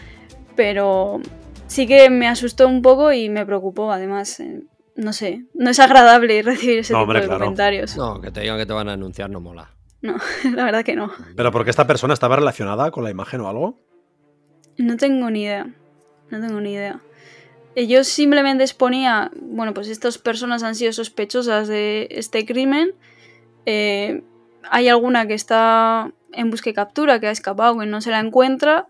pero 0.56 1.22
sí 1.68 1.88
que 1.88 2.10
me 2.10 2.28
asustó 2.28 2.68
un 2.68 2.82
poco 2.82 3.12
y 3.12 3.30
me 3.30 3.46
preocupó, 3.46 3.92
además, 3.92 4.40
eh, 4.40 4.64
no 4.96 5.14
sé, 5.14 5.46
no 5.54 5.70
es 5.70 5.80
agradable 5.80 6.42
recibir 6.44 6.80
ese 6.80 6.94
tipo 6.94 7.14
de 7.14 7.28
comentarios. 7.28 7.96
No, 7.98 8.22
que 8.22 8.32
te 8.32 8.42
digan 8.42 8.58
que 8.58 8.66
te 8.66 8.74
van 8.74 8.90
a 8.90 8.94
anunciar 8.94 9.30
no 9.30 9.40
mola. 9.42 9.72
No, 10.02 10.18
la 10.56 10.66
verdad 10.66 10.84
que 10.84 10.96
no. 10.96 11.12
¿Pero 11.36 11.52
porque 11.52 11.70
esta 11.70 11.88
persona 11.88 12.14
estaba 12.14 12.36
relacionada 12.36 12.92
con 12.92 13.04
la 13.04 13.12
imagen 13.12 13.42
o 13.42 13.50
algo? 13.50 13.80
No 14.78 14.98
tengo 14.98 15.30
ni 15.30 15.44
idea, 15.44 15.68
no 16.30 16.42
tengo 16.42 16.60
ni 16.62 16.74
idea. 16.74 17.00
Yo 17.76 18.06
simplemente 18.06 18.64
exponía, 18.64 19.32
bueno, 19.42 19.74
pues 19.74 19.90
estas 19.90 20.18
personas 20.18 20.64
han 20.64 20.76
sido 20.76 20.94
sospechosas 20.94 21.68
de 21.68 22.08
este 22.10 22.46
crimen. 22.46 22.94
Eh, 23.66 24.24
hay 24.70 24.88
alguna 24.88 25.28
que 25.28 25.34
está 25.34 26.14
en 26.36 26.50
busca 26.50 26.70
y 26.70 26.74
captura, 26.74 27.20
que 27.20 27.28
ha 27.28 27.32
escapado, 27.32 27.78
que 27.78 27.86
no 27.86 28.02
se 28.02 28.12
la 28.12 28.20
encuentra 28.20 28.88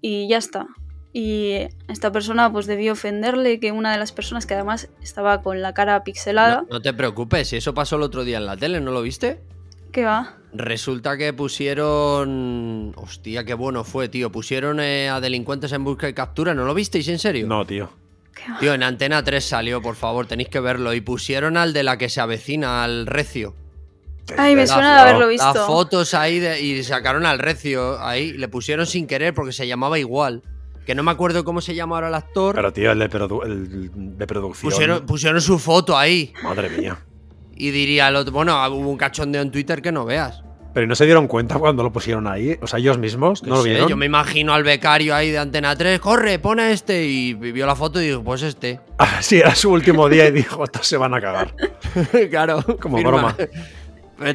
y 0.00 0.28
ya 0.28 0.38
está. 0.38 0.66
Y 1.12 1.54
esta 1.88 2.12
persona 2.12 2.52
pues 2.52 2.66
debió 2.66 2.92
ofenderle 2.92 3.58
que 3.60 3.72
una 3.72 3.92
de 3.92 3.98
las 3.98 4.12
personas 4.12 4.46
que 4.46 4.54
además 4.54 4.88
estaba 5.02 5.42
con 5.42 5.62
la 5.62 5.74
cara 5.74 6.04
pixelada. 6.04 6.64
No, 6.70 6.80
te 6.80 6.92
preocupes, 6.92 7.48
si 7.48 7.56
eso 7.56 7.74
pasó 7.74 7.96
el 7.96 8.02
otro 8.02 8.24
día 8.24 8.38
en 8.38 8.46
la 8.46 8.56
tele, 8.56 8.80
¿no 8.80 8.90
lo 8.90 9.02
viste? 9.02 9.40
¿Qué 9.90 10.04
va? 10.04 10.36
Resulta 10.52 11.16
que 11.16 11.32
pusieron. 11.32 12.92
Hostia, 12.96 13.44
qué 13.44 13.54
bueno 13.54 13.84
fue, 13.84 14.08
tío. 14.08 14.30
Pusieron 14.30 14.80
eh, 14.80 15.08
a 15.08 15.20
delincuentes 15.20 15.72
en 15.72 15.84
busca 15.84 16.08
y 16.08 16.14
captura, 16.14 16.54
¿no 16.54 16.64
lo 16.64 16.74
visteis 16.74 17.08
en 17.08 17.18
serio? 17.18 17.46
No, 17.46 17.66
tío. 17.66 17.90
Tío, 18.60 18.74
en 18.74 18.82
Antena 18.82 19.24
3 19.24 19.44
salió, 19.44 19.82
por 19.82 19.96
favor, 19.96 20.26
tenéis 20.26 20.48
que 20.48 20.60
verlo. 20.60 20.94
Y 20.94 21.00
pusieron 21.00 21.56
al 21.56 21.72
de 21.72 21.82
la 21.82 21.98
que 21.98 22.08
se 22.08 22.20
avecina, 22.20 22.84
al 22.84 23.06
recio. 23.06 23.54
Ay, 24.36 24.54
me 24.54 24.66
suena 24.66 24.94
de 24.94 25.00
haberlo 25.00 25.28
visto. 25.28 25.52
Las 25.54 25.66
fotos 25.66 26.14
ahí 26.14 26.44
y 26.60 26.82
sacaron 26.82 27.26
al 27.26 27.38
recio 27.38 28.00
ahí, 28.00 28.32
le 28.32 28.48
pusieron 28.48 28.86
sin 28.86 29.06
querer 29.06 29.34
porque 29.34 29.52
se 29.52 29.66
llamaba 29.66 29.98
igual. 29.98 30.42
Que 30.86 30.94
no 30.94 31.02
me 31.02 31.10
acuerdo 31.10 31.44
cómo 31.44 31.60
se 31.60 31.74
llama 31.74 31.96
ahora 31.96 32.08
el 32.08 32.14
actor. 32.14 32.54
Pero 32.54 32.72
tío, 32.72 32.92
el 32.92 32.98
de, 32.98 33.90
de 33.92 34.26
producción. 34.26 34.70
Pusieron, 34.70 35.06
pusieron 35.06 35.40
su 35.40 35.58
foto 35.58 35.98
ahí. 35.98 36.32
Madre 36.42 36.70
mía. 36.70 36.98
Y 37.54 37.70
diría 37.72 38.08
el 38.08 38.16
otro, 38.16 38.32
bueno, 38.32 38.56
hubo 38.68 38.88
un 38.88 38.96
cachondeo 38.96 39.42
en 39.42 39.50
Twitter 39.50 39.82
que 39.82 39.92
no 39.92 40.04
veas. 40.04 40.42
Pero 40.74 40.86
no 40.86 40.94
se 40.94 41.06
dieron 41.06 41.26
cuenta 41.26 41.58
cuando 41.58 41.82
lo 41.82 41.92
pusieron 41.92 42.26
ahí? 42.26 42.56
O 42.62 42.66
sea, 42.66 42.78
ellos 42.78 42.98
mismos 42.98 43.42
no 43.42 43.56
lo 43.56 43.62
vieron. 43.62 43.88
Yo 43.88 43.96
me 43.96 44.06
imagino 44.06 44.54
al 44.54 44.62
becario 44.62 45.14
ahí 45.14 45.30
de 45.30 45.38
Antena 45.38 45.74
3, 45.74 45.98
corre, 45.98 46.38
pone 46.38 46.72
este. 46.72 47.04
Y 47.04 47.34
vio 47.34 47.66
la 47.66 47.74
foto 47.74 48.00
y 48.00 48.06
dijo, 48.06 48.22
pues 48.22 48.42
este. 48.42 48.78
Ah, 48.98 49.18
sí, 49.20 49.40
era 49.40 49.54
su 49.54 49.70
último 49.70 50.08
día 50.08 50.28
y 50.28 50.30
dijo, 50.30 50.62
estos 50.62 50.86
se 50.86 50.96
van 50.96 51.14
a 51.14 51.20
cagar. 51.20 51.54
claro. 52.30 52.62
Como 52.80 53.02
broma. 53.02 53.34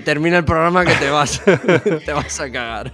Termina 0.06 0.38
el 0.38 0.46
programa 0.46 0.86
que 0.86 0.93
te 0.93 1.10
vas. 1.10 1.41
te 2.06 2.13
vas 2.13 2.39
a 2.39 2.52
cagar. 2.52 2.93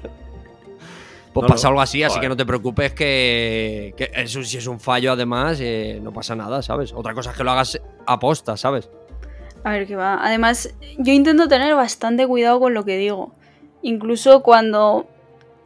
Pues 1.34 1.48
pasa 1.48 1.68
algo 1.68 1.80
así, 1.80 2.02
así 2.02 2.20
que 2.20 2.28
no 2.28 2.36
te 2.36 2.46
preocupes 2.46 2.94
que, 2.94 3.94
eso, 4.14 4.44
si 4.44 4.58
es 4.58 4.68
un 4.68 4.80
fallo 4.80 5.12
además, 5.12 5.60
eh, 5.62 6.00
no 6.02 6.12
pasa 6.12 6.36
nada, 6.36 6.62
¿sabes? 6.64 6.92
Otra 6.92 7.14
cosa 7.14 7.32
es 7.32 7.38
que 7.38 7.44
lo 7.44 7.52
hagas 7.52 7.80
aposta, 8.08 8.58
¿sabes? 8.58 8.90
A 9.64 9.72
ver 9.72 9.86
qué 9.86 9.96
va. 9.96 10.26
Además, 10.26 10.74
yo 10.98 11.14
intento 11.14 11.48
tener 11.48 11.76
bastante 11.76 12.26
cuidado 12.26 12.60
con 12.60 12.74
lo 12.74 12.84
que 12.84 12.98
digo. 12.98 13.36
Incluso 13.84 14.42
cuando 14.42 15.08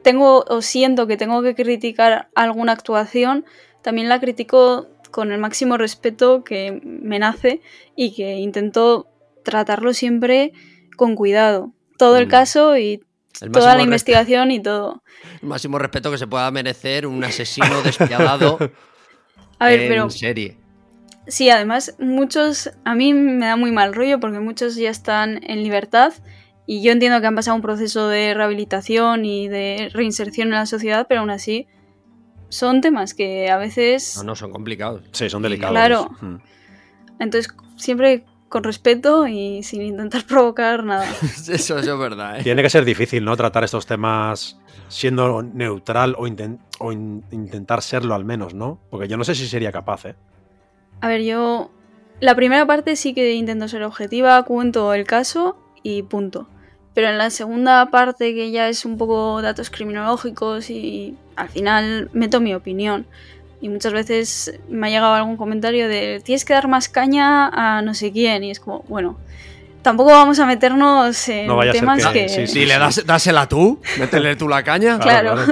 tengo 0.01 0.43
o 0.47 0.61
siento 0.61 1.07
que 1.07 1.15
tengo 1.15 1.41
que 1.41 1.55
criticar 1.55 2.27
alguna 2.35 2.73
actuación, 2.73 3.45
también 3.81 4.09
la 4.09 4.19
critico 4.19 4.87
con 5.11 5.31
el 5.31 5.39
máximo 5.39 5.77
respeto 5.77 6.43
que 6.43 6.81
me 6.83 7.19
nace 7.19 7.61
y 7.95 8.13
que 8.13 8.35
intento 8.35 9.07
tratarlo 9.43 9.93
siempre 9.93 10.53
con 10.95 11.15
cuidado. 11.15 11.73
Todo 11.97 12.17
el 12.17 12.27
mm. 12.27 12.29
caso 12.29 12.77
y 12.77 13.01
toda 13.51 13.75
la 13.75 13.83
investigación 13.83 14.51
y 14.51 14.61
todo. 14.61 15.03
El 15.41 15.47
máximo 15.47 15.79
respeto 15.79 16.11
que 16.11 16.17
se 16.17 16.27
pueda 16.27 16.49
merecer 16.51 17.07
un 17.07 17.23
asesino 17.23 17.81
despiadado 17.81 18.57
a 19.59 19.67
ver, 19.67 19.91
en 19.91 20.11
serie. 20.11 20.57
Sí, 21.27 21.49
además 21.49 21.95
muchos, 21.99 22.71
a 22.83 22.95
mí 22.95 23.13
me 23.13 23.45
da 23.45 23.55
muy 23.55 23.71
mal 23.71 23.93
rollo 23.93 24.19
porque 24.19 24.39
muchos 24.39 24.75
ya 24.75 24.89
están 24.89 25.41
en 25.43 25.63
libertad 25.63 26.13
y 26.65 26.81
yo 26.81 26.91
entiendo 26.91 27.19
que 27.21 27.27
han 27.27 27.35
pasado 27.35 27.55
un 27.55 27.61
proceso 27.61 28.07
de 28.07 28.33
rehabilitación 28.33 29.25
y 29.25 29.47
de 29.47 29.89
reinserción 29.93 30.49
en 30.49 30.55
la 30.55 30.65
sociedad, 30.65 31.07
pero 31.07 31.21
aún 31.21 31.29
así 31.29 31.67
son 32.49 32.81
temas 32.81 33.13
que 33.13 33.49
a 33.49 33.57
veces... 33.57 34.15
No, 34.17 34.23
no, 34.23 34.35
son 34.35 34.51
complicados. 34.51 35.03
Sí, 35.11 35.29
son 35.29 35.41
delicados. 35.41 35.73
Claro. 35.73 36.11
Mm. 36.21 36.35
Entonces, 37.19 37.53
siempre 37.77 38.25
con 38.53 38.63
respeto 38.63 39.27
y 39.27 39.63
sin 39.63 39.81
intentar 39.81 40.25
provocar 40.27 40.83
nada. 40.83 41.07
eso, 41.49 41.79
es 41.79 41.97
verdad. 41.97 42.39
¿eh? 42.39 42.43
Tiene 42.43 42.61
que 42.61 42.69
ser 42.69 42.85
difícil, 42.85 43.25
¿no? 43.25 43.35
Tratar 43.35 43.63
estos 43.63 43.87
temas 43.87 44.59
siendo 44.89 45.41
neutral 45.41 46.15
o, 46.19 46.27
o 46.79 46.91
intentar 46.91 47.81
serlo 47.81 48.13
al 48.13 48.25
menos, 48.25 48.53
¿no? 48.53 48.77
Porque 48.91 49.07
yo 49.07 49.17
no 49.17 49.23
sé 49.23 49.33
si 49.33 49.47
sería 49.47 49.71
capaz, 49.71 50.05
¿eh? 50.05 50.15
A 51.01 51.07
ver, 51.07 51.23
yo. 51.23 51.71
La 52.19 52.35
primera 52.35 52.65
parte 52.67 52.95
sí 52.95 53.15
que 53.15 53.33
intento 53.33 53.67
ser 53.67 53.81
objetiva, 53.81 54.43
cuento 54.43 54.93
el 54.93 55.03
caso 55.05 55.57
y 55.81 56.03
punto. 56.03 56.47
Pero 56.93 57.09
en 57.09 57.17
la 57.17 57.31
segunda 57.31 57.87
parte, 57.89 58.35
que 58.35 58.51
ya 58.51 58.69
es 58.69 58.85
un 58.85 58.99
poco 58.99 59.41
datos 59.41 59.71
criminológicos 59.71 60.69
y 60.69 61.17
al 61.35 61.49
final 61.49 62.11
meto 62.13 62.39
mi 62.39 62.53
opinión. 62.53 63.07
Y 63.63 63.69
muchas 63.69 63.93
veces 63.93 64.59
me 64.67 64.87
ha 64.87 64.89
llegado 64.89 65.13
algún 65.13 65.37
comentario 65.37 65.87
de 65.87 66.21
tienes 66.21 66.43
que 66.43 66.51
dar 66.51 66.67
más 66.67 66.89
caña 66.89 67.47
a 67.47 67.81
no 67.81 67.93
sé 67.93 68.11
quién. 68.11 68.43
Y 68.43 68.51
es 68.51 68.59
como, 68.59 68.83
bueno, 68.89 69.17
tampoco 69.81 70.11
vamos 70.11 70.37
a 70.39 70.45
meternos 70.45 71.29
en 71.29 71.47
temas 71.71 72.05
que. 72.07 72.27
Sí, 72.27 72.45
sí, 72.45 72.65
le 72.65 72.77
das, 72.77 73.05
dásela 73.05 73.47
tú, 73.47 73.79
métele 73.97 74.35
tú 74.35 74.49
la 74.49 74.63
caña. 74.63 74.99
Claro. 75.01 75.37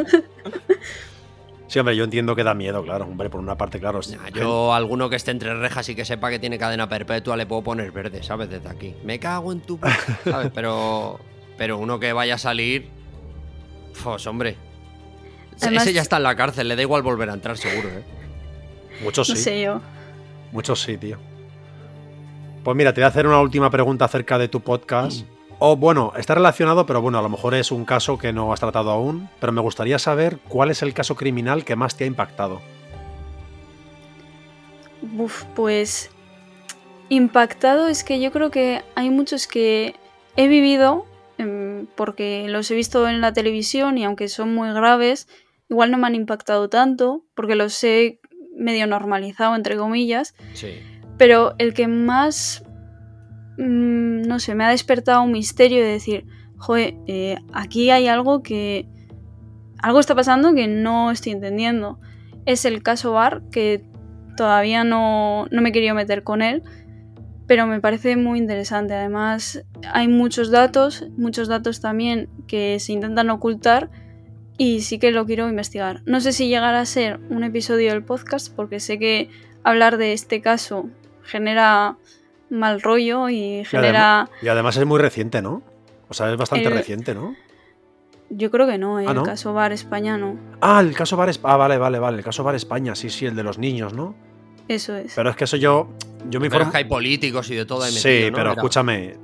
Sí, 1.67 1.80
hombre, 1.80 1.95
yo 1.95 2.04
entiendo 2.04 2.36
que 2.36 2.43
da 2.43 2.54
miedo, 2.54 2.84
claro. 2.84 3.06
Hombre, 3.06 3.30
por 3.30 3.39
una 3.39 3.58
parte, 3.58 3.80
claro. 3.80 4.02
yo, 4.34 4.74
alguno 4.74 5.10
que 5.10 5.15
esté 5.15 5.32
entre 5.32 5.54
rejas 5.54 5.88
y 5.88 5.95
que 5.95 6.04
sepa 6.04 6.30
que 6.30 6.38
tiene 6.38 6.58
cadena 6.58 6.89
perpetua, 6.89 7.38
le 7.38 7.45
puedo 7.45 7.62
poner 7.62 7.93
verde, 7.93 8.24
¿sabes? 8.24 8.50
Desde 8.50 8.67
aquí. 8.67 8.93
Me 9.06 9.19
cago 9.19 9.54
en 9.54 9.62
tu. 9.62 9.80
¿Sabes? 10.26 10.52
Pero, 10.54 11.21
pero 11.58 11.78
uno 11.78 11.97
que 11.97 12.12
vaya 12.12 12.36
a 12.36 12.38
salir. 12.38 12.89
Pues, 14.04 14.28
hombre. 14.28 14.58
Ese 15.62 15.93
ya 15.93 16.02
está 16.02 16.17
en 16.17 16.24
la 16.24 16.36
cárcel, 16.36 16.67
le 16.67 16.76
da 16.76 16.82
igual 16.82 17.02
volver 17.04 17.30
a 17.30 17.34
entrar, 17.34 17.58
seguro, 17.58 17.89
¿eh? 17.89 18.04
Muchos 19.04 19.28
sí. 19.28 19.34
No 19.34 19.39
sé 19.39 19.62
yo. 19.62 19.82
Muchos 20.52 20.82
sí, 20.82 20.97
tío. 20.97 21.17
Pues 22.63 22.78
mira, 22.78 22.93
te 22.93 23.02
voy 23.02 23.06
a 23.06 23.08
hacer 23.08 23.26
una 23.26 23.39
última 23.39 23.69
pregunta 23.69 24.06
acerca 24.06 24.38
de 24.38 24.47
tu 24.47 24.62
podcast. 24.62 25.21
Mm. 25.21 25.41
O 25.63 25.76
bueno, 25.76 26.13
está 26.17 26.36
relacionado, 26.36 26.86
pero 26.86 27.02
bueno, 27.02 27.19
a 27.19 27.21
lo 27.21 27.30
mejor 27.30 27.54
es 27.54 27.71
un 27.71 27.86
caso 27.86 28.17
que 28.17 28.34
no 28.34 28.52
has 28.52 28.60
tratado 28.60 28.89
aún, 28.89 29.30
pero 29.39 29.52
me 29.52 29.62
gustaría 29.62 30.00
saber 30.00 30.39
cuál 30.47 30.71
es 30.71 30.82
el 30.82 30.93
caso 30.93 31.15
criminal 31.15 31.63
que 31.65 31.76
más 31.76 31.95
te 31.95 32.04
ha 32.04 32.08
impactado. 32.08 32.62
Uf, 35.17 35.43
pues 35.56 36.10
impactado 37.10 37.88
es 37.88 38.04
que 38.04 38.19
yo 38.19 38.32
creo 38.32 38.50
que 38.50 38.84
hay 38.95 39.10
muchos 39.10 39.45
que 39.45 39.95
he 40.36 40.47
vivido 40.47 41.06
em, 41.38 41.86
porque 41.95 42.45
los 42.47 42.71
he 42.71 42.76
visto 42.76 43.08
en 43.08 43.21
la 43.21 43.34
televisión 43.34 43.97
y 43.97 44.06
aunque 44.06 44.30
son 44.30 44.56
muy 44.56 44.71
graves, 44.74 45.28
igual 45.72 45.90
no 45.90 45.98
me 45.98 46.06
han 46.06 46.14
impactado 46.14 46.70
tanto 46.70 47.26
porque 47.34 47.56
los 47.56 47.84
he 47.84 48.20
medio 48.56 48.86
normalizado, 48.86 49.56
entre 49.56 49.76
comillas. 49.76 50.36
Sí. 50.54 50.74
Pero 51.18 51.56
el 51.58 51.74
que 51.74 51.88
más 51.88 52.64
Mm, 53.58 54.24
no 54.24 54.40
sé, 54.40 54.56
me 54.56 54.64
ha 54.64 54.70
despertado 54.70 55.22
un 55.22 55.32
misterio 55.32 55.84
de 55.84 55.92
decir, 55.92 56.26
joder, 56.58 56.96
eh, 57.08 57.38
aquí 57.54 57.90
hay 57.92 58.08
algo 58.08 58.42
que... 58.42 58.88
Algo 59.82 60.00
está 60.00 60.16
pasando 60.16 60.54
que 60.54 60.68
no 60.68 61.12
estoy 61.12 61.34
entendiendo. 61.34 62.00
Es 62.46 62.66
el 62.66 62.84
caso 62.84 63.14
Bar, 63.14 63.44
que 63.52 63.84
todavía 64.38 64.84
no, 64.84 65.48
no 65.52 65.62
me 65.62 65.70
he 65.70 65.72
querido 65.72 65.96
meter 65.96 66.24
con 66.24 66.42
él, 66.42 66.64
pero 67.48 67.68
me 67.68 67.82
parece 67.82 68.16
muy 68.16 68.40
interesante. 68.40 68.94
Además, 68.94 69.64
hay 69.92 70.08
muchos 70.08 70.52
datos, 70.52 71.08
muchos 71.18 71.48
datos 71.48 71.82
también 71.82 72.30
que 72.48 72.80
se 72.80 72.94
intentan 72.94 73.30
ocultar 73.32 73.90
y 74.62 74.82
sí 74.82 75.00
que 75.00 75.10
lo 75.10 75.26
quiero 75.26 75.50
investigar. 75.50 76.04
No 76.06 76.21
sé 76.21 76.34
si 76.34 76.47
llegará 76.47 76.82
a 76.82 76.86
ser 76.86 77.19
un 77.32 77.43
episodio 77.43 77.89
del 77.93 78.04
podcast 78.04 78.56
porque 78.56 78.80
sé 78.80 79.00
que 79.00 79.28
hablar 79.63 79.97
de 79.97 80.13
este 80.13 80.39
caso 80.39 80.88
genera 81.24 81.97
mal 82.52 82.80
rollo 82.80 83.28
y 83.30 83.65
genera... 83.65 84.30
Y 84.39 84.50
además, 84.50 84.78
es 84.78 84.86
muy 84.86 85.00
reciente, 85.00 85.41
¿no? 85.41 85.63
O 86.10 86.13
sea, 86.13 86.32
es 86.32 86.38
bastante 86.38 86.69
reciente, 86.69 87.15
¿no? 87.15 87.36
Yo 88.30 88.52
creo 88.52 88.67
que 88.67 88.78
no, 88.78 89.00
¿eh? 89.00 89.06
¿Ah, 89.08 89.13
el 89.13 89.24
caso 89.24 89.52
Bar 89.52 89.71
España 89.71 90.19
no. 90.19 90.38
Ah, 90.62 90.80
el 90.80 90.93
caso 90.93 91.17
Bar 91.17 91.30
España. 91.30 91.56
Ah, 91.56 91.58
vale, 91.58 91.80
vale, 91.80 91.97
vale. 91.97 92.17
El 92.19 92.24
caso 92.24 92.43
Bar 92.43 92.54
España, 92.54 92.93
sí, 92.93 93.10
sí, 93.10 93.26
el 93.26 93.36
de 93.36 93.41
los 93.41 93.58
niños, 93.58 93.95
¿no? 93.95 94.13
Eso 94.67 94.95
es. 94.95 95.13
Pero 95.15 95.32
es 95.32 95.36
que 95.36 95.45
eso 95.45 95.58
yo. 95.58 95.89
Yo 96.30 96.39
me 96.39 96.45
informo. 96.45 96.52
Pero 96.52 96.63
es 96.65 96.71
que 96.71 96.78
hay 96.78 96.86
políticos 96.86 97.50
y 97.50 97.56
de 97.56 97.65
todo 97.65 97.82
ahí 97.82 97.91
Sí, 97.91 98.30
pero 98.32 98.52
escúchame. 98.52 99.15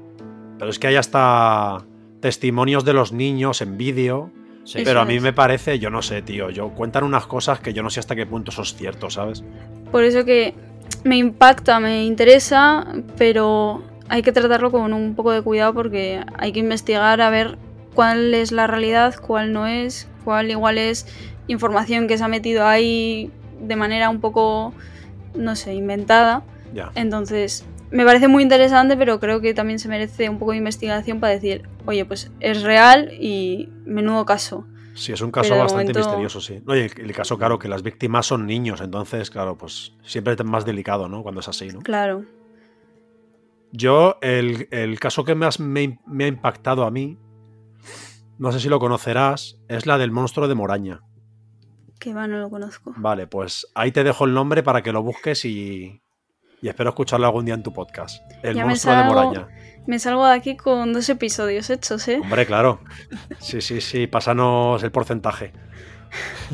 Pero 0.58 0.72
es 0.72 0.80
que 0.80 0.88
hay 0.88 0.96
hasta 0.96 1.86
testimonios 2.22 2.84
de 2.84 2.94
los 2.94 3.12
niños 3.12 3.62
en 3.62 3.78
vídeo. 3.78 4.32
Sí. 4.68 4.82
Pero 4.84 5.00
a 5.00 5.06
mí 5.06 5.22
me 5.22 5.32
parece, 5.32 5.80
yo 5.80 5.90
no 5.90 6.02
sé, 6.02 6.22
tío. 6.22 6.50
Yo 6.50 6.72
cuentan 6.72 7.06
unas 7.06 7.26
cosas 7.26 7.62
que 7.62 7.72
yo 7.72 7.84
no 7.84 7.90
sé 7.90 8.02
hasta 8.02 8.18
qué 8.18 8.26
punto 8.26 8.52
eso 8.52 8.64
es 8.64 8.76
cierto, 8.76 9.10
¿sabes? 9.10 9.42
Por 9.94 10.04
eso 10.04 10.26
que 10.26 10.56
me 11.06 11.16
impacta, 11.16 11.80
me 11.80 12.04
interesa, 12.04 12.86
pero 13.18 13.82
hay 14.10 14.24
que 14.24 14.34
tratarlo 14.34 14.70
con 14.70 14.92
un 14.92 15.16
poco 15.16 15.32
de 15.32 15.42
cuidado 15.42 15.74
porque 15.74 16.20
hay 16.38 16.52
que 16.52 16.60
investigar 16.60 17.22
a 17.22 17.30
ver 17.30 17.58
cuál 17.96 18.34
es 18.34 18.52
la 18.52 18.68
realidad, 18.68 19.16
cuál 19.16 19.54
no 19.54 19.68
es, 19.68 20.10
cuál 20.26 20.52
igual 20.52 20.78
es 20.78 21.08
información 21.48 22.10
que 22.10 22.18
se 22.18 22.26
ha 22.26 22.28
metido 22.28 22.68
ahí 22.68 23.32
de 23.62 23.78
manera 23.78 24.10
un 24.10 24.20
poco, 24.20 24.74
no 25.34 25.56
sé, 25.56 25.76
inventada. 25.76 26.44
Entonces, 26.94 27.66
me 27.92 28.06
parece 28.06 28.28
muy 28.28 28.44
interesante, 28.44 28.98
pero 28.98 29.20
creo 29.20 29.42
que 29.42 29.54
también 29.54 29.80
se 29.80 29.88
merece 29.88 30.30
un 30.30 30.40
poco 30.40 30.52
de 30.52 30.58
investigación 30.58 31.20
para 31.20 31.34
decir, 31.34 31.68
oye, 31.86 32.06
pues 32.06 32.32
es 32.40 32.64
real 32.64 33.12
y 33.20 33.70
menudo 33.86 34.26
caso. 34.26 34.66
Sí, 34.94 35.14
es 35.14 35.22
un 35.22 35.32
caso 35.32 35.56
bastante 35.56 35.94
misterioso, 35.94 36.42
sí. 36.42 36.62
Oye, 36.66 36.90
el, 36.98 37.14
caso, 37.14 37.38
claro, 37.38 37.60
que 37.60 37.68
las 37.68 37.84
víctimas 37.84 38.26
son 38.26 38.48
niños, 38.48 38.82
entonces, 38.82 39.30
claro, 39.30 39.56
pues 39.56 39.94
siempre 40.04 40.34
es 40.34 40.44
más 40.44 40.66
delicado, 40.66 41.08
¿no? 41.08 41.22
Cuando 41.22 41.42
es 41.42 41.48
así, 41.48 41.68
¿no? 41.68 41.82
Claro. 41.82 42.26
Yo, 43.72 44.18
el, 44.22 45.00
caso 45.00 45.24
que 45.24 45.36
más 45.36 45.60
me, 45.60 46.00
ha 46.20 46.28
impactado 46.28 46.84
a 46.84 46.92
mí, 46.92 47.18
no 48.40 48.52
sé 48.52 48.60
si 48.60 48.70
lo 48.70 48.80
conocerás, 48.80 49.60
es 49.68 49.86
la 49.86 50.00
del 50.00 50.12
monstruo 50.12 50.48
de 50.48 50.56
Moraña. 50.56 51.02
Que 52.00 52.14
va, 52.14 52.28
no 52.28 52.40
lo 52.40 52.50
conozco. 52.50 52.94
Vale, 52.98 53.28
pues 53.28 53.68
ahí 53.76 53.92
te 53.92 54.04
dejo 54.04 54.26
el 54.26 54.34
nombre 54.34 54.64
para 54.64 54.82
que 54.82 54.92
lo 54.92 55.04
busques 55.04 55.46
y, 55.46 56.02
y 56.62 56.68
espero 56.68 56.90
escucharlo 56.90 57.28
algún 57.28 57.46
día 57.46 57.54
en 57.54 57.64
tu 57.64 57.72
podcast. 57.72 58.22
El 58.44 58.58
monstruo 58.64 58.96
de 58.96 59.04
Moraña. 59.04 59.48
Me 59.86 60.00
salgo 60.00 60.26
de 60.26 60.34
aquí 60.34 60.58
con 60.58 60.92
dos 60.92 61.08
episodios 61.10 61.70
hechos, 61.70 62.08
¿eh? 62.08 62.20
Hombre, 62.22 62.46
claro. 62.46 62.82
Sí, 63.40 63.62
sí, 63.62 63.80
sí, 63.80 64.08
pásanos 64.08 64.84
el 64.84 64.92
porcentaje. 64.92 65.54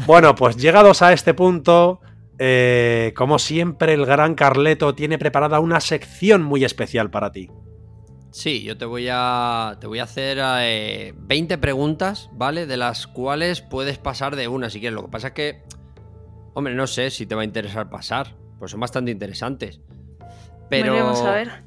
Bueno, 0.06 0.36
pues 0.36 0.58
llegados 0.58 1.02
a 1.02 1.14
este 1.14 1.34
punto, 1.34 2.02
eh, 2.38 3.14
como 3.16 3.40
siempre, 3.40 3.94
el 3.94 4.06
gran 4.06 4.36
Carleto 4.36 4.94
tiene 4.94 5.18
preparada 5.18 5.60
una 5.60 5.80
sección 5.80 6.44
muy 6.44 6.64
especial 6.64 7.10
para 7.10 7.32
ti. 7.32 7.50
Sí, 8.32 8.64
yo 8.64 8.78
te 8.78 8.86
voy 8.86 9.08
a, 9.12 9.78
te 9.80 9.88
voy 9.88 10.00
a 10.00 10.04
hacer 10.04 10.38
20 10.38 11.54
eh, 11.54 11.58
preguntas, 11.58 12.30
¿vale? 12.34 12.66
De 12.66 12.78
las 12.78 13.08
cuales 13.08 13.62
puedes 13.62 14.00
pasar 14.00 14.36
de 14.36 14.48
una 14.48 14.70
si 14.70 14.80
quieres. 14.80 14.96
Lo 14.96 15.06
que 15.06 15.12
pasa 15.12 15.28
es 15.28 15.34
que, 15.34 15.64
hombre, 16.54 16.74
no 16.74 16.88
sé 16.88 17.12
si 17.12 17.26
te 17.26 17.36
va 17.36 17.42
a 17.42 17.46
interesar 17.46 17.90
pasar. 17.90 18.36
Pues 18.58 18.72
son 18.72 18.80
bastante 18.80 19.12
interesantes. 19.12 19.82
Pero... 20.82 20.96
Vamos 20.96 21.22
a 21.22 21.32
ver. 21.32 21.64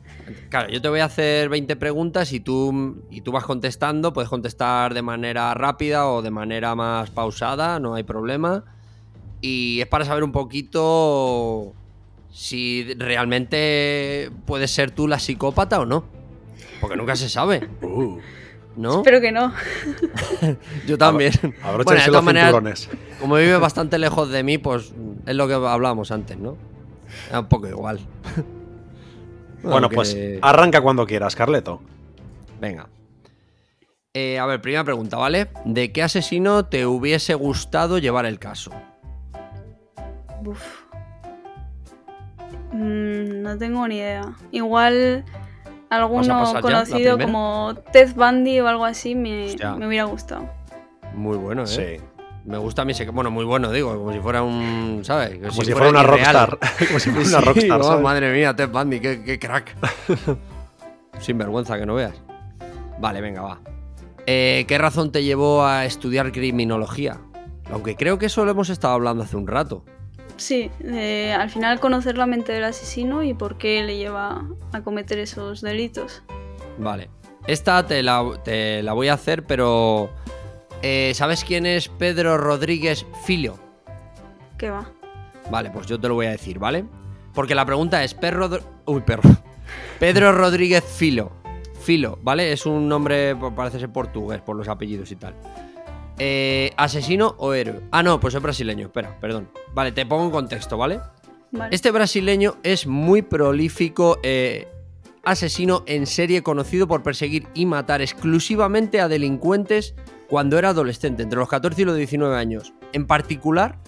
Claro, 0.48 0.68
yo 0.70 0.82
te 0.82 0.88
voy 0.88 1.00
a 1.00 1.04
hacer 1.04 1.48
20 1.48 1.76
preguntas 1.76 2.32
y 2.32 2.40
tú, 2.40 3.02
y 3.10 3.20
tú 3.20 3.32
vas 3.32 3.44
contestando. 3.44 4.12
Puedes 4.12 4.28
contestar 4.28 4.94
de 4.94 5.02
manera 5.02 5.54
rápida 5.54 6.08
o 6.08 6.22
de 6.22 6.30
manera 6.30 6.74
más 6.74 7.10
pausada, 7.10 7.78
no 7.78 7.94
hay 7.94 8.02
problema. 8.02 8.64
Y 9.40 9.80
es 9.80 9.86
para 9.86 10.04
saber 10.04 10.24
un 10.24 10.32
poquito 10.32 11.74
si 12.32 12.94
realmente 12.98 14.30
puedes 14.46 14.70
ser 14.70 14.90
tú 14.90 15.06
la 15.06 15.18
psicópata 15.18 15.80
o 15.80 15.86
no. 15.86 16.04
Porque 16.80 16.96
nunca 16.96 17.16
se 17.16 17.28
sabe. 17.28 17.68
Uh. 17.82 18.18
¿No? 18.76 18.98
Espero 18.98 19.20
que 19.20 19.32
no. 19.32 19.54
Yo 20.86 20.98
también. 20.98 21.32
bueno, 21.62 22.00
de 22.02 22.06
todas 22.06 22.24
maneras, 22.24 22.88
como 23.20 23.36
vive 23.36 23.56
bastante 23.56 23.98
lejos 23.98 24.28
de 24.28 24.42
mí, 24.42 24.58
pues 24.58 24.92
es 25.24 25.34
lo 25.34 25.48
que 25.48 25.54
hablábamos 25.54 26.10
antes, 26.10 26.36
¿no? 26.36 26.56
Es 27.30 27.38
un 27.38 27.46
poco 27.46 27.68
igual. 27.68 28.00
bueno, 29.70 29.88
pues 29.90 30.16
arranca 30.42 30.80
cuando 30.80 31.06
quieras, 31.06 31.36
Carleto. 31.36 31.80
Venga. 32.60 32.88
Eh, 34.14 34.38
a 34.38 34.46
ver, 34.46 34.62
primera 34.62 34.82
pregunta, 34.82 35.18
¿vale? 35.18 35.48
¿De 35.66 35.92
qué 35.92 36.02
asesino 36.02 36.64
te 36.64 36.86
hubiese 36.86 37.34
gustado 37.34 37.98
llevar 37.98 38.24
el 38.24 38.38
caso? 38.38 38.70
Uf. 40.44 40.86
Mm, 42.72 43.42
no 43.42 43.58
tengo 43.58 43.86
ni 43.86 43.96
idea. 43.96 44.34
Igual 44.52 45.24
alguno 45.90 46.54
conocido 46.62 47.18
como 47.18 47.74
Ted 47.92 48.14
Bundy 48.14 48.60
o 48.60 48.68
algo 48.68 48.84
así 48.84 49.14
me, 49.14 49.54
hubiera 49.86 50.04
gustado. 50.04 50.48
Muy 51.14 51.36
bueno, 51.36 51.64
¿eh? 51.64 51.66
Sí. 51.66 52.15
Me 52.46 52.58
gusta 52.58 52.82
a 52.82 52.84
mí, 52.84 52.92
bueno, 53.12 53.30
muy 53.30 53.44
bueno, 53.44 53.72
digo, 53.72 53.96
como 53.96 54.12
si 54.12 54.20
fuera 54.20 54.42
un, 54.42 55.00
¿sabes? 55.02 55.38
Como 55.38 55.64
si, 55.64 55.72
fuera, 55.72 55.90
una 55.90 56.02
rockstar. 56.04 56.58
como 56.86 57.00
si 57.00 57.10
fuera 57.10 57.28
una 57.28 57.40
rockstar. 57.52 57.80
Oh, 57.82 58.00
madre 58.00 58.32
mía, 58.32 58.54
Ted 58.54 58.68
Bundy, 58.68 59.00
qué, 59.00 59.38
crack. 59.38 59.74
Sin 61.20 61.38
vergüenza 61.38 61.76
que 61.78 61.86
no 61.86 61.94
veas. 61.94 62.14
Vale, 63.00 63.20
venga, 63.20 63.42
va. 63.42 63.60
Eh, 64.26 64.64
¿Qué 64.68 64.78
razón 64.78 65.10
te 65.10 65.24
llevó 65.24 65.64
a 65.64 65.84
estudiar 65.84 66.30
criminología? 66.30 67.20
Aunque 67.72 67.96
creo 67.96 68.18
que 68.18 68.26
eso 68.26 68.44
lo 68.44 68.52
hemos 68.52 68.70
estado 68.70 68.94
hablando 68.94 69.24
hace 69.24 69.36
un 69.36 69.46
rato. 69.46 69.84
Sí, 70.36 70.70
al 71.34 71.50
final 71.50 71.80
conocer 71.80 72.18
la 72.18 72.26
mente 72.26 72.52
del 72.52 72.64
asesino 72.64 73.22
y 73.22 73.34
por 73.34 73.56
qué 73.56 73.82
le 73.82 73.96
lleva 73.96 74.46
a 74.72 74.82
cometer 74.82 75.18
esos 75.18 75.62
delitos. 75.62 76.22
Vale. 76.78 77.10
Esta 77.46 77.86
te 77.86 78.02
la, 78.02 78.20
voy 78.20 79.08
a 79.08 79.14
hacer, 79.14 79.44
pero... 79.44 80.10
Eh, 80.82 81.12
¿Sabes 81.14 81.44
quién 81.44 81.66
es 81.66 81.88
Pedro 81.88 82.36
Rodríguez 82.38 83.06
Filio? 83.24 83.58
¿Qué 84.58 84.70
va? 84.70 84.90
Vale, 85.50 85.70
pues 85.70 85.86
yo 85.86 85.98
te 85.98 86.08
lo 86.08 86.14
voy 86.14 86.26
a 86.26 86.30
decir, 86.30 86.58
¿vale? 86.58 86.84
Porque 87.34 87.54
la 87.54 87.64
pregunta 87.66 88.02
es 88.02 88.14
perro... 88.14 88.48
Uy, 88.86 89.00
perro. 89.02 89.30
Pedro 89.98 90.32
Rodríguez 90.32 90.84
Filo. 90.84 91.32
Filo, 91.80 92.18
¿vale? 92.22 92.52
Es 92.52 92.66
un 92.66 92.88
nombre, 92.88 93.36
parece 93.54 93.78
ser 93.78 93.90
portugués, 93.90 94.40
por 94.40 94.56
los 94.56 94.68
apellidos 94.68 95.10
y 95.12 95.16
tal. 95.16 95.34
Eh, 96.18 96.72
¿Asesino 96.76 97.34
o 97.38 97.52
héroe? 97.52 97.80
Ah, 97.90 98.02
no, 98.02 98.18
pues 98.18 98.34
es 98.34 98.42
brasileño. 98.42 98.86
Espera, 98.86 99.18
perdón. 99.20 99.48
Vale, 99.74 99.92
te 99.92 100.06
pongo 100.06 100.24
en 100.24 100.30
contexto, 100.30 100.76
¿vale? 100.76 101.00
Este 101.70 101.90
brasileño 101.90 102.56
es 102.62 102.86
muy 102.86 103.22
prolífico 103.22 104.18
eh, 104.22 104.66
asesino 105.24 105.84
en 105.86 106.06
serie 106.06 106.42
conocido 106.42 106.88
por 106.88 107.02
perseguir 107.02 107.46
y 107.54 107.66
matar 107.66 108.02
exclusivamente 108.02 109.00
a 109.00 109.08
delincuentes 109.08 109.94
cuando 110.28 110.58
era 110.58 110.70
adolescente, 110.70 111.22
entre 111.22 111.38
los 111.38 111.48
14 111.48 111.82
y 111.82 111.84
los 111.84 111.96
19 111.96 112.36
años. 112.36 112.72
En 112.92 113.06
particular, 113.06 113.78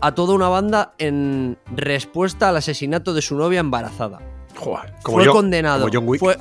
a 0.00 0.14
toda 0.14 0.34
una 0.34 0.48
banda 0.48 0.94
en 0.98 1.58
respuesta 1.74 2.48
al 2.48 2.56
asesinato 2.56 3.14
de 3.14 3.22
su 3.22 3.36
novia 3.36 3.60
embarazada. 3.60 4.20
Joder, 4.56 4.94
fue 5.02 5.26
condenado. 5.26 5.88
Fue, 6.18 6.36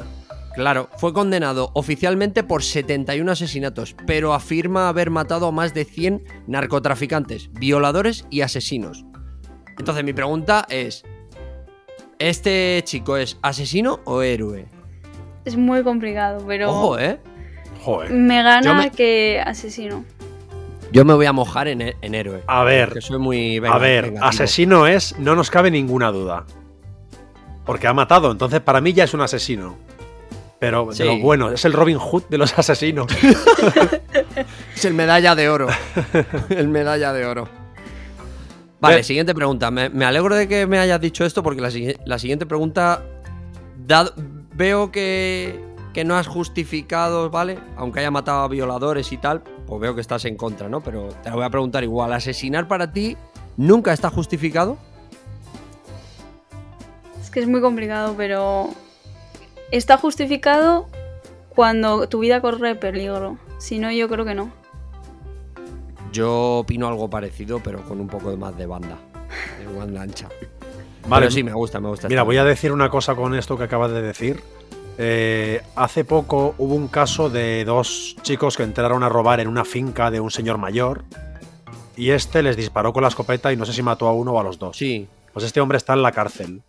Claro, 0.53 0.89
fue 0.97 1.13
condenado 1.13 1.71
oficialmente 1.73 2.43
por 2.43 2.61
71 2.61 3.31
asesinatos, 3.31 3.95
pero 4.05 4.33
afirma 4.33 4.87
haber 4.87 5.09
matado 5.09 5.47
a 5.47 5.51
más 5.51 5.73
de 5.73 5.83
100 5.83 6.23
narcotraficantes, 6.45 7.51
violadores 7.53 8.27
y 8.29 8.41
asesinos. 8.41 9.03
Entonces 9.79 10.03
mi 10.03 10.13
pregunta 10.13 10.67
es, 10.69 11.03
¿este 12.19 12.81
chico 12.85 13.17
es 13.17 13.39
asesino 13.41 13.99
o 14.05 14.21
héroe? 14.21 14.67
Es 15.43 15.57
muy 15.57 15.83
complicado, 15.83 16.43
pero... 16.45 16.69
Ojo, 16.69 16.99
¿eh? 16.99 17.19
Joder. 17.83 18.11
Me 18.11 18.41
gana 18.41 18.89
que 18.89 19.41
asesino. 19.45 20.05
Yo 20.93 21.03
me 21.05 21.13
voy 21.13 21.25
a 21.25 21.33
mojar 21.33 21.67
en, 21.67 21.81
héroe. 22.01 22.43
A 22.47 22.63
ver. 22.63 23.01
soy 23.01 23.17
muy... 23.17 23.57
a 23.57 23.77
ver, 23.77 24.13
asesino 24.21 24.87
es, 24.87 25.17
no 25.19 25.35
nos 25.35 25.49
cabe 25.49 25.69
ninguna 25.71 26.11
duda. 26.11 26.45
Porque 27.65 27.87
ha 27.87 27.93
matado, 27.93 28.31
entonces 28.31 28.61
para 28.61 28.79
mí 28.79 28.93
ya 28.93 29.03
es 29.03 29.13
un 29.13 29.21
asesino. 29.21 29.75
Pero 30.59 30.87
bueno, 31.21 31.51
es 31.51 31.65
el 31.65 31.73
Robin 31.73 31.97
Hood 31.97 32.23
de 32.29 32.37
los 32.37 32.57
asesinos. 32.57 33.07
es 34.75 34.85
el 34.85 34.93
medalla 34.93 35.35
de 35.35 35.49
oro. 35.49 35.67
El 36.49 36.69
medalla 36.69 37.11
de 37.11 37.25
oro. 37.25 37.49
Vale, 38.79 39.03
siguiente 39.03 39.33
pregunta. 39.33 39.71
Me, 39.71 40.05
alegro 40.05 40.35
de 40.35 40.47
que 40.47 40.67
me 40.67 40.77
hayas 40.77 41.01
dicho 41.01 41.25
esto 41.25 41.43
porque 41.43 41.59
la, 41.59 42.19
siguiente 42.19 42.45
pregunta. 42.45 43.03
veo 44.55 44.91
que, 44.91 45.59
que, 45.93 46.03
no 46.03 46.15
has 46.15 46.27
justificado, 46.27 47.29
¿vale? 47.29 47.59
Aunque 47.77 47.99
haya 47.99 48.11
matado 48.11 48.41
a 48.43 48.47
violadores 48.47 49.11
y 49.11 49.17
tal, 49.17 49.41
pues 49.65 49.81
veo 49.81 49.95
que 49.95 50.01
estás 50.01 50.25
en 50.25 50.35
contra, 50.35 50.67
¿no? 50.69 50.81
Pero 50.81 51.09
te 51.23 51.29
la 51.29 51.35
voy 51.35 51.45
a 51.45 51.49
preguntar 51.49 51.83
igual. 51.83 52.13
¿Asesinar 52.13 52.67
para 52.67 52.91
ti 52.91 53.15
nunca 53.57 53.93
está 53.93 54.09
justificado? 54.09 54.77
Es 57.21 57.29
que 57.29 57.39
es 57.39 57.47
muy 57.47 57.61
complicado, 57.61 58.15
pero 58.17 58.69
Está 59.73 59.97
justificado 59.97 60.87
cuando 61.49 62.07
tu 62.07 62.19
vida 62.19 62.41
corre 62.41 62.75
peligro. 62.75 63.39
Si 63.57 63.79
no, 63.79 63.91
yo 63.91 64.07
creo 64.07 64.23
que 64.23 64.35
no. 64.35 64.51
Yo 66.11 66.59
opino 66.59 66.87
algo 66.87 67.09
parecido, 67.09 67.59
pero 67.59 67.81
con 67.81 67.99
un 67.99 68.07
poco 68.07 68.37
más 68.37 68.55
de 68.55 68.67
banda. 68.67 68.99
De 69.57 69.75
banda 69.75 70.03
ancha. 70.03 70.29
Vale, 71.07 71.31
sí, 71.31 71.43
me 71.43 71.53
gusta, 71.53 71.79
me 71.79 71.89
gusta. 71.89 72.07
Mira, 72.07 72.21
voy 72.21 72.37
a 72.37 72.43
decir 72.43 72.71
una 72.71 72.91
cosa 72.91 73.15
con 73.15 73.33
esto 73.33 73.57
que 73.57 73.63
acabas 73.63 73.91
de 73.91 74.03
decir. 74.03 74.43
Eh, 74.97 75.61
hace 75.75 76.05
poco 76.05 76.53
hubo 76.57 76.75
un 76.75 76.87
caso 76.87 77.29
de 77.29 77.65
dos 77.65 78.15
chicos 78.21 78.57
que 78.57 78.63
entraron 78.63 79.03
a 79.03 79.09
robar 79.09 79.39
en 79.39 79.47
una 79.47 79.65
finca 79.65 80.11
de 80.11 80.19
un 80.19 80.29
señor 80.29 80.57
mayor 80.59 81.03
y 81.95 82.11
este 82.11 82.43
les 82.43 82.55
disparó 82.55 82.93
con 82.93 83.01
la 83.01 83.09
escopeta 83.09 83.51
y 83.51 83.57
no 83.57 83.65
sé 83.65 83.73
si 83.73 83.81
mató 83.81 84.07
a 84.07 84.13
uno 84.13 84.33
o 84.33 84.39
a 84.39 84.43
los 84.43 84.59
dos. 84.59 84.77
Sí. 84.77 85.07
Pues 85.31 85.45
este 85.45 85.61
hombre 85.61 85.77
está 85.77 85.93
en 85.93 86.03
la 86.03 86.11
cárcel. 86.11 86.61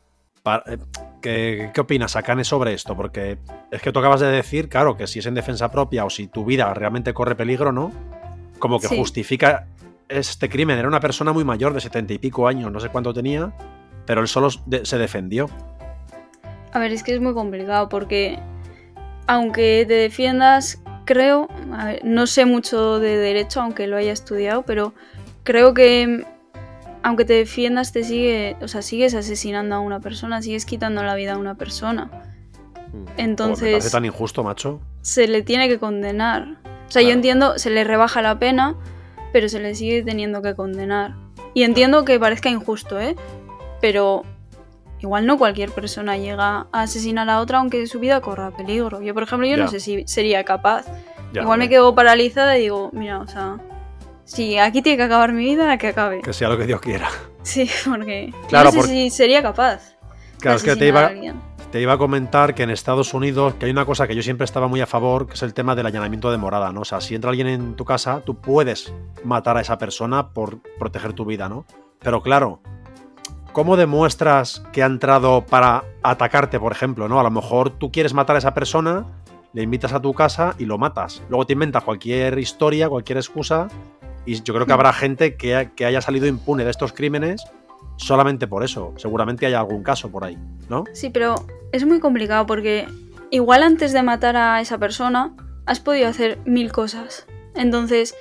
Eh, 0.67 0.79
¿Qué, 1.23 1.71
¿Qué, 1.73 1.81
opinas, 1.81 2.17
Akane, 2.17 2.45
sobre 2.45 2.75
esto? 2.75 2.97
Porque 2.97 3.39
es 3.71 3.81
que 3.81 3.93
tú 3.93 3.99
acabas 3.99 4.21
de 4.21 4.27
decir, 4.27 4.69
claro, 4.69 4.97
que 4.97 5.07
si 5.07 5.19
es 5.19 5.27
en 5.27 5.35
defensa 5.35 5.71
propia 5.71 6.05
o 6.05 6.11
si 6.11 6.27
tu 6.27 6.45
vida 6.45 6.73
realmente 6.75 7.15
corre 7.15 7.35
peligro, 7.35 7.73
¿no? 7.73 7.93
Como 8.59 8.79
que 8.79 8.89
justifica 8.89 9.67
este 10.09 10.49
crimen. 10.49 10.79
Era 10.79 10.89
una 10.89 11.01
persona 11.01 11.33
muy 11.33 11.45
mayor, 11.45 11.73
de 11.73 11.81
setenta 11.81 12.13
y 12.13 12.19
pico 12.19 12.47
años, 12.47 12.71
no 12.71 12.81
sé 12.81 12.89
cuánto 12.91 13.15
tenía, 13.15 13.53
pero 14.07 14.21
él 14.21 14.29
solo 14.29 14.49
se 14.51 14.99
defendió. 14.99 15.49
A 16.75 16.81
ver, 16.81 16.93
es 16.93 17.03
que 17.03 17.15
es 17.15 17.21
muy 17.21 17.33
complicado 17.35 17.89
porque 17.89 18.39
aunque 19.27 19.85
te 19.87 19.95
defiendas, 19.95 20.83
creo, 21.05 21.49
no 22.03 22.27
sé 22.27 22.45
mucho 22.47 22.99
de 22.99 23.17
derecho, 23.17 23.63
aunque 23.63 23.87
lo 23.87 23.97
haya 23.97 24.13
estudiado, 24.13 24.63
pero 24.63 24.93
creo 25.45 25.73
que 25.73 26.27
aunque 27.05 27.25
te 27.25 27.35
defiendas, 27.35 27.93
te 27.93 28.03
sigue, 28.03 28.57
o 28.61 28.67
sea, 28.67 28.83
sigues 28.83 29.15
asesinando 29.15 29.75
a 29.77 29.81
una 29.81 30.01
persona, 30.01 30.41
sigues 30.43 30.65
quitando 30.65 31.03
la 31.03 31.15
vida 31.15 31.35
a 31.35 31.39
una 31.39 31.55
persona. 31.55 32.11
Hmm. 32.93 33.05
Entonces. 33.19 33.85
me 33.85 33.91
tan 33.91 34.05
injusto, 34.07 34.43
macho. 34.43 34.81
Se 35.03 35.29
le 35.29 35.43
tiene 35.43 35.69
que 35.69 35.79
condenar. 35.79 36.57
O 36.89 36.91
sea, 36.91 37.03
yo 37.03 37.11
entiendo, 37.11 37.59
se 37.59 37.71
le 37.71 37.85
rebaja 37.85 38.23
la 38.23 38.39
pena, 38.39 38.75
pero 39.33 39.49
se 39.49 39.61
le 39.61 39.75
sigue 39.75 40.03
teniendo 40.03 40.43
que 40.43 40.55
condenar. 40.55 41.15
Y 41.53 41.63
entiendo 41.63 42.05
que 42.05 42.19
parezca 42.19 42.49
injusto, 42.49 42.99
¿eh? 42.99 43.15
Pero 43.81 44.25
igual 45.05 45.27
no 45.27 45.37
cualquier 45.37 45.71
persona 45.71 46.17
llega 46.17 46.67
a 46.73 46.83
asesinar 46.83 47.29
a 47.29 47.41
otra 47.41 47.59
aunque 47.59 47.87
su 47.87 48.01
vida 48.01 48.23
corra 48.23 48.51
peligro. 48.51 49.03
Yo, 49.03 49.13
por 49.13 49.23
ejemplo, 49.23 49.47
yo 49.47 49.59
no 49.59 49.69
sé 49.69 49.79
si 49.79 50.05
sería 50.07 50.45
capaz. 50.45 50.87
igual 51.33 51.59
me 51.59 51.69
quedo 51.69 51.95
paralizada 51.95 52.57
y 52.57 52.63
digo, 52.63 52.89
mira, 52.95 53.21
o 53.21 53.27
sea, 53.27 53.59
si 54.25 54.57
aquí 54.57 54.81
tiene 54.81 54.97
que 54.97 55.03
acabar 55.03 55.33
mi 55.33 55.45
vida, 55.45 55.77
que 55.77 55.89
acabe. 55.89 56.23
Que 56.23 56.33
sea 56.33 56.49
lo 56.49 56.57
que 56.57 56.67
Dios 56.67 56.81
quiera. 56.81 57.11
Sí, 57.43 57.69
porque 57.85 58.33
claro, 58.49 58.73
no 58.73 58.83
sé 58.83 58.89
si 58.89 59.11
sería 59.11 59.43
capaz. 59.43 59.95
Claro, 60.41 60.57
es 60.57 60.63
que 60.63 60.75
te 60.75 60.89
iba, 60.89 61.11
te 61.71 61.81
iba 61.83 61.93
a 61.93 61.99
comentar 61.99 62.55
que 62.55 62.63
en 62.63 62.71
Estados 62.71 63.13
Unidos, 63.13 63.55
que 63.55 63.67
hay 63.67 63.71
una 63.71 63.85
cosa 63.85 64.09
que 64.09 64.15
yo 64.15 64.23
siempre 64.23 64.47
estaba 64.47 64.69
muy 64.69 64.81
a 64.81 64.87
favor, 64.87 65.27
que 65.27 65.35
es 65.35 65.43
el 65.43 65.53
tema 65.53 65.75
del 65.75 65.85
allanamiento 65.85 66.31
de 66.31 66.39
morada, 66.39 66.73
¿no? 66.73 66.81
O 66.81 66.85
sea, 66.87 67.03
si 67.03 67.15
entra 67.15 67.29
alguien 67.29 67.49
en 67.49 67.77
tu 67.77 67.85
casa, 67.85 68.23
tú 68.25 68.41
puedes 68.41 68.95
matar 69.23 69.59
a 69.59 69.61
esa 69.61 69.77
persona 69.77 70.31
por 70.31 70.61
proteger 70.79 71.13
tu 71.13 71.27
vida, 71.27 71.51
¿no? 71.51 71.67
Pero 72.01 72.23
claro, 72.23 72.61
¿cómo 73.55 73.77
demuestras 73.77 74.63
que 74.73 74.83
ha 74.83 74.87
entrado 74.87 75.47
para 75.47 75.85
atacarte, 76.03 76.61
por 76.61 76.73
ejemplo? 76.73 77.09
¿no? 77.09 77.19
A 77.19 77.23
lo 77.23 77.31
mejor 77.31 77.71
tú 77.71 77.91
quieres 77.91 78.13
matar 78.13 78.37
a 78.37 78.41
esa 78.41 78.53
persona, 78.53 79.07
le 79.55 79.63
invitas 79.63 79.95
a 79.95 80.03
tu 80.03 80.13
casa 80.13 80.55
y 80.59 80.67
lo 80.67 80.77
matas. 80.77 81.23
Luego 81.31 81.47
te 81.47 81.55
inventas 81.55 81.85
cualquier 81.85 82.39
historia, 82.39 82.89
cualquier 82.91 83.17
excusa. 83.17 83.69
Y 84.27 84.43
yo 84.43 84.53
creo 84.53 84.67
que 84.67 84.73
habrá 84.73 84.93
gente 84.93 85.37
que, 85.37 85.71
que 85.77 85.87
haya 85.87 86.01
salido 86.01 86.27
impune 86.27 86.65
de 86.65 86.71
estos 86.71 86.93
crímenes 86.93 87.45
solamente 87.97 88.49
por 88.49 88.65
eso. 88.65 88.93
Seguramente 88.97 89.47
hay 89.47 89.55
algún 89.55 89.83
caso 89.83 90.11
por 90.11 90.25
ahí, 90.25 90.37
¿no? 90.69 90.85
Sí, 90.93 91.11
pero 91.11 91.37
es 91.73 91.87
muy 91.87 92.01
complicado 92.01 92.47
porque 92.47 92.89
igual 93.31 93.63
antes 93.63 93.93
de 93.93 94.03
matar 94.03 94.37
a 94.37 94.61
esa 94.61 94.79
persona 94.79 95.33
has 95.65 95.79
podido 95.79 96.09
hacer 96.09 96.39
mil 96.45 96.73
cosas. 96.73 97.27
Entonces, 97.55 98.17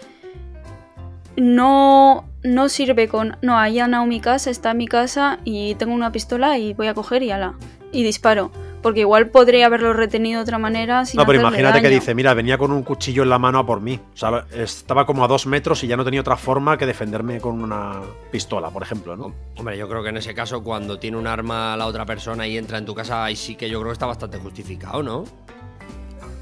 no, 1.35 2.29
no 2.43 2.69
sirve 2.69 3.07
con, 3.07 3.37
no, 3.41 3.57
ahí 3.57 3.79
han 3.79 4.07
mi 4.07 4.19
casa, 4.19 4.49
está 4.49 4.71
en 4.71 4.77
mi 4.77 4.87
casa 4.87 5.39
y 5.43 5.75
tengo 5.75 5.93
una 5.93 6.11
pistola 6.11 6.57
y 6.57 6.73
voy 6.73 6.87
a 6.87 6.93
coger 6.93 7.23
y 7.23 7.31
ala, 7.31 7.55
y 7.91 8.03
disparo. 8.03 8.51
Porque 8.81 8.99
igual 8.99 9.29
podría 9.29 9.67
haberlo 9.67 9.93
retenido 9.93 10.39
de 10.39 10.43
otra 10.43 10.57
manera. 10.57 11.05
Sin 11.05 11.17
no, 11.17 11.25
pero 11.25 11.39
imagínate 11.39 11.81
que 11.81 11.87
dice, 11.87 12.13
mira, 12.13 12.33
venía 12.33 12.57
con 12.57 12.73
un 12.73 12.83
cuchillo 12.83 13.23
en 13.23 13.29
la 13.29 13.39
mano 13.39 13.59
a 13.59 13.65
por 13.65 13.79
mí. 13.79 13.97
O 14.13 14.17
sea, 14.17 14.45
estaba 14.53 15.05
como 15.05 15.23
a 15.23 15.27
dos 15.29 15.47
metros 15.47 15.81
y 15.85 15.87
ya 15.87 15.95
no 15.95 16.03
tenía 16.03 16.19
otra 16.19 16.35
forma 16.35 16.77
que 16.77 16.85
defenderme 16.85 17.39
con 17.39 17.63
una 17.63 18.01
pistola, 18.29 18.69
por 18.71 18.83
ejemplo, 18.83 19.15
¿no? 19.15 19.33
Hombre, 19.55 19.77
yo 19.77 19.87
creo 19.87 20.03
que 20.03 20.09
en 20.09 20.17
ese 20.17 20.33
caso, 20.33 20.61
cuando 20.61 20.99
tiene 20.99 21.15
un 21.15 21.27
arma 21.27 21.77
la 21.77 21.85
otra 21.85 22.05
persona 22.05 22.45
y 22.45 22.57
entra 22.57 22.77
en 22.77 22.85
tu 22.85 22.93
casa, 22.93 23.23
ahí 23.23 23.37
sí 23.37 23.55
que 23.55 23.69
yo 23.69 23.79
creo 23.79 23.91
que 23.91 23.93
está 23.93 24.05
bastante 24.05 24.37
justificado, 24.37 25.01
¿no? 25.01 25.23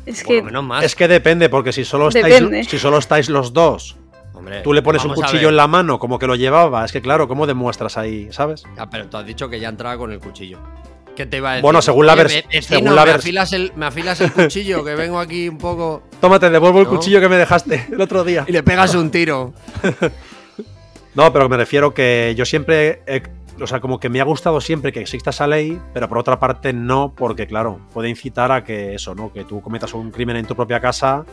Es 0.08 0.24
que 0.24 0.42
menos 0.42 0.64
más. 0.64 0.84
Es 0.84 0.96
que 0.96 1.08
depende, 1.08 1.48
porque 1.48 1.72
si 1.72 1.86
solo 1.86 2.10
Depende. 2.10 2.62
estáis, 2.62 2.70
si 2.70 2.80
solo 2.80 2.98
estáis 2.98 3.30
los 3.30 3.54
dos, 3.54 3.98
Hombre, 4.42 4.62
tú 4.62 4.74
le 4.74 4.82
pones 4.82 5.06
un 5.06 5.14
cuchillo 5.14 5.50
en 5.50 5.56
la 5.56 5.68
mano 5.68 6.00
como 6.00 6.18
que 6.20 6.26
lo 6.28 6.36
llevaba, 6.36 6.84
es 6.84 6.92
que 6.92 7.02
claro, 7.02 7.28
¿cómo 7.28 7.46
demuestras 7.48 7.98
ahí, 7.98 8.28
sabes? 8.32 8.64
Ah, 8.78 8.90
pero 8.90 9.08
tú 9.08 9.18
has 9.18 9.26
dicho 9.26 9.48
que 9.50 9.60
ya 9.60 9.70
entraba 9.70 9.98
con 9.98 10.12
el 10.12 10.20
cuchillo. 10.20 10.58
¿Qué 11.16 11.26
te 11.26 11.38
iba 11.38 11.50
a 11.50 11.54
decir? 11.54 11.64
Bueno, 11.64 11.82
según 11.82 12.06
la 12.08 12.14
Oye, 12.14 12.24
vers- 12.24 12.28
ve- 12.30 12.46
vecino, 12.54 12.78
según 12.80 12.96
la 12.96 13.06
me, 13.06 13.12
vers- 13.12 13.16
afilas 13.18 13.54
el, 13.54 13.72
me 13.76 13.86
afilas 13.86 14.22
el 14.22 14.32
cuchillo, 14.32 14.84
que 14.84 14.96
vengo 14.96 15.20
aquí 15.20 15.50
un 15.50 15.58
poco. 15.58 16.04
Tómate, 16.22 16.50
devuelvo 16.50 16.80
el 16.80 16.88
cuchillo 16.88 17.20
que 17.20 17.30
me 17.30 17.38
dejaste 17.38 17.86
el 17.92 18.02
otro 18.02 18.24
día. 18.24 18.46
Y 18.48 18.52
le 18.52 18.64
pegas 18.64 18.96
un 18.96 19.12
tiro. 19.12 19.54
No, 21.14 21.34
pero 21.34 21.50
me 21.50 21.58
refiero 21.58 21.94
que 21.94 22.34
yo 22.38 22.46
siempre, 22.46 23.02
he- 23.06 23.22
o 23.62 23.68
sea, 23.68 23.82
como 23.82 24.00
que 24.00 24.08
me 24.10 24.22
ha 24.22 24.24
gustado 24.24 24.62
siempre 24.62 24.94
que 24.94 25.02
exista 25.02 25.32
esa 25.32 25.46
ley, 25.46 25.78
pero 25.94 26.08
por 26.08 26.18
otra 26.18 26.40
parte 26.40 26.72
no, 26.72 27.14
porque 27.16 27.48
claro, 27.48 27.80
puede 27.94 28.08
incitar 28.10 28.52
a 28.52 28.64
que 28.64 28.96
eso, 28.96 29.14
¿no? 29.14 29.32
Que 29.34 29.44
tú 29.44 29.62
cometas 29.62 29.94
un 29.94 30.10
crimen 30.12 30.38
en 30.38 30.46
tu 30.46 30.56
propia 30.56 30.80
casa. 30.80 31.26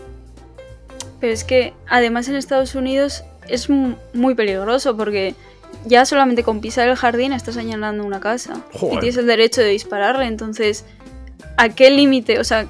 Pero 1.21 1.33
es 1.33 1.45
que 1.45 1.75
además 1.89 2.29
en 2.29 2.37
Estados 2.37 2.75
Unidos 2.75 3.25
es 3.49 3.69
mu- 3.71 3.97
muy 4.15 4.35
peligroso 4.35 4.97
porque 4.97 5.35
ya 5.85 6.05
solamente 6.05 6.43
con 6.45 6.61
pisar 6.61 6.89
el 6.89 6.97
jardín 6.97 7.33
estás 7.33 7.55
señalando 7.55 8.05
una 8.05 8.21
casa 8.21 8.63
Joder. 8.73 8.97
y 8.97 9.01
tienes 9.01 9.17
el 9.17 9.27
derecho 9.27 9.61
de 9.61 9.69
dispararle. 9.69 10.27
Entonces, 10.27 10.85
¿a 11.57 11.69
qué 11.71 11.91
límite? 11.91 12.39
O 12.39 12.45
sea, 12.45 12.67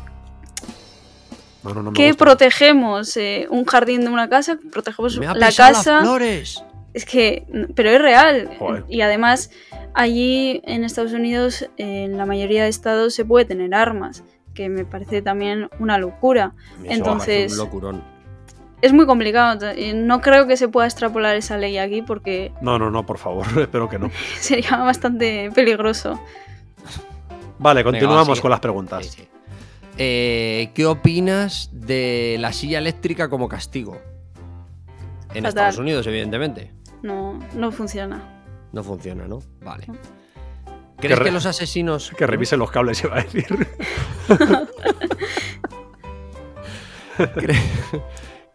No, 1.65 1.75
no, 1.75 1.83
no 1.83 1.91
me 1.91 1.97
¿qué 1.97 2.09
gusta. 2.09 2.25
protegemos? 2.25 3.17
Eh, 3.17 3.47
¿Un 3.51 3.65
jardín 3.65 4.03
de 4.03 4.09
una 4.11 4.29
casa? 4.29 4.59
¿Protegemos 4.73 5.19
Me 5.19 5.27
ha 5.27 5.35
la 5.35 5.49
pisado 5.49 5.71
las 5.73 5.79
casa? 5.85 6.01
flores. 6.01 6.63
Es 6.95 7.05
que, 7.05 7.45
pero 7.75 7.91
es 7.91 8.01
real. 8.01 8.51
Joder. 8.59 8.85
Y 8.89 9.03
además, 9.03 9.51
allí 9.95 10.63
en 10.65 10.85
Estados 10.85 11.13
Unidos, 11.13 11.69
en 11.77 12.17
la 12.17 12.25
mayoría 12.27 12.63
de 12.63 12.69
estados 12.71 13.15
se 13.15 13.25
puede 13.25 13.45
tener 13.45 13.75
armas, 13.75 14.23
que 14.55 14.69
me 14.69 14.85
parece 14.85 15.21
también 15.21 15.69
una 15.81 15.99
locura. 15.99 16.55
Entonces- 16.85 17.53
Un 17.53 17.59
locurón. 17.59 18.18
Es 18.81 18.93
muy 18.93 19.07
complicado. 19.07 19.74
y 19.74 19.93
No 19.93 20.20
creo 20.20 20.47
que 20.47 20.57
se 20.57 20.68
pueda 20.68 20.87
extrapolar 20.87 21.37
esa 21.37 21.57
ley 21.57 21.79
aquí 21.79 22.03
porque 22.03 22.53
No, 22.61 22.79
no, 22.79 22.91
no, 22.91 23.05
por 23.07 23.18
favor, 23.18 23.47
espero 23.61 23.89
que 23.89 23.99
no. 23.99 24.11
sería 24.39 24.76
bastante 24.79 25.51
peligroso. 25.55 26.20
Vale, 27.59 27.83
Venga, 27.83 27.91
continuamos 27.99 28.39
va, 28.39 28.43
con 28.43 28.51
las 28.51 28.61
preguntas. 28.61 29.07
Sí, 29.07 29.22
sí. 29.22 29.29
Eh, 29.99 30.70
¿Qué 30.74 30.87
opinas 30.87 31.70
de 31.72 32.37
la 32.39 32.53
silla 32.53 32.79
eléctrica 32.79 33.29
como 33.29 33.49
castigo? 33.49 34.01
En 35.35 35.43
Fatal. 35.43 35.49
Estados 35.49 35.79
Unidos, 35.79 36.07
evidentemente. 36.07 36.72
No, 37.03 37.39
no 37.55 37.72
funciona. 37.72 38.22
No 38.72 38.85
funciona, 38.85 39.26
¿no? 39.26 39.41
Vale. 39.61 39.87
No. 39.89 39.95
¿Crees 40.99 41.18
Que 41.18 41.31
los 41.33 41.47
asesinos. 41.47 42.12
Que 42.16 42.26
revisen 42.26 42.59
los 42.61 42.70
cables, 42.70 43.03
iba 43.05 43.18
a 43.18 43.22
decir. 43.22 43.66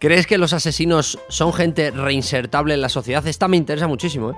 ¿Cre- 0.03 0.07
¿Crees 0.13 0.27
que 0.27 0.37
los 0.37 0.53
asesinos 0.53 1.17
son 1.29 1.53
gente 1.53 1.91
reinsertable 1.91 2.73
en 2.73 2.81
la 2.81 2.89
sociedad? 2.89 3.25
Esta 3.25 3.47
me 3.47 3.57
interesa 3.57 3.87
muchísimo, 3.87 4.31
¿eh? 4.31 4.35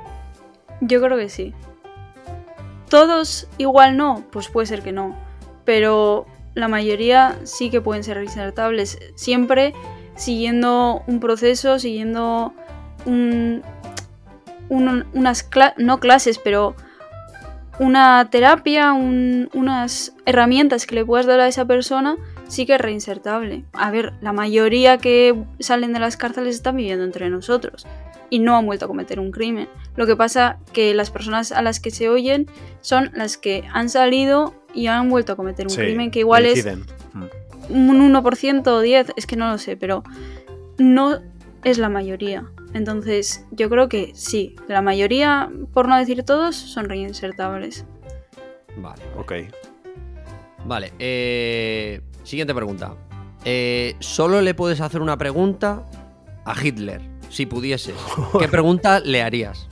Yo 0.81 1.01
creo 1.01 1.17
que 1.17 1.29
sí. 1.29 1.53
¿Todos 2.89 3.47
igual 3.57 3.97
no? 3.97 4.23
Pues 4.31 4.47
puede 4.47 4.67
ser 4.67 4.81
que 4.83 4.91
no. 4.91 5.15
Pero 5.65 6.25
la 6.53 6.67
mayoría 6.67 7.37
sí 7.43 7.69
que 7.69 7.81
pueden 7.81 8.03
ser 8.03 8.17
reinsertables. 8.17 8.99
Siempre 9.15 9.73
siguiendo 10.15 11.01
un 11.07 11.19
proceso, 11.19 11.79
siguiendo 11.79 12.53
un- 13.05 13.61
unas 14.69 15.49
cla- 15.49 15.73
no 15.77 15.99
clases, 15.99 16.37
pero 16.39 16.75
una 17.79 18.29
terapia, 18.29 18.93
un- 18.93 19.49
unas 19.53 20.13
herramientas 20.25 20.85
que 20.85 20.95
le 20.95 21.05
puedas 21.05 21.25
dar 21.25 21.39
a 21.39 21.47
esa 21.47 21.65
persona, 21.65 22.15
sí 22.47 22.65
que 22.65 22.75
es 22.75 22.81
reinsertable. 22.81 23.63
A 23.73 23.91
ver, 23.91 24.13
la 24.21 24.33
mayoría 24.33 24.97
que 24.97 25.35
salen 25.59 25.93
de 25.93 25.99
las 25.99 26.17
cárceles 26.17 26.55
están 26.55 26.75
viviendo 26.77 27.03
entre 27.03 27.29
nosotros 27.29 27.85
y 28.29 28.39
no 28.39 28.57
han 28.57 28.65
vuelto 28.65 28.85
a 28.85 28.87
cometer 28.87 29.19
un 29.19 29.31
crimen. 29.31 29.67
Lo 29.95 30.05
que 30.07 30.15
pasa 30.15 30.57
que 30.73 30.93
las 30.93 31.11
personas 31.11 31.51
a 31.51 31.61
las 31.61 31.79
que 31.79 31.91
se 31.91 32.09
oyen 32.09 32.47
son 32.81 33.11
las 33.13 33.37
que 33.37 33.63
han 33.73 33.89
salido 33.89 34.53
y 34.73 34.87
han 34.87 35.09
vuelto 35.09 35.33
a 35.33 35.35
cometer 35.35 35.65
un 35.67 35.71
Sí, 35.71 35.77
crimen 35.77 36.11
que 36.11 36.19
igual 36.19 36.45
es 36.45 36.65
un 37.69 38.13
1% 38.13 38.67
o 38.67 38.79
10, 38.81 39.13
es 39.15 39.25
que 39.25 39.35
no 39.35 39.49
lo 39.49 39.57
sé, 39.57 39.75
pero 39.77 40.03
no 40.77 41.19
es 41.63 41.77
la 41.77 41.89
mayoría. 41.89 42.45
Entonces, 42.73 43.45
yo 43.51 43.69
creo 43.69 43.87
que 43.89 44.11
sí, 44.13 44.55
la 44.67 44.81
mayoría, 44.81 45.49
por 45.73 45.87
no 45.87 45.97
decir 45.97 46.23
todos, 46.23 46.55
son 46.55 46.89
reinsertables. 46.89 47.85
Vale. 48.77 49.01
Ok. 49.17 49.33
Vale. 50.65 50.91
eh, 50.99 52.01
siguiente 52.25 52.53
pregunta. 52.53 52.93
Eh, 53.45 53.95
Solo 53.99 54.41
le 54.41 54.53
puedes 54.53 54.81
hacer 54.81 55.01
una 55.01 55.17
pregunta 55.17 55.83
a 56.45 56.53
Hitler, 56.61 57.01
si 57.29 57.45
pudieses. 57.45 57.95
¿Qué 58.39 58.47
pregunta 58.47 58.99
le 58.99 59.21
harías? 59.21 59.67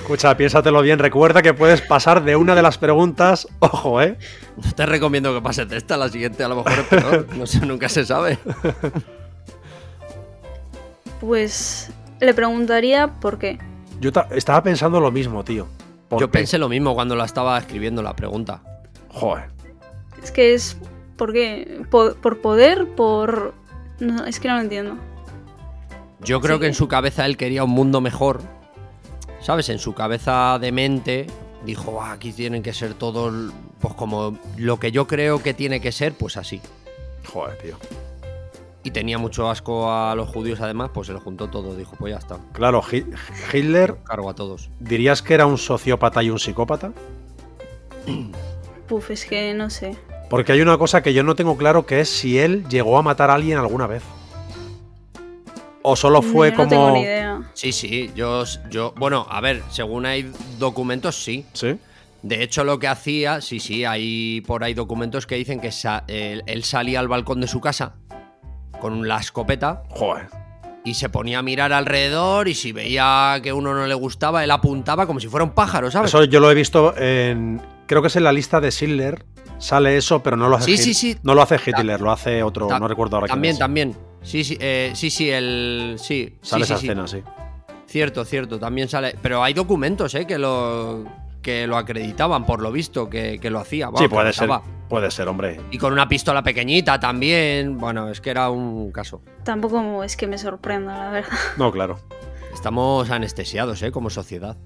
Escucha, 0.00 0.36
piénsatelo 0.36 0.80
bien. 0.82 0.98
Recuerda 0.98 1.42
que 1.42 1.52
puedes 1.54 1.82
pasar 1.82 2.24
de 2.24 2.34
una 2.36 2.54
de 2.54 2.62
las 2.62 2.78
preguntas. 2.78 3.46
Ojo, 3.58 4.00
¿eh? 4.02 4.16
No 4.64 4.72
te 4.72 4.84
recomiendo 4.86 5.32
que 5.34 5.40
pases 5.40 5.68
de 5.68 5.76
esta, 5.76 5.96
la 5.96 6.08
siguiente 6.08 6.42
a 6.44 6.48
lo 6.48 6.56
mejor 6.56 6.72
es 6.72 6.86
peor. 6.86 7.26
No 7.36 7.46
sé, 7.46 7.64
nunca 7.66 7.88
se 7.88 8.04
sabe. 8.04 8.38
Pues 11.20 11.90
le 12.20 12.34
preguntaría 12.34 13.08
por 13.20 13.38
qué. 13.38 13.58
Yo 14.00 14.12
ta- 14.12 14.28
estaba 14.30 14.62
pensando 14.62 15.00
lo 15.00 15.10
mismo, 15.10 15.44
tío. 15.44 15.66
¿Por 16.08 16.20
Yo 16.20 16.28
qué? 16.28 16.38
pensé 16.38 16.58
lo 16.58 16.68
mismo 16.68 16.94
cuando 16.94 17.14
la 17.14 17.24
estaba 17.24 17.58
escribiendo 17.58 18.02
la 18.02 18.14
pregunta. 18.16 18.62
Joder. 19.10 19.44
Es 20.22 20.30
que 20.30 20.54
es... 20.54 20.76
¿Por 21.20 21.34
qué? 21.34 21.82
¿Por, 21.90 22.16
por 22.16 22.38
poder? 22.40 22.88
¿Por...? 22.96 23.52
No, 23.98 24.24
es 24.24 24.40
que 24.40 24.48
no 24.48 24.54
lo 24.54 24.62
entiendo. 24.62 24.94
Yo 26.20 26.40
creo 26.40 26.56
Sí. 26.56 26.60
que 26.62 26.66
en 26.68 26.74
su 26.74 26.88
cabeza 26.88 27.26
él 27.26 27.36
quería 27.36 27.62
un 27.62 27.72
mundo 27.72 28.00
mejor. 28.00 28.40
¿Sabes? 29.42 29.68
En 29.68 29.78
su 29.78 29.92
cabeza 29.92 30.58
de 30.58 30.72
mente 30.72 31.26
dijo, 31.66 32.00
"Ah, 32.00 32.12
aquí 32.12 32.32
tienen 32.32 32.62
que 32.62 32.72
ser 32.72 32.94
todos, 32.94 33.52
pues 33.82 33.92
como 33.92 34.38
lo 34.56 34.78
que 34.80 34.92
yo 34.92 35.06
creo 35.06 35.42
que 35.42 35.52
tiene 35.52 35.82
que 35.82 35.92
ser, 35.92 36.14
pues 36.14 36.38
así. 36.38 36.62
Joder, 37.30 37.58
tío. 37.58 37.76
Y 38.82 38.90
tenía 38.92 39.18
mucho 39.18 39.50
asco 39.50 39.92
a 39.92 40.14
los 40.14 40.26
judíos 40.26 40.58
además, 40.62 40.88
pues 40.94 41.06
se 41.08 41.12
lo 41.12 41.20
juntó 41.20 41.50
todo. 41.50 41.76
Dijo, 41.76 41.96
pues 41.98 42.14
ya 42.14 42.18
está, 42.18 42.38
Claro, 42.54 42.80
Hi- 42.80 43.04
Hitler, 43.52 43.96
cargo 44.04 44.30
a 44.30 44.34
todos. 44.34 44.70
¿dirías 44.80 45.20
que 45.20 45.34
era 45.34 45.44
un 45.44 45.58
sociópata 45.58 46.22
y 46.22 46.30
un 46.30 46.38
psicópata? 46.38 46.92
Puf, 48.88 49.10
es 49.10 49.26
que 49.26 49.52
no 49.52 49.68
sé. 49.68 49.98
Porque 50.30 50.52
hay 50.52 50.60
una 50.62 50.78
cosa 50.78 51.02
que 51.02 51.12
yo 51.12 51.22
no 51.24 51.34
tengo 51.34 51.56
claro 51.58 51.84
que 51.84 52.00
es 52.00 52.08
si 52.08 52.38
él 52.38 52.64
llegó 52.68 52.96
a 52.96 53.02
matar 53.02 53.28
a 53.30 53.34
alguien 53.34 53.58
alguna 53.58 53.86
vez. 53.86 54.02
O 55.82 55.96
solo 55.96 56.22
fue 56.22 56.50
Yo 56.50 56.56
como. 56.56 56.64
No 56.66 56.70
tengo 56.70 56.90
ni 56.92 57.00
idea. 57.02 57.40
Sí, 57.54 57.72
sí, 57.72 58.10
yo, 58.14 58.44
yo, 58.70 58.92
bueno, 58.96 59.26
a 59.28 59.40
ver, 59.40 59.62
según 59.70 60.06
hay 60.06 60.30
documentos, 60.58 61.16
sí. 61.22 61.44
Sí. 61.52 61.76
De 62.22 62.42
hecho, 62.42 62.64
lo 62.64 62.78
que 62.78 62.86
hacía, 62.86 63.40
sí, 63.40 63.60
sí, 63.60 63.84
hay 63.86 64.42
por 64.42 64.62
ahí 64.62 64.74
documentos 64.74 65.26
que 65.26 65.36
dicen 65.36 65.58
que 65.58 65.72
sa- 65.72 66.04
él, 66.06 66.42
él 66.46 66.64
salía 66.64 67.00
al 67.00 67.08
balcón 67.08 67.40
de 67.40 67.46
su 67.48 67.60
casa 67.62 67.94
con 68.78 69.08
la 69.08 69.16
escopeta 69.18 69.82
Joder. 69.88 70.26
y 70.84 70.94
se 70.94 71.08
ponía 71.08 71.38
a 71.38 71.42
mirar 71.42 71.72
alrededor 71.72 72.46
y 72.48 72.54
si 72.54 72.72
veía 72.72 73.40
que 73.42 73.54
uno 73.54 73.72
no 73.74 73.86
le 73.86 73.94
gustaba, 73.94 74.44
él 74.44 74.50
apuntaba 74.50 75.06
como 75.06 75.18
si 75.18 75.28
fuera 75.28 75.44
un 75.44 75.52
pájaro, 75.52 75.90
¿sabes? 75.90 76.10
Eso 76.10 76.24
yo 76.24 76.40
lo 76.40 76.50
he 76.50 76.54
visto 76.54 76.94
en. 76.96 77.60
Creo 77.86 78.02
que 78.02 78.08
es 78.08 78.16
en 78.16 78.24
la 78.24 78.32
lista 78.32 78.60
de 78.60 78.70
Schindler. 78.70 79.24
Sale 79.60 79.96
eso, 79.96 80.22
pero 80.22 80.36
no 80.36 80.48
lo 80.48 80.56
hace 80.56 80.64
Sí, 80.66 80.72
Hit- 80.72 80.82
sí, 80.82 80.94
sí. 80.94 81.18
No 81.22 81.34
lo 81.34 81.42
hace 81.42 81.56
Hitler, 81.64 82.00
lo 82.00 82.10
hace 82.10 82.42
otro. 82.42 82.66
Ta- 82.66 82.80
no 82.80 82.88
recuerdo 82.88 83.16
ahora 83.16 83.26
quién 83.26 83.36
También, 83.36 83.52
es. 83.52 83.58
también. 83.58 83.96
Sí, 84.22 84.42
sí, 84.42 84.56
eh, 84.60 84.90
sí, 84.94 85.10
sí, 85.10 85.30
el. 85.30 85.96
Sí, 85.98 86.36
Sale 86.42 86.64
sí, 86.64 86.72
esa 86.72 86.82
escena, 86.82 87.06
sí. 87.06 87.22
Cierto, 87.86 88.24
cierto, 88.24 88.58
también 88.58 88.88
sale. 88.88 89.16
Pero 89.22 89.42
hay 89.44 89.52
documentos, 89.54 90.14
¿eh? 90.14 90.26
Que 90.26 90.38
lo. 90.38 91.04
que 91.42 91.66
lo 91.66 91.76
acreditaban, 91.76 92.44
por 92.46 92.60
lo 92.60 92.70
visto, 92.72 93.08
que, 93.08 93.38
lo 93.50 93.58
hacía. 93.60 93.90
sí, 93.96 94.08
puede 94.08 94.32
ser. 94.32 94.50
Puede 94.88 95.10
ser, 95.10 95.28
hombre. 95.28 95.60
Y 95.70 95.78
con 95.78 95.92
una 95.92 96.08
pistola 96.08 96.42
pequeñita 96.42 96.98
también. 96.98 97.78
Bueno, 97.78 98.08
es 98.08 98.20
que 98.20 98.30
era 98.30 98.50
un 98.50 98.90
caso. 98.90 99.22
Tampoco 99.44 100.02
es 100.02 100.16
que 100.16 100.26
me 100.26 100.36
sorprenda, 100.36 100.96
la 100.98 101.10
verdad. 101.10 101.30
No, 101.58 101.70
claro. 101.70 102.00
Estamos 102.52 103.08
anestesiados, 103.10 103.80
¿eh? 103.82 103.92
Como 103.92 104.10
sociedad. 104.10 104.56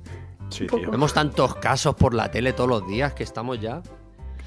Sí, 0.49 0.67
tío. 0.67 0.91
Vemos 0.91 1.13
tantos 1.13 1.57
casos 1.57 1.95
por 1.95 2.15
la 2.15 2.31
tele 2.31 2.53
todos 2.55 2.71
los 2.71 2.87
días 2.89 3.13
que 3.13 3.23
estamos 3.23 3.61
ya. 3.61 3.83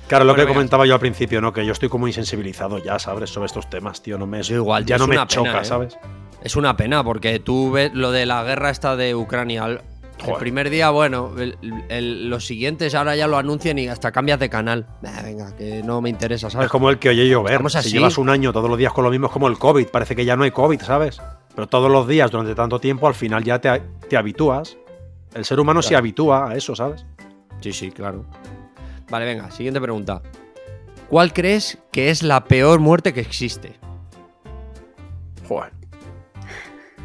Claro, 0.07 0.23
lo 0.25 0.35
que 0.35 0.47
comentaba 0.47 0.85
yo 0.85 0.93
al 0.93 0.99
principio, 0.99 1.41
¿no? 1.41 1.51
Que 1.51 1.65
yo 1.65 1.73
estoy 1.73 1.89
como 1.89 2.07
insensibilizado 2.07 2.77
ya, 2.77 2.97
¿sabes? 2.97 3.29
Sobre 3.29 3.47
estos 3.47 3.69
temas, 3.69 4.01
tío. 4.01 4.17
No 4.17 4.25
me, 4.25 4.39
igual, 4.39 4.85
ya 4.85 4.97
no 4.97 5.07
me 5.07 5.17
choca, 5.27 5.61
¿eh? 5.61 5.65
¿sabes? 5.65 5.97
Es 6.41 6.55
una 6.55 6.77
pena, 6.77 7.03
porque 7.03 7.39
tú 7.39 7.71
ves 7.71 7.93
lo 7.93 8.11
de 8.11 8.25
la 8.25 8.43
guerra 8.43 8.69
esta 8.69 8.95
de 8.95 9.15
Ucrania. 9.15 9.81
El 10.25 10.33
primer 10.39 10.69
día, 10.69 10.89
bueno, 10.89 11.31
los 11.89 12.45
siguientes 12.45 12.95
ahora 12.95 13.15
ya 13.15 13.27
lo 13.27 13.37
anuncian 13.37 13.77
y 13.77 13.87
hasta 13.87 14.11
cambias 14.11 14.39
de 14.39 14.49
canal. 14.49 14.87
venga, 15.01 15.55
que 15.55 15.83
no 15.83 16.01
me 16.01 16.09
interesa, 16.09 16.49
¿sabes? 16.49 16.65
Es 16.65 16.71
como 16.71 16.89
el 16.89 16.99
que 16.99 17.09
oye 17.09 17.27
llover. 17.27 17.69
Si 17.69 17.91
llevas 17.91 18.17
un 18.17 18.29
año 18.29 18.53
todos 18.53 18.69
los 18.69 18.79
días 18.79 18.93
con 18.93 19.03
lo 19.03 19.11
mismo, 19.11 19.27
es 19.27 19.31
como 19.31 19.47
el 19.47 19.57
COVID. 19.59 19.87
Parece 19.87 20.15
que 20.15 20.25
ya 20.25 20.35
no 20.35 20.43
hay 20.43 20.51
COVID, 20.51 20.81
¿sabes? 20.81 21.21
Pero 21.53 21.67
todos 21.67 21.91
los 21.91 22.07
días, 22.07 22.31
durante 22.31 22.55
tanto 22.55 22.79
tiempo, 22.79 23.07
al 23.07 23.15
final 23.15 23.43
ya 23.43 23.59
te, 23.59 23.81
te 24.09 24.17
habitúas. 24.17 24.77
El 25.33 25.43
ser 25.43 25.59
humano 25.59 25.81
se 25.81 25.95
habitúa 25.95 26.49
a 26.49 26.55
eso, 26.55 26.75
¿sabes? 26.75 27.05
Sí, 27.59 27.73
sí, 27.73 27.91
claro. 27.91 28.25
Vale, 29.09 29.25
venga, 29.25 29.51
siguiente 29.51 29.79
pregunta. 29.79 30.21
¿Cuál 31.09 31.33
crees 31.33 31.77
que 31.91 32.09
es 32.09 32.23
la 32.23 32.43
peor 32.43 32.79
muerte 32.79 33.13
que 33.13 33.21
existe? 33.21 33.75
Joder. 35.47 35.71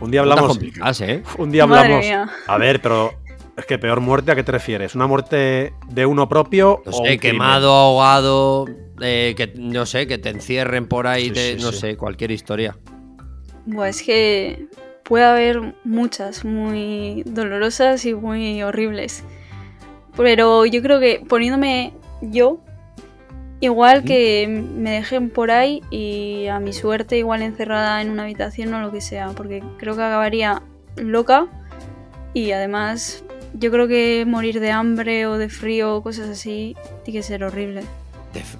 Un 0.00 0.10
día 0.10 0.20
hablamos. 0.20 0.58
¿eh? 1.00 1.22
Un 1.38 1.52
día 1.52 1.62
hablamos. 1.62 2.04
A 2.48 2.58
ver, 2.58 2.82
pero 2.82 3.14
es 3.56 3.66
que 3.66 3.78
peor 3.78 4.00
muerte, 4.00 4.32
¿a 4.32 4.34
qué 4.34 4.42
te 4.42 4.50
refieres? 4.50 4.96
¿Una 4.96 5.06
muerte 5.06 5.74
de 5.88 6.06
uno 6.06 6.28
propio? 6.28 6.82
No 6.84 6.92
sé, 6.92 7.18
quemado, 7.18 7.72
ahogado, 7.72 8.66
eh, 9.00 9.34
que 9.36 9.52
no 9.56 9.86
sé, 9.86 10.08
que 10.08 10.18
te 10.18 10.30
encierren 10.30 10.88
por 10.88 11.06
ahí, 11.06 11.32
no 11.60 11.70
sé, 11.70 11.96
cualquier 11.96 12.32
historia. 12.32 12.76
Bueno, 13.64 13.84
es 13.84 14.02
que 14.02 14.66
puede 15.04 15.24
haber 15.24 15.76
muchas 15.84 16.44
muy 16.44 17.22
dolorosas 17.24 18.04
y 18.04 18.14
muy 18.14 18.62
horribles. 18.62 19.22
Pero 20.16 20.66
yo 20.66 20.82
creo 20.82 21.00
que 21.00 21.22
poniéndome 21.26 21.92
yo, 22.20 22.60
igual 23.60 24.04
que 24.04 24.46
me 24.48 24.90
dejen 24.90 25.30
por 25.30 25.50
ahí 25.50 25.82
y 25.90 26.46
a 26.48 26.58
mi 26.58 26.72
suerte 26.72 27.16
igual 27.16 27.42
encerrada 27.42 28.02
en 28.02 28.10
una 28.10 28.24
habitación 28.24 28.74
o 28.74 28.80
lo 28.80 28.90
que 28.90 29.00
sea, 29.00 29.28
porque 29.28 29.62
creo 29.78 29.96
que 29.96 30.02
acabaría 30.02 30.62
loca 30.96 31.46
y 32.34 32.52
además 32.52 33.24
yo 33.54 33.70
creo 33.70 33.88
que 33.88 34.24
morir 34.26 34.60
de 34.60 34.70
hambre 34.70 35.26
o 35.26 35.38
de 35.38 35.48
frío 35.48 35.96
o 35.96 36.02
cosas 36.02 36.28
así 36.28 36.76
tiene 37.04 37.20
que 37.20 37.22
ser 37.22 37.44
horrible. 37.44 37.82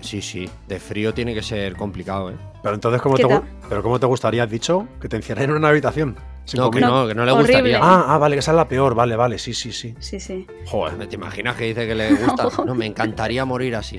sí, 0.01 0.23
sí, 0.23 0.49
de 0.69 0.79
frío 0.79 1.13
tiene 1.15 1.35
que 1.35 1.43
ser 1.43 1.75
complicado, 1.75 2.31
¿eh? 2.31 2.37
Pero 2.63 2.75
entonces, 2.75 3.03
¿cómo, 3.03 3.17
te, 3.17 3.27
¿pero 3.69 3.83
cómo 3.83 3.99
te 3.99 4.07
gustaría, 4.07 4.45
has 4.45 4.51
dicho, 4.51 4.87
que 5.01 5.09
te 5.09 5.17
encierren 5.17 5.51
en 5.51 5.57
una 5.57 5.69
habitación? 5.69 6.17
No, 6.55 6.71
que 6.71 6.81
no, 6.81 7.07
que 7.07 7.15
no 7.15 7.25
le 7.25 7.33
gustaría. 7.33 7.79
Ah, 7.81 8.07
ah, 8.09 8.19
vale, 8.19 8.35
que 8.37 8.41
esa 8.41 8.51
es 8.51 8.57
la 8.57 8.69
peor, 8.69 8.95
vale, 8.95 9.17
vale, 9.17 9.39
sí, 9.39 9.55
sí, 9.55 9.73
sí. 9.73 9.95
Sí, 10.01 10.21
sí. 10.21 10.47
Joder. 10.67 11.09
¿Te 11.09 11.15
imaginas 11.15 11.57
que 11.57 11.65
dice 11.65 11.87
que 11.87 11.95
le 11.95 12.13
gusta? 12.15 12.49
No, 12.67 12.75
me 12.75 12.87
encantaría 12.87 13.45
morir 13.45 13.77
así. 13.77 13.99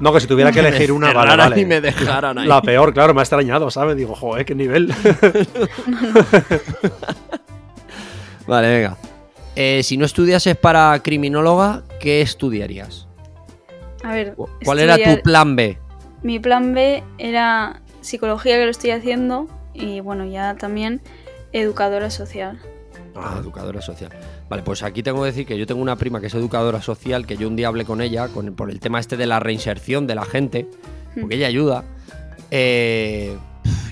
No, 0.00 0.12
que 0.12 0.20
si 0.20 0.26
tuviera 0.26 0.52
que 0.52 0.60
elegir 0.66 0.92
una, 0.92 1.12
vale, 1.12 1.36
vale. 1.36 1.60
Y 1.60 1.64
me 1.64 1.80
dejaran 1.80 2.38
ahí. 2.38 2.46
La 2.46 2.60
peor, 2.60 2.92
claro, 2.92 3.14
me 3.14 3.20
ha 3.20 3.22
extrañado, 3.22 3.70
¿sabes? 3.70 3.96
Digo, 3.96 4.14
joder, 4.14 4.44
qué 4.44 4.54
nivel. 4.54 4.88
vale, 8.46 8.68
venga. 8.68 8.96
Eh, 9.56 9.82
si 9.84 9.96
no 9.96 10.04
estudiases 10.04 10.56
para 10.56 11.00
criminóloga, 11.00 11.84
¿qué 12.00 12.20
estudiarías? 12.20 13.06
A 14.02 14.12
ver. 14.12 14.34
¿Cuál 14.64 14.80
era 14.80 14.98
tu 14.98 15.22
plan 15.22 15.54
B? 15.56 15.78
Mi 16.22 16.38
plan 16.38 16.74
B 16.74 17.04
era 17.18 17.80
psicología, 18.00 18.56
que 18.56 18.64
lo 18.64 18.70
estoy 18.70 18.90
haciendo, 18.90 19.48
y 19.72 20.00
bueno, 20.00 20.24
ya 20.24 20.56
también 20.56 21.00
educadora 21.54 22.10
social. 22.10 22.58
Ah, 23.14 23.38
educadora 23.40 23.80
social. 23.80 24.10
Vale, 24.48 24.62
pues 24.62 24.82
aquí 24.82 25.02
tengo 25.02 25.20
que 25.20 25.26
decir 25.26 25.46
que 25.46 25.56
yo 25.56 25.66
tengo 25.66 25.80
una 25.80 25.96
prima 25.96 26.20
que 26.20 26.26
es 26.26 26.34
educadora 26.34 26.82
social, 26.82 27.26
que 27.26 27.36
yo 27.36 27.48
un 27.48 27.56
día 27.56 27.68
hablé 27.68 27.84
con 27.84 28.00
ella 28.00 28.28
con, 28.28 28.54
por 28.54 28.70
el 28.70 28.80
tema 28.80 28.98
este 28.98 29.16
de 29.16 29.26
la 29.26 29.38
reinserción 29.38 30.06
de 30.06 30.16
la 30.16 30.24
gente, 30.24 30.66
porque 31.18 31.36
ella 31.36 31.46
ayuda. 31.46 31.84
Eh, 32.50 33.36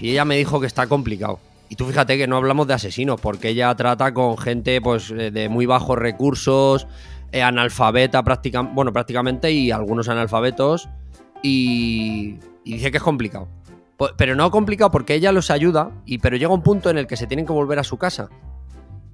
y 0.01 0.11
ella 0.11 0.25
me 0.25 0.37
dijo 0.37 0.61
que 0.61 0.67
está 0.67 0.89
complicado. 0.89 1.39
Y 1.69 1.77
tú 1.77 1.87
fíjate 1.87 2.19
que 2.19 2.27
no 2.27 2.37
hablamos 2.37 2.67
de 2.67 2.75
asesinos, 2.75 3.21
porque 3.21 3.51
ella 3.51 3.75
trata 3.77 4.13
con 4.13 4.37
gente 4.37 4.81
pues, 4.81 5.11
eh, 5.11 5.31
de 5.31 5.49
muy 5.49 5.65
bajos 5.65 5.97
recursos, 5.97 6.89
eh, 7.31 7.43
analfabeta 7.43 8.23
prácticamente, 8.25 8.75
bueno, 8.75 8.93
prácticamente, 8.93 9.53
y 9.53 9.71
algunos 9.71 10.09
analfabetos, 10.09 10.89
y, 11.43 12.39
y 12.65 12.75
dice 12.75 12.91
que 12.91 12.97
es 12.97 13.03
complicado. 13.03 13.49
Pero 14.17 14.35
no 14.35 14.51
complicado 14.51 14.91
porque 14.91 15.15
ella 15.15 15.33
los 15.33 15.51
ayuda, 15.51 15.91
y, 16.05 16.19
pero 16.19 16.37
llega 16.37 16.53
un 16.53 16.63
punto 16.63 16.91
en 16.91 16.99
el 16.99 17.07
que 17.07 17.17
se 17.17 17.27
tienen 17.27 17.47
que 17.47 17.53
volver 17.53 17.79
a 17.79 17.85
su 17.85 17.99
casa. 17.99 18.29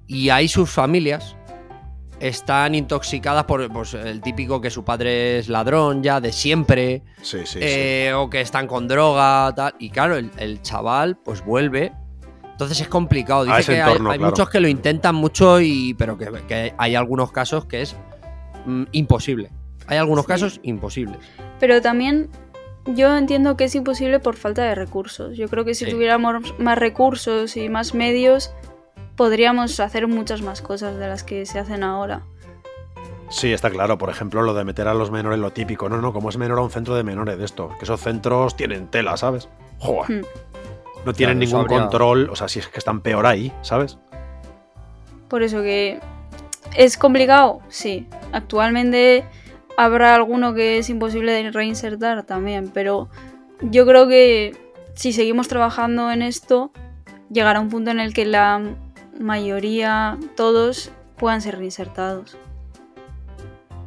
Y 0.07 0.29
ahí 0.29 0.47
sus 0.47 0.69
familias 0.69 1.35
están 2.19 2.75
intoxicadas 2.75 3.45
por 3.45 3.71
pues, 3.71 3.93
el 3.93 4.21
típico 4.21 4.59
que 4.61 4.69
su 4.69 4.83
padre 4.83 5.39
es 5.39 5.49
ladrón 5.49 6.03
ya 6.03 6.19
de 6.21 6.31
siempre. 6.31 7.03
Sí, 7.21 7.39
sí, 7.45 7.59
eh, 7.61 8.13
O 8.15 8.29
que 8.29 8.41
están 8.41 8.67
con 8.67 8.87
droga, 8.87 9.53
tal. 9.55 9.75
Y 9.79 9.89
claro, 9.89 10.17
el, 10.17 10.61
chaval 10.61 11.17
pues 11.17 11.43
vuelve. 11.43 11.93
Entonces 12.51 12.81
es 12.81 12.87
complicado. 12.87 13.45
Dice 13.45 13.73
que 13.73 13.81
hay, 13.81 14.19
muchos 14.19 14.49
que 14.49 14.59
lo 14.59 14.67
intentan 14.67 15.15
mucho, 15.15 15.61
y, 15.61 15.93
pero 15.93 16.17
que, 16.17 16.73
hay 16.77 16.95
algunos 16.95 17.31
casos 17.31 17.65
que 17.65 17.81
es 17.81 17.95
mm, 18.65 18.83
imposible. 18.91 19.51
Hay 19.87 19.97
algunos 19.97 20.25
casos 20.25 20.59
imposibles. 20.63 21.19
Pero 21.59 21.81
también 21.81 22.29
yo 22.95 23.15
entiendo 23.15 23.57
que 23.57 23.65
es 23.65 23.75
imposible 23.75 24.19
por 24.19 24.35
falta 24.35 24.63
de 24.63 24.75
recursos. 24.75 25.37
Yo 25.37 25.47
creo 25.47 25.65
que 25.65 25.73
si 25.73 25.89
tuviéramos 25.89 26.57
más 26.59 26.77
recursos 26.77 27.57
y 27.57 27.69
más 27.69 27.93
medios, 27.93 28.53
podríamos 29.15 29.79
hacer 29.79 30.07
muchas 30.07 30.41
más 30.41 30.61
cosas 30.61 30.97
de 30.97 31.07
las 31.07 31.23
que 31.23 31.45
se 31.45 31.59
hacen 31.59 31.83
ahora. 31.83 32.23
Sí, 33.29 33.53
está 33.53 33.69
claro. 33.69 33.97
Por 33.97 34.09
ejemplo, 34.09 34.41
lo 34.41 34.53
de 34.53 34.63
meter 34.63 34.87
a 34.87 34.93
los 34.93 35.11
menores, 35.11 35.39
lo 35.39 35.51
típico. 35.51 35.87
No, 35.87 35.97
no, 35.97 36.13
como 36.13 36.29
es 36.29 36.37
menor 36.37 36.59
a 36.59 36.61
un 36.61 36.71
centro 36.71 36.95
de 36.95 37.03
menores 37.03 37.37
de 37.37 37.45
esto. 37.45 37.69
Que 37.77 37.85
esos 37.85 37.99
centros 38.01 38.55
tienen 38.55 38.87
tela, 38.87 39.17
¿sabes? 39.17 39.49
Joder. 39.77 40.21
Hmm. 40.21 40.25
No 41.05 41.13
tienen 41.13 41.39
ningún 41.39 41.65
control. 41.65 42.29
O 42.29 42.35
sea, 42.35 42.47
si 42.47 42.59
es 42.59 42.67
que 42.67 42.79
están 42.79 43.01
peor 43.01 43.25
ahí, 43.25 43.53
¿sabes? 43.61 43.97
Por 45.27 45.43
eso 45.43 45.61
que. 45.61 45.99
¿Es 46.75 46.97
complicado? 46.97 47.61
Sí. 47.69 48.07
Actualmente 48.31 49.25
Habrá 49.81 50.13
alguno 50.13 50.53
que 50.53 50.77
es 50.77 50.89
imposible 50.89 51.31
de 51.31 51.51
reinsertar 51.51 52.23
también, 52.23 52.69
pero 52.73 53.07
yo 53.61 53.85
creo 53.85 54.09
que 54.09 54.51
si 54.93 55.13
seguimos 55.13 55.47
trabajando 55.47 56.11
en 56.11 56.21
esto, 56.21 56.73
llegará 57.31 57.61
un 57.61 57.69
punto 57.69 57.89
en 57.89 58.01
el 58.01 58.13
que 58.13 58.25
la 58.25 58.61
mayoría, 59.17 60.17
todos, 60.35 60.91
puedan 61.17 61.41
ser 61.41 61.59
reinsertados. 61.59 62.37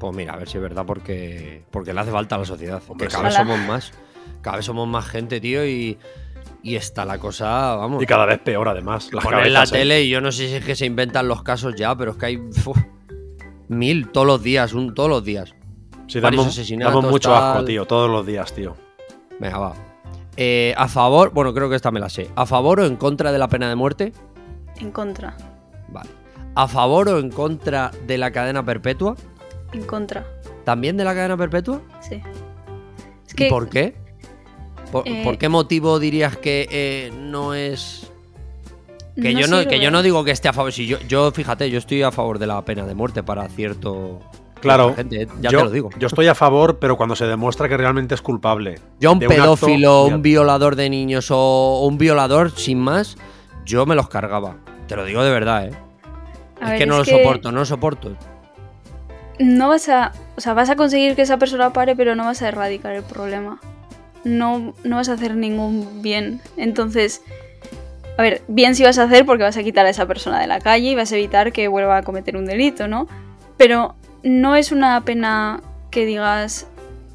Pues 0.01 0.17
mira, 0.17 0.33
a 0.33 0.39
ver 0.39 0.49
si 0.49 0.57
es 0.57 0.63
verdad, 0.63 0.87
porque, 0.87 1.63
porque 1.71 1.93
le 1.93 2.01
hace 2.01 2.11
falta 2.11 2.37
a 2.37 2.39
la 2.39 2.47
sociedad. 2.47 2.83
Porque 2.89 3.09
cada 3.09 3.25
vez 3.25 3.35
somos 3.35 3.59
más. 3.59 3.93
Cada 4.41 4.57
vez 4.57 4.65
somos 4.65 4.89
más 4.89 5.05
gente, 5.05 5.43
tío, 5.43 5.67
y, 5.67 5.99
y 6.63 6.77
está 6.77 7.05
la 7.05 7.19
cosa, 7.19 7.75
vamos. 7.75 8.03
Y 8.03 8.07
cada 8.07 8.25
vez 8.25 8.39
peor, 8.39 8.67
además. 8.67 9.11
Las 9.13 9.27
en 9.27 9.53
la 9.53 9.67
tele, 9.67 10.05
y 10.05 10.09
yo 10.09 10.23
no 10.23 10.33
sé 10.33 10.49
si 10.49 10.55
es 10.55 10.65
que 10.65 10.75
se 10.75 10.87
inventan 10.87 11.29
los 11.29 11.43
casos 11.43 11.75
ya, 11.77 11.95
pero 11.95 12.13
es 12.13 12.17
que 12.17 12.25
hay 12.25 12.43
mil 13.69 14.09
todos 14.09 14.27
los 14.27 14.43
días, 14.43 14.73
un, 14.73 14.95
todos 14.95 15.11
los 15.11 15.23
días. 15.23 15.55
Sí, 16.13 16.77
damos, 16.77 17.05
mucho 17.05 17.35
asco, 17.35 17.65
tío, 17.65 17.87
todos 17.87 18.11
los 18.11 18.27
días, 18.27 18.53
tío. 18.53 18.77
Venga, 19.41 19.59
va. 19.59 19.75
Eh, 20.37 20.75
a 20.77 20.87
favor, 20.87 21.33
bueno, 21.33 21.55
creo 21.55 21.71
que 21.71 21.77
esta 21.77 21.91
me 21.91 22.01
la 22.01 22.11
sé. 22.11 22.29
¿A 22.37 22.45
favor 22.45 22.81
o 22.81 22.87
en 22.87 22.97
contra 22.97 23.33
de 23.33 23.39
la 23.39 23.49
pena 23.49 23.69
de 23.69 23.77
muerte? 23.77 24.13
En 24.79 24.91
contra. 24.91 25.37
Vale. 25.89 26.11
¿A 26.55 26.69
favor 26.69 27.09
o 27.09 27.19
en 27.19 27.31
contra 27.31 27.91
de 28.07 28.19
la 28.19 28.31
cadena 28.31 28.63
perpetua? 28.63 29.17
En 29.73 29.85
contra. 29.85 30.27
¿También 30.65 30.99
de 30.99 31.05
la 31.05 31.15
cadena 31.15 31.37
perpetua? 31.39 31.81
Sí. 32.01 32.21
¿Y 33.39 33.49
por 33.49 33.71
qué? 33.71 33.95
Eh, 35.07 35.23
¿Por, 35.25 35.39
qué 35.39 35.49
motivo 35.49 35.99
dirías 35.99 36.37
que 36.37 36.69
eh, 36.71 37.11
no 37.17 37.55
es 37.55 38.13
que, 39.17 39.35
yo 39.35 39.47
no, 39.47 39.67
que 39.67 39.81
yo 39.81 39.91
no 39.91 40.03
digo 40.03 40.25
que 40.25 40.31
esté 40.31 40.49
a 40.49 40.53
favor. 40.53 40.73
Si 40.73 40.87
yo, 40.87 40.99
yo, 41.09 41.31
fíjate, 41.31 41.71
yo 41.71 41.79
estoy 41.79 42.03
a 42.03 42.13
favor 42.13 42.39
de 42.39 42.47
la 42.47 42.63
pena 42.63 42.87
de 42.87 42.95
muerte 42.95 43.23
para 43.23 43.49
cierto 43.49 44.21
Claro, 44.63 44.95
ya 45.41 45.51
yo, 45.51 45.59
te 45.59 45.65
lo 45.65 45.71
digo. 45.71 45.91
Yo 45.99 46.07
estoy 46.07 46.29
a 46.29 46.37
favor, 46.37 46.79
pero 46.79 46.97
cuando 46.97 47.17
se 47.17 47.27
demuestra 47.27 47.69
que 47.69 47.77
realmente 47.77 48.15
es 48.15 48.23
culpable. 48.23 48.77
Yo 49.01 49.13
un 49.13 49.19
pedófilo, 49.19 50.05
un, 50.05 50.23
violador 50.23 50.77
de 50.77 50.89
niños 50.89 51.31
o 51.31 51.85
un 51.85 51.99
violador 51.99 52.53
sin 52.53 52.79
más, 52.79 53.17
yo 53.65 53.87
me 53.87 53.97
los 53.97 54.09
cargaba. 54.09 54.57
Te 54.87 54.95
lo 54.95 55.05
digo 55.05 55.25
de 55.25 55.31
verdad, 55.33 55.67
¿eh? 55.67 55.73
es 56.63 56.79
que 56.79 56.87
no 56.87 56.97
lo 56.97 57.05
soporto, 57.05 57.51
no 57.51 57.59
lo 57.59 57.67
soporto. 57.67 58.17
No 59.41 59.69
vas 59.69 59.89
a, 59.89 60.13
o 60.37 60.41
sea, 60.41 60.55
vas 60.55 60.71
a 60.71 60.77
conseguir 60.77 61.17
que 61.17 61.23
esa 61.23 61.39
persona 61.39 61.73
pare, 61.73 61.97
pero 61.97 62.15
no 62.15 62.25
vas 62.25 62.41
a 62.43 62.49
erradicar 62.49 62.95
el 62.95 63.03
problema. 63.03 63.59
No, 64.23 64.75
no 64.85 64.97
vas 64.97 65.09
a 65.09 65.15
hacer 65.15 65.35
ningún 65.35 66.03
bien. 66.03 66.41
Entonces, 66.57 67.23
a 68.17 68.23
ver, 68.23 68.43
bien 68.47 68.77
si 68.77 68.85
vas 68.85 68.99
a 68.99 69.05
hacer 69.05 69.27
porque 69.27 69.43
vas 69.43 69.57
a 69.57 69.65
quitar 69.65 69.87
a 69.87 69.91
esa 69.91 70.07
persona 70.07 70.41
de 70.41 70.47
la 70.47 70.61
calle 70.61 70.91
y 70.91 70.95
vas 70.95 71.11
a 71.11 71.17
evitar 71.17 71.51
que 71.51 71.67
vuelva 71.67 71.97
a 71.97 72.03
cometer 72.03 72.37
un 72.37 72.45
delito, 72.45 72.87
¿no? 72.87 73.09
Pero 73.57 73.97
no 74.23 74.57
es 74.57 74.73
una 74.73 75.05
pena 75.05 75.63
que 75.91 76.07
digas, 76.07 76.67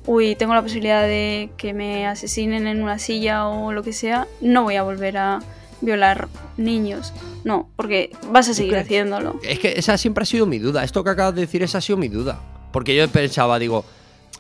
uy, 0.06 0.36
tengo 0.36 0.54
la 0.54 0.62
posibilidad 0.62 1.04
de 1.04 1.52
que 1.58 1.74
me 1.74 2.08
asesinen 2.08 2.68
en 2.68 2.82
una 2.82 3.00
silla 3.00 3.48
o 3.48 3.72
lo 3.72 3.84
que 3.84 3.94
sea, 3.94 4.28
no 4.42 4.64
voy 4.64 4.76
a 4.76 4.84
volver 4.84 5.18
a 5.18 5.40
violar 5.82 6.28
niños. 6.58 7.14
No, 7.44 7.70
porque 7.76 8.12
vas 8.32 8.50
a 8.50 8.54
seguir 8.54 8.78
haciéndolo. 8.78 9.40
Es 9.44 9.60
que 9.60 9.74
esa 9.78 9.98
siempre 9.98 10.24
ha 10.24 10.26
sido 10.26 10.46
mi 10.46 10.60
duda. 10.60 10.84
Esto 10.84 11.04
que 11.04 11.12
acabas 11.12 11.36
de 11.36 11.42
decir, 11.42 11.64
esa 11.64 11.78
ha 11.78 11.82
sido 11.82 11.98
mi 11.98 12.08
duda. 12.08 12.40
Porque 12.72 12.96
yo 12.96 13.08
pensaba, 13.10 13.60
digo, 13.60 13.86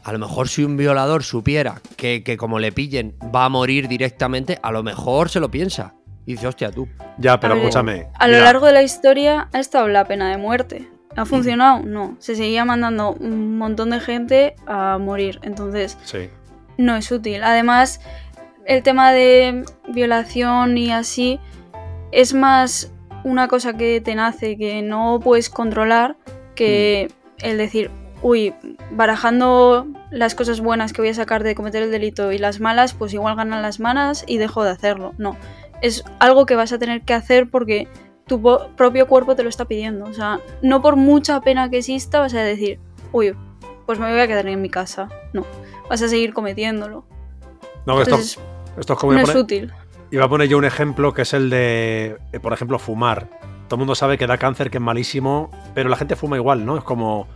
a 0.03 0.11
lo 0.11 0.20
mejor 0.20 0.49
si 0.49 0.63
un 0.63 0.78
violador 0.78 1.24
supiera 1.24 1.82
que, 1.95 2.38
como 2.38 2.59
le 2.59 2.72
pillen 2.72 3.15
va 3.34 3.45
a 3.45 3.49
morir 3.49 3.88
directamente, 3.88 4.59
a 4.61 4.72
lo 4.72 4.84
mejor 4.84 5.30
se 5.30 5.39
lo 5.39 5.51
piensa. 5.51 5.95
Y 6.26 6.34
dice, 6.34 6.47
hostia, 6.47 6.72
tú. 6.72 6.88
Ya, 7.18 7.39
pero 7.39 7.55
escúchame. 7.55 8.07
A 8.15 8.28
lo 8.28 8.39
largo 8.39 8.65
de 8.65 8.74
la 8.74 8.84
historia 8.84 9.49
ha 9.53 9.59
estado 9.59 9.88
la 9.88 10.05
pena 10.05 10.30
de 10.30 10.38
muerte. 10.38 10.89
¿Ha 11.16 11.26
funcionado? 11.26 11.84
No. 11.84 12.16
Se 12.20 12.36
seguía 12.36 12.66
mandando 12.66 13.14
un 13.14 13.58
montón 13.58 13.89
de 13.89 13.99
gente 13.99 14.55
a 14.68 14.97
morir. 14.97 15.39
Entonces, 15.43 15.97
no 16.78 16.95
es 16.95 17.12
útil. 17.12 17.43
Además, 17.43 18.01
el 18.66 18.84
tema 18.84 19.12
de 19.12 19.66
violación 19.88 20.78
y 20.78 20.91
así 20.91 21.39
es 22.12 22.34
más 22.34 22.91
una 23.24 23.47
cosa 23.47 23.76
que 23.76 24.01
te 24.01 24.16
nace, 24.16 24.58
que 24.58 24.82
no 24.82 25.20
puedes 25.24 25.49
controlar, 25.49 26.18
que 26.55 27.10
mm. 27.10 27.45
el 27.45 27.58
decir, 27.58 27.91
uy, 28.22 28.53
barajando 28.91 29.88
las 30.12 30.36
cosas 30.36 30.62
buenas 30.62 30.93
que 30.93 31.01
voy 31.01 31.10
a 31.10 31.14
sacar 31.14 31.43
de 31.43 31.55
cometer 31.55 31.84
el 31.84 31.91
delito 31.91 32.32
y 32.32 32.38
las 32.38 32.60
malas, 32.60 32.93
pues 32.93 33.14
igual 33.14 33.36
ganan 33.36 33.62
las 33.62 33.80
malas 33.80 34.24
y 34.28 34.38
dejo 34.38 34.64
de 34.64 34.72
hacerlo. 34.72 35.14
No. 35.18 35.36
Es 35.82 36.03
algo 36.20 36.45
que 36.45 36.55
vas 36.55 36.74
a 36.74 36.80
tener 36.80 37.01
que 37.01 37.14
hacer 37.14 37.49
porque 37.49 37.88
tu 38.28 38.41
propio 38.75 39.07
cuerpo 39.07 39.36
te 39.36 39.43
lo 39.43 39.49
está 39.49 39.65
pidiendo. 39.65 40.05
O 40.05 40.13
sea, 40.13 40.39
no 40.61 40.82
por 40.82 40.95
mucha 40.95 41.41
pena 41.41 41.69
que 41.69 41.80
exista 41.80 42.19
vas 42.19 42.34
a 42.34 42.41
decir, 42.41 42.80
uy, 43.11 43.36
pues 43.86 43.99
me 43.99 44.11
voy 44.11 44.19
a 44.19 44.28
quedar 44.28 44.47
en 44.47 44.61
mi 44.61 44.69
casa. 44.69 45.09
No, 45.34 45.45
vas 45.89 46.01
a 46.01 46.07
seguir 46.07 46.34
cometiéndolo. 46.34 47.05
No, 47.86 48.01
esto, 48.01 48.15
es 48.15 48.38
como... 48.99 49.13
No 49.13 49.21
es 49.21 49.34
útil. 49.34 49.71
Iba 50.11 50.25
a 50.25 50.30
poner 50.30 50.47
yo 50.47 50.57
un 50.57 50.65
ejemplo 50.65 51.13
que 51.13 51.23
es 51.23 51.34
el 51.34 51.49
de, 51.49 52.17
eh, 52.32 52.39
por 52.39 52.53
ejemplo, 52.53 52.80
fumar. 52.80 53.30
Todo 53.67 53.75
el 53.75 53.80
mundo 53.80 53.95
sabe 53.95 54.17
que 54.17 54.28
da 54.28 54.38
cáncer, 54.38 54.69
que 54.69 54.78
es 54.78 54.82
malísimo, 54.82 55.51
pero 55.73 55.89
la 55.89 55.97
gente 55.97 56.15
fuma 56.15 56.38
igual, 56.38 56.65
¿no? 56.65 56.78
Es 56.78 56.84
como, 56.84 57.28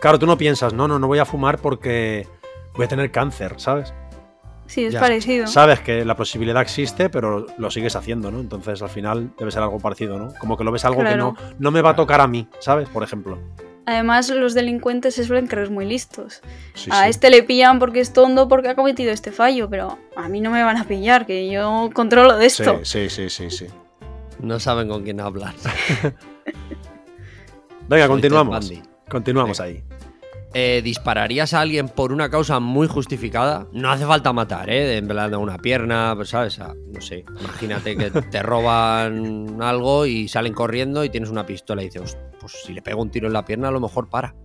claro, 0.00 0.18
tú 0.18 0.26
no 0.26 0.38
piensas, 0.38 0.72
no, 0.72 0.88
no, 0.88 0.98
no 0.98 1.06
voy 1.06 1.18
a 1.18 1.26
fumar 1.26 1.58
porque 1.58 2.26
voy 2.74 2.86
a 2.86 2.88
tener 2.88 3.10
cáncer, 3.10 3.54
¿sabes? 3.58 3.92
Sí, 4.66 4.86
es 4.86 4.94
parecido. 4.94 5.46
Sabes 5.46 5.80
que 5.80 6.04
la 6.04 6.16
posibilidad 6.16 6.62
existe, 6.62 7.10
pero 7.10 7.46
lo 7.58 7.70
sigues 7.70 7.96
haciendo, 7.96 8.30
¿no? 8.30 8.40
Entonces 8.40 8.80
al 8.82 8.88
final 8.88 9.30
debe 9.38 9.50
ser 9.50 9.62
algo 9.62 9.78
parecido, 9.78 10.18
¿no? 10.18 10.32
Como 10.38 10.56
que 10.56 10.64
lo 10.64 10.72
ves 10.72 10.84
algo 10.84 11.04
que 11.04 11.16
no, 11.16 11.36
no 11.58 11.70
me 11.70 11.82
va 11.82 11.90
a 11.90 11.96
tocar 11.96 12.20
a 12.20 12.26
mí, 12.26 12.48
¿sabes? 12.60 12.88
Por 12.88 13.02
ejemplo. 13.02 13.38
Además, 13.86 14.30
los 14.30 14.54
delincuentes 14.54 15.14
se 15.14 15.24
suelen 15.24 15.46
creer 15.46 15.70
muy 15.70 15.84
listos. 15.84 16.40
a 16.90 17.08
este 17.08 17.28
le 17.28 17.42
pillan 17.42 17.78
porque 17.78 18.00
es 18.00 18.12
tonto 18.12 18.48
porque 18.48 18.68
ha 18.70 18.74
cometido 18.74 19.12
este 19.12 19.30
fallo, 19.30 19.68
pero 19.68 19.98
a 20.16 20.28
mí 20.28 20.40
no 20.40 20.50
me 20.50 20.62
van 20.62 20.78
a 20.78 20.84
pillar, 20.84 21.26
que 21.26 21.50
yo 21.50 21.90
controlo 21.92 22.36
de 22.38 22.46
esto. 22.46 22.80
Sí, 22.82 23.10
sí, 23.10 23.28
sí, 23.28 23.50
sí. 23.50 23.66
No 24.40 24.58
saben 24.58 24.88
con 24.88 25.02
quién 25.04 25.20
hablar. 25.20 25.54
Venga, 27.88 28.08
continuamos. 28.08 28.72
Continuamos 29.08 29.60
ahí. 29.60 29.84
Eh, 30.56 30.82
¿dispararías 30.84 31.52
a 31.52 31.60
alguien 31.60 31.88
por 31.88 32.12
una 32.12 32.30
causa 32.30 32.60
muy 32.60 32.86
justificada? 32.86 33.66
No 33.72 33.90
hace 33.90 34.06
falta 34.06 34.32
matar, 34.32 34.70
¿eh? 34.70 34.98
En 34.98 35.08
de 35.08 35.36
una 35.36 35.58
pierna, 35.58 36.12
pues, 36.14 36.28
¿sabes? 36.28 36.60
no 36.60 37.00
sé, 37.00 37.24
imagínate 37.40 37.96
que 37.96 38.10
te 38.10 38.40
roban 38.40 39.60
algo 39.60 40.06
y 40.06 40.28
salen 40.28 40.54
corriendo 40.54 41.02
y 41.02 41.10
tienes 41.10 41.30
una 41.30 41.44
pistola 41.44 41.82
y 41.82 41.86
dices, 41.86 42.16
pues 42.40 42.52
si 42.64 42.72
le 42.72 42.82
pego 42.82 43.02
un 43.02 43.10
tiro 43.10 43.26
en 43.26 43.32
la 43.32 43.44
pierna 43.44 43.68
a 43.68 43.72
lo 43.72 43.80
mejor 43.80 44.08
para. 44.08 44.36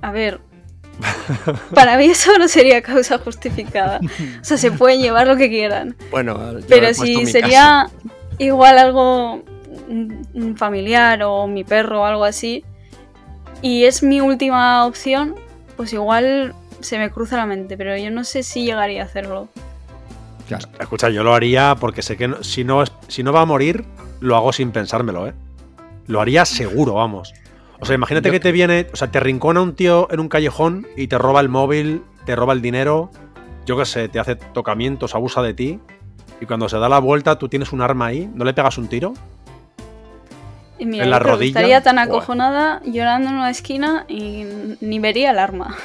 A 0.00 0.10
ver, 0.10 0.40
para 1.74 1.98
mí 1.98 2.06
eso 2.06 2.36
no 2.38 2.48
sería 2.48 2.80
causa 2.80 3.18
justificada. 3.18 4.00
O 4.40 4.44
sea, 4.44 4.56
se 4.56 4.70
pueden 4.70 5.02
llevar 5.02 5.26
lo 5.26 5.36
que 5.36 5.50
quieran. 5.50 5.96
Bueno, 6.10 6.38
pero 6.66 6.94
si 6.94 7.26
sería 7.26 7.90
igual 8.38 8.78
algo 8.78 9.42
familiar 10.56 11.22
o 11.24 11.46
mi 11.46 11.64
perro 11.64 12.02
o 12.02 12.04
algo 12.04 12.24
así, 12.24 12.64
y 13.60 13.84
es 13.84 14.02
mi 14.02 14.20
última 14.20 14.86
opción, 14.86 15.34
pues 15.78 15.92
igual 15.92 16.56
se 16.80 16.98
me 16.98 17.08
cruza 17.08 17.36
la 17.36 17.46
mente, 17.46 17.76
pero 17.76 17.96
yo 17.96 18.10
no 18.10 18.24
sé 18.24 18.42
si 18.42 18.64
llegaría 18.64 19.00
a 19.00 19.04
hacerlo. 19.04 19.48
Escucha, 20.80 21.08
yo 21.08 21.22
lo 21.22 21.34
haría 21.34 21.76
porque 21.78 22.02
sé 22.02 22.16
que 22.16 22.34
si, 22.40 22.64
no, 22.64 22.82
si 23.06 23.22
no 23.22 23.32
va 23.32 23.42
a 23.42 23.44
morir, 23.44 23.84
lo 24.18 24.34
hago 24.34 24.52
sin 24.52 24.72
pensármelo, 24.72 25.28
¿eh? 25.28 25.34
Lo 26.08 26.20
haría 26.20 26.44
seguro, 26.44 26.94
vamos. 26.94 27.32
O 27.78 27.86
sea, 27.86 27.94
imagínate 27.94 28.32
que 28.32 28.40
te 28.40 28.50
viene, 28.50 28.88
o 28.92 28.96
sea, 28.96 29.12
te 29.12 29.20
rincona 29.20 29.62
un 29.62 29.76
tío 29.76 30.08
en 30.10 30.18
un 30.18 30.28
callejón 30.28 30.84
y 30.96 31.06
te 31.06 31.16
roba 31.16 31.40
el 31.40 31.48
móvil, 31.48 32.02
te 32.26 32.34
roba 32.34 32.54
el 32.54 32.60
dinero, 32.60 33.12
yo 33.64 33.78
qué 33.78 33.84
sé, 33.84 34.08
te 34.08 34.18
hace 34.18 34.34
tocamientos, 34.34 35.14
abusa 35.14 35.42
de 35.42 35.54
ti, 35.54 35.78
y 36.40 36.46
cuando 36.46 36.68
se 36.68 36.78
da 36.78 36.88
la 36.88 36.98
vuelta 36.98 37.38
tú 37.38 37.48
tienes 37.48 37.72
un 37.72 37.82
arma 37.82 38.06
ahí, 38.06 38.28
¿no 38.34 38.44
le 38.44 38.52
pegas 38.52 38.78
un 38.78 38.88
tiro? 38.88 39.14
En 40.78 41.10
la 41.10 41.18
rodilla. 41.18 41.48
Estaría 41.48 41.82
tan 41.82 41.98
acojonada 41.98 42.80
llorando 42.84 43.30
en 43.30 43.36
una 43.36 43.50
esquina 43.50 44.04
y 44.08 44.44
ni 44.80 44.98
vería 44.98 45.30
el 45.30 45.38
arma. 45.38 45.76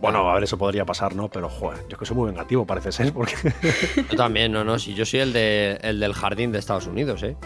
Bueno, 0.00 0.30
a 0.30 0.34
ver, 0.34 0.44
eso 0.44 0.56
podría 0.56 0.84
pasar, 0.84 1.16
¿no? 1.16 1.28
Pero, 1.28 1.48
joder, 1.48 1.80
yo 1.88 1.94
es 1.94 1.98
que 1.98 2.06
soy 2.06 2.16
muy 2.16 2.26
vengativo, 2.30 2.64
parece 2.64 2.92
ser, 2.92 3.12
porque... 3.12 3.34
Yo 4.10 4.16
también, 4.16 4.52
no, 4.52 4.62
no, 4.62 4.78
si 4.78 4.94
yo 4.94 5.04
soy 5.04 5.20
el, 5.20 5.32
de, 5.32 5.78
el 5.82 5.98
del 5.98 6.14
jardín 6.14 6.52
de 6.52 6.58
Estados 6.60 6.86
Unidos, 6.86 7.22
¿eh? 7.24 7.36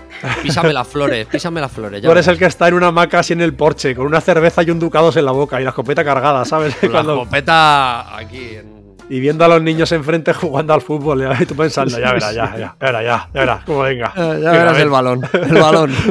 Písame 0.43 0.73
las 0.73 0.87
flores, 0.87 1.27
písame 1.27 1.63
las 1.63 1.73
flores. 1.73 2.03
Ya 2.03 2.09
Tú 2.09 2.13
eres 2.13 2.29
el 2.29 2.39
que 2.39 2.45
está 2.45 2.69
en 2.69 2.75
una 2.75 2.89
hamaca 2.89 3.21
así 3.21 3.33
en 3.33 3.41
el 3.41 3.55
porche, 3.55 3.95
con 3.95 4.05
una 4.07 4.21
cerveza 4.21 4.63
y 4.63 4.71
un 4.71 4.79
ducados 4.79 5.17
en 5.17 5.25
la 5.25 5.33
boca 5.33 5.61
y 5.61 5.65
la 5.65 5.71
escopeta 5.71 6.05
cargada, 6.05 6.45
¿sabes? 6.45 6.77
La 6.83 7.01
escopeta 7.01 8.17
aquí, 8.17 8.57
en 8.57 8.82
y 9.09 9.21
viendo 9.21 9.45
a 9.45 9.49
los 9.49 9.63
niños 9.63 9.93
enfrente 9.93 10.33
jugando 10.33 10.75
al 10.75 10.81
fútbol. 10.81 11.27
Y 11.41 11.47
tú 11.47 11.55
pensando, 11.55 11.99
ya 11.99 12.13
verás, 12.13 12.35
ya, 12.35 12.53
ya, 12.53 12.59
ya 12.59 12.77
verás, 12.79 13.05
ya, 13.05 13.29
ya 13.33 13.41
verás, 13.41 13.65
cómo 13.65 13.81
venga. 13.81 14.13
Ya, 14.17 14.51
verás 14.53 14.79
el 14.79 14.89
balón, 14.89 15.21
el 15.33 15.55
balón. 15.55 15.93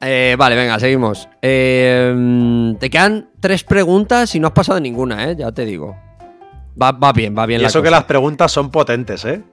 Eh, 0.00 0.36
vale, 0.38 0.54
venga, 0.54 0.78
seguimos. 0.78 1.28
Eh, 1.42 2.74
te 2.78 2.90
quedan 2.90 3.30
tres 3.40 3.64
preguntas 3.64 4.34
y 4.34 4.40
no 4.40 4.48
has 4.48 4.52
pasado 4.52 4.78
ninguna, 4.78 5.28
¿eh? 5.28 5.36
Ya 5.36 5.50
te 5.50 5.64
digo. 5.64 5.96
Va, 6.80 7.12
bien, 7.12 7.36
va 7.36 7.46
bien. 7.46 7.60
Y 7.60 7.64
eso 7.64 7.82
que 7.82 7.90
las 7.90 8.04
preguntas 8.04 8.52
son 8.52 8.70
potentes, 8.70 9.24
¿eh? 9.24 9.42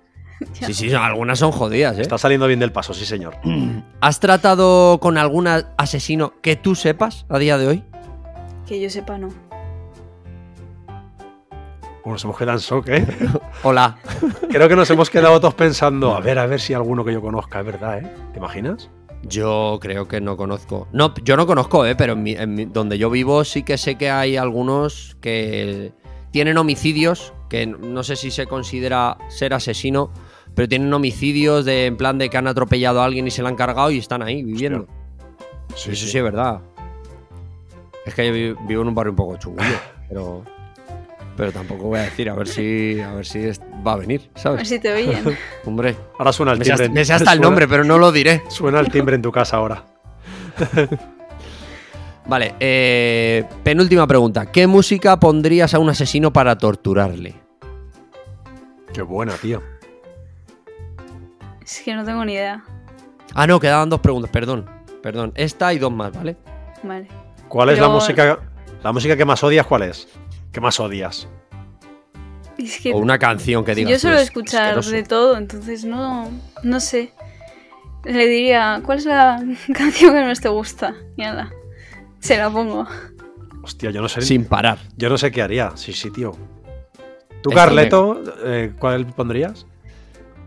Sí, 0.51 0.73
sí, 0.73 0.93
algunas 0.93 1.39
son 1.39 1.51
jodidas, 1.51 1.97
¿eh? 1.97 2.01
Está 2.01 2.17
saliendo 2.17 2.45
bien 2.45 2.59
del 2.59 2.71
paso, 2.71 2.93
sí, 2.93 3.05
señor. 3.05 3.37
¿Has 4.01 4.19
tratado 4.19 4.99
con 4.99 5.17
algún 5.17 5.47
asesino 5.47 6.33
que 6.41 6.55
tú 6.55 6.75
sepas 6.75 7.25
a 7.29 7.39
día 7.39 7.57
de 7.57 7.67
hoy? 7.67 7.83
Que 8.67 8.81
yo 8.81 8.89
sepa, 8.89 9.17
no. 9.17 9.29
Bueno, 12.05 12.13
nos 12.13 12.23
hemos 12.23 12.37
quedado 12.37 12.57
en 12.59 12.61
shock, 12.63 12.87
¿eh? 12.89 13.07
Hola. 13.63 13.97
Creo 14.51 14.69
que 14.69 14.75
nos 14.75 14.87
hemos 14.91 15.09
quedado 15.09 15.39
todos 15.39 15.55
pensando, 15.55 16.15
a 16.15 16.19
ver, 16.19 16.37
a 16.37 16.45
ver 16.45 16.61
si 16.61 16.75
alguno 16.75 17.03
que 17.03 17.11
yo 17.11 17.19
conozca, 17.19 17.61
es 17.61 17.65
verdad, 17.65 17.97
¿eh? 17.97 18.07
¿Te 18.31 18.37
imaginas? 18.37 18.91
Yo 19.23 19.79
creo 19.81 20.07
que 20.07 20.21
no 20.21 20.37
conozco. 20.37 20.87
No, 20.93 21.11
yo 21.23 21.35
no 21.35 21.47
conozco, 21.47 21.83
¿eh? 21.83 21.95
Pero 21.95 22.15
donde 22.67 22.99
yo 22.99 23.09
vivo 23.09 23.43
sí 23.43 23.63
que 23.63 23.79
sé 23.79 23.95
que 23.95 24.11
hay 24.11 24.37
algunos 24.37 25.17
que 25.19 25.93
tienen 26.29 26.59
homicidios, 26.59 27.33
que 27.49 27.65
no 27.65 28.03
sé 28.03 28.17
si 28.17 28.29
se 28.29 28.45
considera 28.45 29.17
ser 29.29 29.55
asesino, 29.55 30.11
pero 30.53 30.69
tienen 30.69 30.93
homicidios 30.93 31.65
de 31.65 31.87
en 31.87 31.97
plan 31.97 32.19
de 32.19 32.29
que 32.29 32.37
han 32.37 32.45
atropellado 32.45 33.01
a 33.01 33.05
alguien 33.05 33.25
y 33.25 33.31
se 33.31 33.41
la 33.41 33.49
han 33.49 33.55
cargado 33.55 33.89
y 33.89 33.97
están 33.97 34.21
ahí 34.21 34.43
viviendo. 34.43 34.85
Sí, 35.73 35.89
Eso 35.93 36.05
sí. 36.05 36.17
es 36.19 36.23
verdad. 36.23 36.61
Es 38.05 38.13
que 38.13 38.27
yo 38.27 38.55
vivo 38.67 38.83
en 38.83 38.89
un 38.89 38.93
barrio 38.93 39.13
un 39.13 39.17
poco 39.17 39.37
chunguillo, 39.37 39.79
pero 40.07 40.43
pero 41.35 41.51
tampoco 41.51 41.85
voy 41.85 41.99
a 41.99 42.03
decir, 42.03 42.29
a 42.29 42.35
ver 42.35 42.47
si, 42.47 42.99
a 42.99 43.13
ver 43.13 43.25
si 43.25 43.49
va 43.85 43.93
a 43.93 43.95
venir, 43.97 44.29
¿sabes? 44.35 44.45
A 44.45 44.57
ver 44.57 44.65
si 44.65 44.79
te 44.79 44.93
oyen. 44.93 45.37
Hombre. 45.65 45.95
Ahora 46.17 46.31
suena 46.31 46.53
el 46.53 46.59
timbre. 46.59 46.89
Me 46.89 47.03
sé 47.03 47.13
hasta 47.13 47.33
el 47.33 47.41
nombre, 47.41 47.67
pero 47.67 47.83
no 47.83 47.97
lo 47.97 48.11
diré. 48.11 48.43
Suena 48.49 48.79
el 48.79 48.89
timbre 48.89 49.15
en 49.15 49.21
tu 49.21 49.31
casa 49.31 49.57
ahora. 49.57 49.83
vale, 52.25 52.55
eh, 52.59 53.43
penúltima 53.63 54.07
pregunta. 54.07 54.45
¿Qué 54.45 54.67
música 54.67 55.19
pondrías 55.19 55.73
a 55.73 55.79
un 55.79 55.89
asesino 55.89 56.31
para 56.31 56.57
torturarle? 56.57 57.35
Qué 58.93 59.01
buena, 59.01 59.33
tío. 59.33 59.61
Es 61.63 61.81
que 61.83 61.93
no 61.95 62.05
tengo 62.05 62.23
ni 62.23 62.33
idea. 62.33 62.63
Ah, 63.33 63.45
no, 63.45 63.59
quedaban 63.59 63.89
dos 63.89 63.99
preguntas, 63.99 64.31
perdón. 64.31 64.69
Perdón. 65.01 65.33
Esta 65.35 65.73
y 65.73 65.79
dos 65.79 65.91
más, 65.91 66.13
¿vale? 66.13 66.37
Vale. 66.83 67.07
¿Cuál 67.49 67.69
es 67.71 67.79
la 67.79 67.89
música? 67.89 68.39
La 68.83 68.91
música 68.91 69.17
que 69.17 69.25
más 69.25 69.43
odias, 69.43 69.65
¿cuál 69.65 69.83
es? 69.83 70.07
¿Qué 70.55 70.61
más 70.61 70.79
odias? 70.79 71.27
o 72.93 72.97
una 72.97 73.19
canción 73.19 73.65
que 73.65 73.75
digas. 73.75 73.91
Yo 73.91 73.99
suelo 73.99 74.19
escuchar 74.19 74.81
de 74.81 75.03
todo, 75.03 75.35
entonces 75.35 75.83
no, 75.83 76.31
no 76.63 76.79
sé. 76.79 77.11
Le 78.05 78.25
diría, 78.25 78.81
¿cuál 78.85 78.99
es 78.99 79.05
la 79.05 79.43
canción 79.73 80.13
que 80.13 80.23
más 80.23 80.39
te 80.39 80.47
gusta? 80.47 80.95
Y 81.17 81.23
nada, 81.23 81.51
se 82.21 82.37
la 82.37 82.49
pongo. 82.49 82.87
Hostia, 83.63 83.91
yo 83.91 84.01
no 84.01 84.07
sé. 84.07 84.21
Sin 84.21 84.45
parar. 84.45 84.79
Yo 84.95 85.09
no 85.09 85.17
sé 85.17 85.29
qué 85.29 85.41
haría. 85.41 85.73
Sí, 85.75 85.91
sí, 85.91 86.09
tío. 86.09 86.31
¿Tú, 87.43 87.49
Carleto, 87.49 88.23
eh, 88.45 88.71
cuál 88.79 89.07
pondrías? 89.07 89.65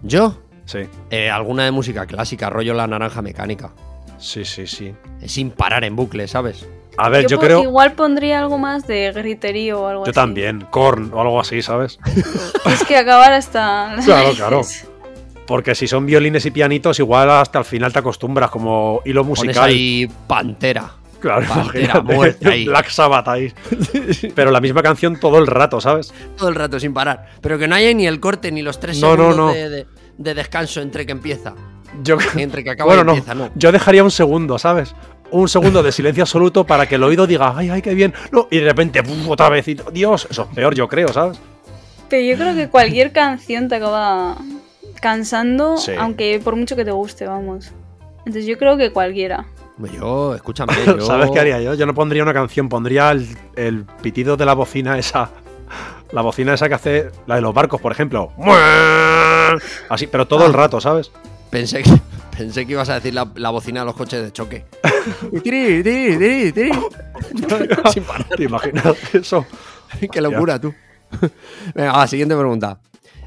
¿Yo? 0.03 0.41
Sí. 0.65 0.89
Eh, 1.11 1.29
alguna 1.29 1.67
de 1.67 1.71
música 1.71 2.07
clásica, 2.07 2.49
rollo 2.49 2.73
La 2.73 2.87
Naranja 2.87 3.21
Mecánica. 3.21 3.75
Sí, 4.17 4.47
sí, 4.47 4.67
sí. 4.67 4.95
Sin 5.27 5.51
parar 5.51 5.85
en 5.85 5.97
bucle, 5.97 6.27
¿sabes? 6.29 6.67
A 6.99 7.09
ver, 7.09 7.29
yo, 7.29 7.39
creo. 7.39 7.63
Igual 7.63 7.93
pondría 7.93 8.41
algo 8.41 8.59
más 8.59 8.87
de 8.89 9.13
griterío 9.13 9.83
o 9.83 9.87
algo 9.87 10.03
así. 10.03 10.09
Yo 10.09 10.13
también, 10.13 10.67
corn 10.69 11.13
o 11.15 11.21
algo 11.21 11.41
así, 11.41 11.63
¿sabes? 11.63 11.99
es 12.67 12.85
que 12.85 12.97
acabar 12.97 13.33
hasta. 13.33 13.97
Claro, 14.05 14.33
claro. 14.35 14.63
Porque 15.47 15.75
si 15.75 15.87
son 15.87 16.07
violines 16.07 16.45
y 16.45 16.51
pianitos, 16.51 16.99
igual 16.99 17.31
hasta 17.31 17.61
el 17.61 17.65
final 17.65 17.93
te 17.93 18.01
acostumbras 18.01 18.51
como 18.51 19.01
hilo 19.05 19.23
musical. 19.25 19.55
Pones 19.55 19.69
ahí 19.69 20.11
pantera. 20.27 20.91
Claro, 21.21 21.47
pantera 21.49 22.01
muerta 22.01 22.51
ahí. 22.51 22.65
Black 22.67 22.91
Sabbath 22.91 23.29
ahí. 23.29 23.53
Pero 24.35 24.51
la 24.51 24.61
misma 24.61 24.83
canción 24.83 25.19
todo 25.19 25.39
el 25.39 25.47
rato, 25.47 25.81
¿sabes? 25.81 26.13
Todo 26.37 26.49
el 26.49 26.55
rato, 26.55 26.81
sin 26.81 26.93
parar. 26.93 27.27
Pero 27.41 27.59
que 27.59 27.69
no 27.69 27.77
haya 27.77 27.95
ni 27.95 28.07
el 28.07 28.21
corte 28.21 28.51
ni 28.51 28.63
los 28.63 28.79
tres 28.81 28.99
segundos 28.99 29.55
De, 29.55 30.35
descanso 30.35 30.81
entre 30.81 31.07
que 31.07 31.13
empieza. 31.13 31.55
Yo, 32.03 32.19
entre 32.37 32.63
que 32.63 32.71
acaba 32.71 32.95
y 32.97 32.99
empieza, 32.99 33.35
no. 33.35 33.51
Yo 33.55 33.73
dejaría 33.73 34.05
un 34.05 34.11
segundo, 34.11 34.59
¿sabes? 34.59 34.95
Un 35.31 35.49
segundo 35.49 35.83
de 35.83 35.93
silencio 35.93 36.23
absoluto 36.23 36.65
para 36.65 36.87
que 36.87 36.95
el 36.95 37.03
oído 37.05 37.27
diga, 37.27 37.53
ay, 37.57 37.71
ay, 37.71 37.83
qué 37.83 37.95
bien. 37.95 38.15
y 38.51 38.59
de 38.59 38.65
repente, 38.65 39.03
otra 39.29 39.49
vez. 39.49 39.69
Y, 39.69 39.77
Dios, 39.93 40.27
eso 40.31 40.43
es 40.49 40.55
peor, 40.55 40.75
yo 40.75 40.89
creo, 40.89 41.09
¿sabes? 41.09 41.39
Pero 42.09 42.23
yo 42.25 42.37
creo 42.37 42.55
que 42.55 42.69
cualquier 42.69 43.13
canción 43.13 43.69
te 43.69 43.77
acaba 43.77 44.37
cansando, 45.01 45.77
aunque 45.99 46.41
por 46.43 46.57
mucho 46.57 46.77
que 46.77 46.85
te 46.85 46.91
guste, 46.91 47.27
vamos. 47.27 47.73
Entonces 48.21 48.47
yo 48.47 48.59
creo 48.59 48.77
que 48.77 48.93
cualquiera. 48.93 49.47
Yo, 49.79 50.35
escúchame. 50.35 50.73
¿Sabes 51.01 51.31
qué 51.31 51.41
haría 51.41 51.61
yo? 51.61 51.75
Yo 51.75 51.87
no 51.87 51.95
pondría 51.95 52.23
una 52.23 52.35
canción, 52.35 52.69
pondría 52.69 53.13
el, 53.13 53.85
pitido 54.03 54.37
de 54.37 54.45
la 54.45 54.55
bocina 54.55 54.99
esa. 54.99 55.31
La 56.11 56.23
bocina 56.23 56.55
esa 56.55 56.71
que 56.71 56.75
hace 56.75 57.11
la 57.27 57.35
de 57.35 57.43
los 57.43 57.53
barcos, 57.53 57.83
por 57.83 57.93
ejemplo. 57.93 58.33
Así, 59.91 60.07
pero 60.07 60.27
todo 60.27 60.47
el 60.47 60.55
ah. 60.55 60.57
rato, 60.57 60.81
¿sabes? 60.81 61.13
Pensé 61.51 61.83
que, 61.83 61.91
pensé 62.39 62.65
que 62.65 62.73
ibas 62.73 62.89
a 62.89 62.95
decir 62.95 63.15
la, 63.15 63.51
bocina 63.51 63.81
de 63.81 63.87
los 63.87 63.97
coches 63.97 64.23
de 64.23 64.33
choque. 64.33 64.65
¿Te 68.37 68.45
imaginas 68.45 69.15
eso? 69.15 69.45
Qué 70.13 70.21
locura, 70.21 70.61
tú. 70.61 70.73
Venga, 71.75 71.93
va, 71.93 72.07
siguiente 72.07 72.37
pregunta. 72.37 72.81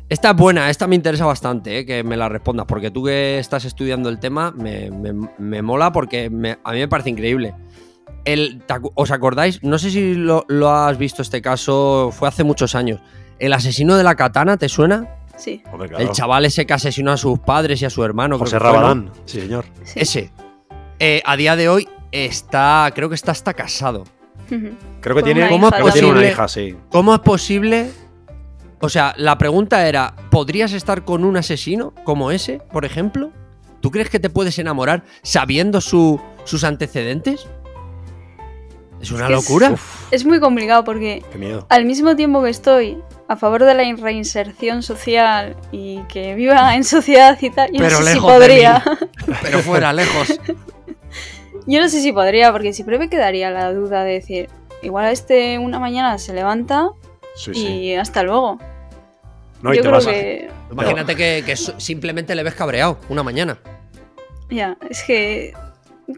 Esta 0.07 0.31
es 0.31 0.35
buena, 0.35 0.69
esta 0.69 0.87
me 0.87 0.95
interesa 0.95 1.25
bastante, 1.25 1.79
eh, 1.79 1.85
que 1.85 2.03
me 2.03 2.17
la 2.17 2.29
respondas, 2.29 2.65
porque 2.65 2.91
tú 2.91 3.05
que 3.05 3.39
estás 3.39 3.65
estudiando 3.65 4.09
el 4.09 4.19
tema 4.19 4.51
me, 4.51 5.61
mola 5.61 5.91
porque 5.91 6.25
a 6.25 6.71
mí 6.71 6.79
me 6.79 6.87
parece 6.87 7.09
increíble. 7.09 7.53
El, 8.25 8.61
¿Os 8.95 9.11
acordáis? 9.11 9.63
No 9.63 9.79
sé 9.79 9.89
si 9.89 10.13
lo, 10.13 10.45
has 10.69 10.97
visto 10.97 11.21
este 11.21 11.41
caso, 11.41 12.11
fue 12.13 12.27
hace 12.27 12.43
muchos 12.43 12.75
años. 12.75 12.99
¿El 13.39 13.53
asesino 13.53 13.97
de 13.97 14.03
la 14.03 14.15
katana 14.15 14.57
te 14.57 14.69
suena? 14.69 15.20
Sí. 15.41 15.63
El 15.97 16.11
chaval 16.11 16.45
ese 16.45 16.67
que 16.67 16.73
asesinó 16.73 17.11
a 17.11 17.17
sus 17.17 17.39
padres 17.39 17.81
y 17.81 17.85
a 17.85 17.89
su 17.89 18.03
hermano. 18.03 18.37
José 18.37 18.59
Rabadán, 18.59 19.11
sí 19.25 19.41
señor. 19.41 19.65
Ese. 19.95 20.31
Eh, 20.99 21.21
a 21.25 21.35
día 21.35 21.55
de 21.55 21.67
hoy 21.67 21.89
está, 22.11 22.91
creo 22.93 23.09
que 23.09 23.15
está 23.15 23.31
hasta 23.31 23.53
casado. 23.53 24.03
Creo 24.99 25.15
que 25.15 25.23
tiene, 25.23 25.51
una 25.53 26.29
hija, 26.29 26.47
sí. 26.47 26.75
¿Cómo 26.89 27.15
es 27.15 27.21
posible 27.21 27.89
o 28.81 28.89
sea, 28.89 29.13
la 29.17 29.37
pregunta 29.37 29.87
era, 29.87 30.15
¿podrías 30.31 30.73
estar 30.73 31.05
con 31.05 31.23
un 31.23 31.37
asesino 31.37 31.93
como 32.03 32.31
ese, 32.31 32.59
por 32.71 32.83
ejemplo? 32.83 33.31
¿Tú 33.79 33.91
crees 33.91 34.09
que 34.09 34.19
te 34.19 34.29
puedes 34.29 34.57
enamorar 34.57 35.03
sabiendo 35.21 35.81
sus 35.81 36.19
antecedentes? 36.63 37.47
¿Es 38.99 39.11
una 39.11 39.29
locura? 39.29 39.75
Es, 40.09 40.25
muy 40.25 40.39
complicado 40.39 40.83
porque 40.83 41.23
al 41.69 41.85
mismo 41.85 42.15
tiempo 42.15 42.43
que 42.43 42.49
estoy 42.49 42.97
a 43.31 43.37
favor 43.37 43.63
de 43.63 43.73
la 43.73 43.95
reinserción 43.95 44.83
social 44.83 45.55
y 45.71 46.01
que 46.09 46.35
viva 46.35 46.75
en 46.75 46.83
sociedad 46.83 47.37
y 47.41 47.49
tal, 47.49 47.71
yo 47.71 47.81
no 47.81 47.89
sé 47.89 48.13
si 48.13 48.19
podría. 48.19 48.83
Pero 49.41 49.59
fuera, 49.59 49.93
lejos. 49.93 50.37
yo 51.65 51.79
no 51.79 51.87
sé 51.87 52.01
si 52.01 52.11
podría, 52.11 52.51
porque 52.51 52.73
siempre 52.73 52.99
me 52.99 53.09
quedaría 53.09 53.49
la 53.49 53.71
duda 53.71 54.03
de 54.03 54.13
decir, 54.13 54.49
igual 54.81 55.09
este 55.11 55.59
una 55.59 55.79
mañana 55.79 56.17
se 56.17 56.33
levanta 56.33 56.89
y 57.53 57.93
hasta 57.93 58.23
luego. 58.23 58.59
Yo 59.63 59.81
creo 59.81 59.99
que... 59.99 60.49
Imagínate 60.69 61.15
que, 61.15 61.55
simplemente 61.55 62.35
le 62.35 62.43
ves 62.43 62.55
cabreado 62.55 62.99
una 63.07 63.23
mañana. 63.23 63.59
Ya, 64.49 64.77
es 64.89 65.03
que 65.03 65.53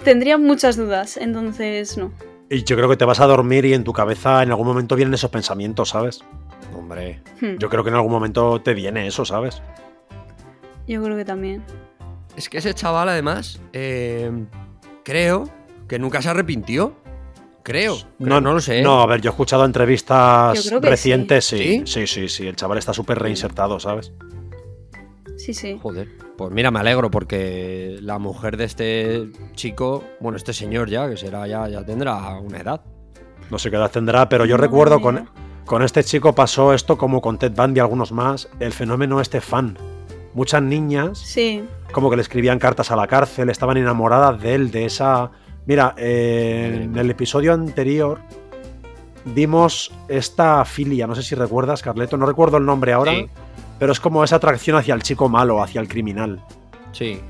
tendría 0.03 0.39
muchas 0.39 0.77
dudas, 0.77 1.17
entonces 1.17 1.95
no. 1.95 2.11
Y 2.49 2.63
yo 2.63 2.75
creo 2.75 2.89
que 2.89 2.97
te 2.97 3.05
vas 3.05 3.19
a 3.19 3.27
dormir 3.27 3.65
y 3.65 3.75
en 3.75 3.83
tu 3.83 3.93
cabeza 3.93 4.41
en 4.41 4.49
algún 4.49 4.65
momento 4.65 4.95
vienen 4.95 5.13
esos 5.13 5.29
pensamientos, 5.29 5.89
¿sabes? 5.89 6.23
Hombre. 6.75 7.21
Hmm. 7.41 7.57
Yo 7.59 7.69
creo 7.69 7.83
que 7.83 7.89
en 7.89 7.95
algún 7.95 8.11
momento 8.11 8.61
te 8.61 8.73
viene 8.73 9.07
eso, 9.07 9.25
¿sabes? 9.25 9.61
Yo 10.87 11.01
creo 11.03 11.17
que 11.17 11.25
también. 11.25 11.63
Es 12.35 12.49
que 12.49 12.57
ese 12.57 12.73
chaval, 12.73 13.09
además, 13.09 13.61
eh, 13.73 14.31
creo 15.03 15.49
que 15.87 15.99
nunca 15.99 16.21
se 16.21 16.29
arrepintió. 16.29 16.95
Creo. 17.63 17.95
No, 18.19 18.41
no 18.41 18.53
lo 18.53 18.59
sé. 18.59 18.81
No, 18.81 19.01
a 19.01 19.05
ver, 19.05 19.21
yo 19.21 19.29
he 19.29 19.31
escuchado 19.33 19.63
entrevistas 19.63 20.69
recientes, 20.81 21.45
sí. 21.45 21.83
sí. 21.85 22.07
sí. 22.07 22.27
sí, 22.27 22.47
El 22.47 22.57
chaval 22.57 22.77
está 22.77 22.93
súper 22.93 23.19
reinsertado, 23.19 23.79
¿sabes? 23.79 24.11
Sí, 25.37 25.53
sí. 25.53 25.79
Joder. 25.81 26.09
Pues 26.37 26.51
mira, 26.51 26.71
me 26.71 26.79
alegro 26.79 27.09
porque 27.09 27.97
la 28.01 28.19
mujer 28.19 28.57
de 28.57 28.65
este 28.65 29.29
chico, 29.53 30.03
bueno, 30.19 30.35
este 30.35 30.51
señor 30.51 30.89
ya, 30.89 31.09
que 31.09 31.15
será 31.15 31.47
ya, 31.47 31.67
ya 31.69 31.85
tendrá 31.85 32.39
una 32.39 32.59
edad. 32.59 32.81
No 33.49 33.59
sé 33.59 33.69
qué 33.69 33.77
edad 33.77 33.91
tendrá, 33.91 34.27
pero 34.29 34.45
yo 34.45 34.57
recuerdo 34.57 34.99
con, 34.99 35.29
con 35.65 35.83
este 35.83 36.03
chico 36.03 36.33
pasó 36.33 36.73
esto 36.73 36.97
como 36.97 37.21
con 37.21 37.37
Ted 37.37 37.53
Bundy 37.55 37.77
y 37.77 37.81
algunos 37.81 38.11
más, 38.11 38.49
el 38.59 38.73
fenómeno 38.73 39.21
este 39.21 39.41
fan. 39.41 39.77
Muchas 40.33 40.63
niñas, 40.63 41.19
sí. 41.19 41.63
como 41.91 42.09
que 42.09 42.15
le 42.15 42.21
escribían 42.23 42.59
cartas 42.59 42.89
a 42.91 42.95
la 42.95 43.07
cárcel, 43.07 43.49
estaban 43.49 43.77
enamoradas 43.77 44.41
de 44.41 44.55
él, 44.55 44.71
de 44.71 44.85
esa 44.85 45.31
Mira, 45.65 45.93
en 45.97 46.97
el 46.97 47.09
episodio 47.09 47.53
anterior 47.53 48.19
dimos 49.23 49.91
esta 50.09 50.65
filia, 50.65 51.07
no 51.07 51.15
sé 51.15 51.23
si 51.23 51.35
recuerdas, 51.35 51.81
Carleto, 51.81 52.17
no 52.17 52.25
recuerdo 52.25 52.57
el 52.57 52.65
nombre 52.65 52.91
ahora, 52.91 53.13
pero 53.79 53.93
es 53.93 53.99
como 53.99 54.23
esa 54.23 54.35
atracción 54.35 54.75
hacia 54.75 54.93
el 54.93 55.03
chico 55.03 55.29
malo, 55.29 55.63
hacia 55.63 55.79
el 55.79 55.87
criminal. 55.87 56.43
Sí. 56.91 57.21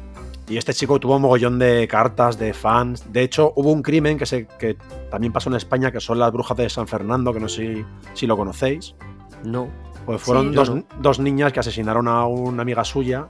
Y 0.47 0.57
este 0.57 0.73
chico 0.73 0.99
tuvo 0.99 1.15
un 1.15 1.21
mogollón 1.21 1.57
de 1.57 1.87
cartas, 1.87 2.37
de 2.37 2.53
fans. 2.53 3.11
De 3.11 3.21
hecho, 3.23 3.53
hubo 3.55 3.71
un 3.71 3.81
crimen 3.81 4.17
que, 4.17 4.25
se, 4.25 4.45
que 4.59 4.75
también 5.09 5.31
pasó 5.31 5.49
en 5.49 5.55
España, 5.55 5.91
que 5.91 6.01
son 6.01 6.19
las 6.19 6.31
brujas 6.31 6.57
de 6.57 6.69
San 6.69 6.87
Fernando, 6.87 7.33
que 7.33 7.39
no 7.39 7.47
sé 7.47 7.85
si, 8.13 8.27
lo 8.27 8.35
conocéis. 8.35 8.95
No. 9.43 9.69
Pues 10.05 10.21
fueron 10.21 10.53
dos, 10.53 11.19
niñas 11.19 11.53
que 11.53 11.61
asesinaron 11.61 12.09
a 12.09 12.25
una 12.25 12.61
amiga 12.61 12.83
suya 12.83 13.29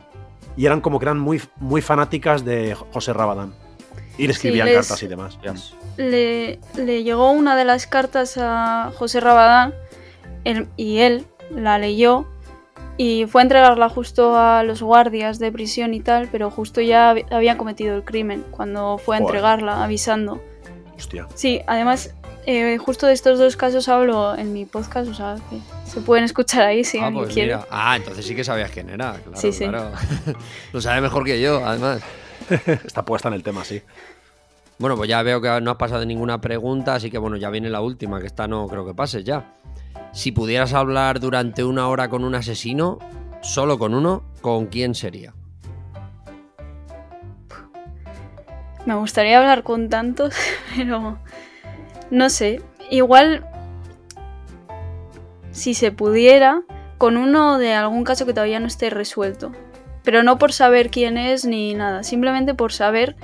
y 0.58 0.66
eran 0.66 0.82
como 0.82 0.98
que 1.00 1.06
eran 1.06 1.20
muy, 1.20 1.40
muy 1.58 1.82
fanáticas 1.82 2.44
de 2.44 2.76
José 2.92 3.14
Rabadán. 3.14 3.54
Y 4.18 4.26
le 4.26 4.34
escribían 4.34 4.72
cartas 4.74 5.02
y 5.04 5.08
demás. 5.08 5.38
Le, 5.98 6.60
llegó 7.04 7.32
una 7.32 7.56
de 7.56 7.66
las 7.66 7.86
cartas 7.86 8.38
a 8.38 8.92
José 8.98 9.20
Rabadán 9.20 9.76
y 10.76 11.00
él 11.00 11.26
la 11.52 11.78
leyó 11.78 12.28
y 12.98 13.26
fue 13.26 13.42
a 13.42 13.44
entregarla 13.44 13.90
justo 13.90 14.38
a 14.38 14.64
los 14.64 14.82
guardias 14.82 15.40
de 15.40 15.52
prisión 15.52 15.94
y 15.94 16.00
tal, 16.00 16.28
pero 16.32 16.52
justo 16.52 16.82
ya 16.82 17.16
habían 17.32 17.58
cometido 17.58 17.96
el 17.96 18.04
crimen 18.04 18.46
cuando 18.52 18.98
fue 18.98 19.16
a 19.16 19.20
entregarla, 19.20 19.84
avisando. 19.84 20.42
Hostia. 20.96 21.28
Sí, 21.34 21.62
además, 21.66 22.14
eh, 22.46 22.78
justo 22.78 23.08
de 23.08 23.14
estos 23.14 23.40
dos 23.40 23.56
casos 23.56 23.90
hablo 23.90 24.36
en 24.36 24.54
mi 24.54 24.66
podcast, 24.66 25.10
o 25.10 25.14
sea, 25.14 25.38
que 25.50 25.58
se 25.90 26.02
pueden 26.02 26.26
escuchar 26.26 26.64
ahí 26.64 26.84
si 26.84 27.00
ah, 27.00 27.08
alguien 27.08 27.24
pues 27.24 27.34
quiere. 27.34 27.58
Ah, 27.70 27.96
entonces 27.96 28.26
sí 28.26 28.36
que 28.36 28.44
sabías 28.44 28.70
quién 28.70 28.90
era, 28.90 29.14
claro. 29.14 29.38
Sí, 29.38 29.52
sí. 29.52 29.66
Lo 30.74 30.82
sabe 30.82 31.02
mejor 31.02 31.24
que 31.24 31.42
yo, 31.42 31.66
además. 31.66 32.02
Está 32.86 33.04
puesta 33.06 33.30
en 33.30 33.36
el 33.36 33.44
tema, 33.44 33.64
sí. 33.64 33.82
Bueno, 34.78 34.98
pues 34.98 35.08
ya 35.10 35.22
veo 35.24 35.40
que 35.40 35.62
no 35.62 35.72
has 35.72 35.78
pasado 35.78 36.06
ninguna 36.06 36.42
pregunta, 36.42 36.96
así 36.96 37.10
que 37.10 37.18
bueno, 37.18 37.38
ya 37.38 37.50
viene 37.50 37.70
la 37.70 37.82
última, 37.82 38.20
que 38.20 38.28
esta 38.28 38.48
no 38.48 38.68
creo 38.68 38.86
que 38.86 38.94
pase 38.94 39.24
ya. 39.24 39.54
Si 40.14 40.32
pudieras 40.32 40.74
hablar 40.74 41.20
durante 41.20 41.64
una 41.64 41.88
hora 41.90 42.08
con 42.08 42.24
un 42.24 42.36
asesino, 42.36 43.00
solo 43.42 43.80
con 43.80 43.96
uno, 43.96 44.24
¿con 44.42 44.68
quién 44.68 44.94
sería? 44.94 45.34
Me 48.86 48.94
gustaría 48.94 49.40
hablar 49.40 49.64
con 49.64 49.90
tantos, 49.90 50.36
pero 50.76 51.18
no 52.12 52.30
sé. 52.30 52.62
Igual, 52.92 53.44
si 55.52 55.74
se 55.74 55.92
pudiera, 55.92 56.62
con 57.00 57.18
uno 57.18 57.58
de 57.58 57.74
algún 57.74 58.04
caso 58.04 58.28
que 58.28 58.34
todavía 58.34 58.60
no 58.60 58.68
esté 58.68 58.92
resuelto. 58.92 59.52
Pero 60.04 60.22
no 60.22 60.38
por 60.38 60.54
saber 60.54 60.92
quién 60.92 61.18
es 61.18 61.44
ni 61.44 61.74
nada, 61.74 62.04
simplemente 62.04 62.54
por 62.54 62.72
saber 62.72 63.16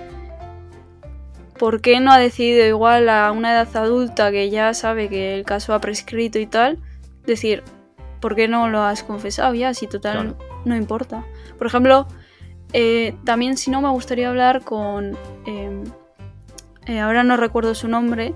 por 1.59 1.81
qué 1.81 1.99
no 1.99 2.11
ha 2.11 2.17
decidido 2.17 2.65
igual 2.65 3.09
a 3.09 3.31
una 3.31 3.51
edad 3.51 3.67
adulta 3.75 4.31
que 4.31 4.49
ya 4.49 4.73
sabe 4.73 5.09
que 5.09 5.35
el 5.35 5.45
caso 5.45 5.73
ha 5.73 5.81
prescrito 5.81 6.39
y 6.39 6.47
tal, 6.47 6.79
decir, 7.25 7.63
¿por 8.19 8.35
qué 8.35 8.47
no 8.47 8.69
lo 8.69 8.81
has 8.81 9.03
confesado 9.03 9.53
ya? 9.53 9.73
Si 9.73 9.85
total 9.85 10.35
no 10.65 10.75
importa. 10.75 11.25
Por 11.57 11.67
ejemplo, 11.67 12.07
eh, 12.73 13.13
también 13.25 13.57
si 13.57 13.69
no 13.69 13.81
me 13.81 13.89
gustaría 13.89 14.29
hablar 14.29 14.63
con... 14.63 15.17
Em, 15.45 15.83
eh, 16.87 16.99
ahora 16.99 17.23
no 17.23 17.37
recuerdo 17.37 17.75
su 17.75 17.87
nombre, 17.87 18.33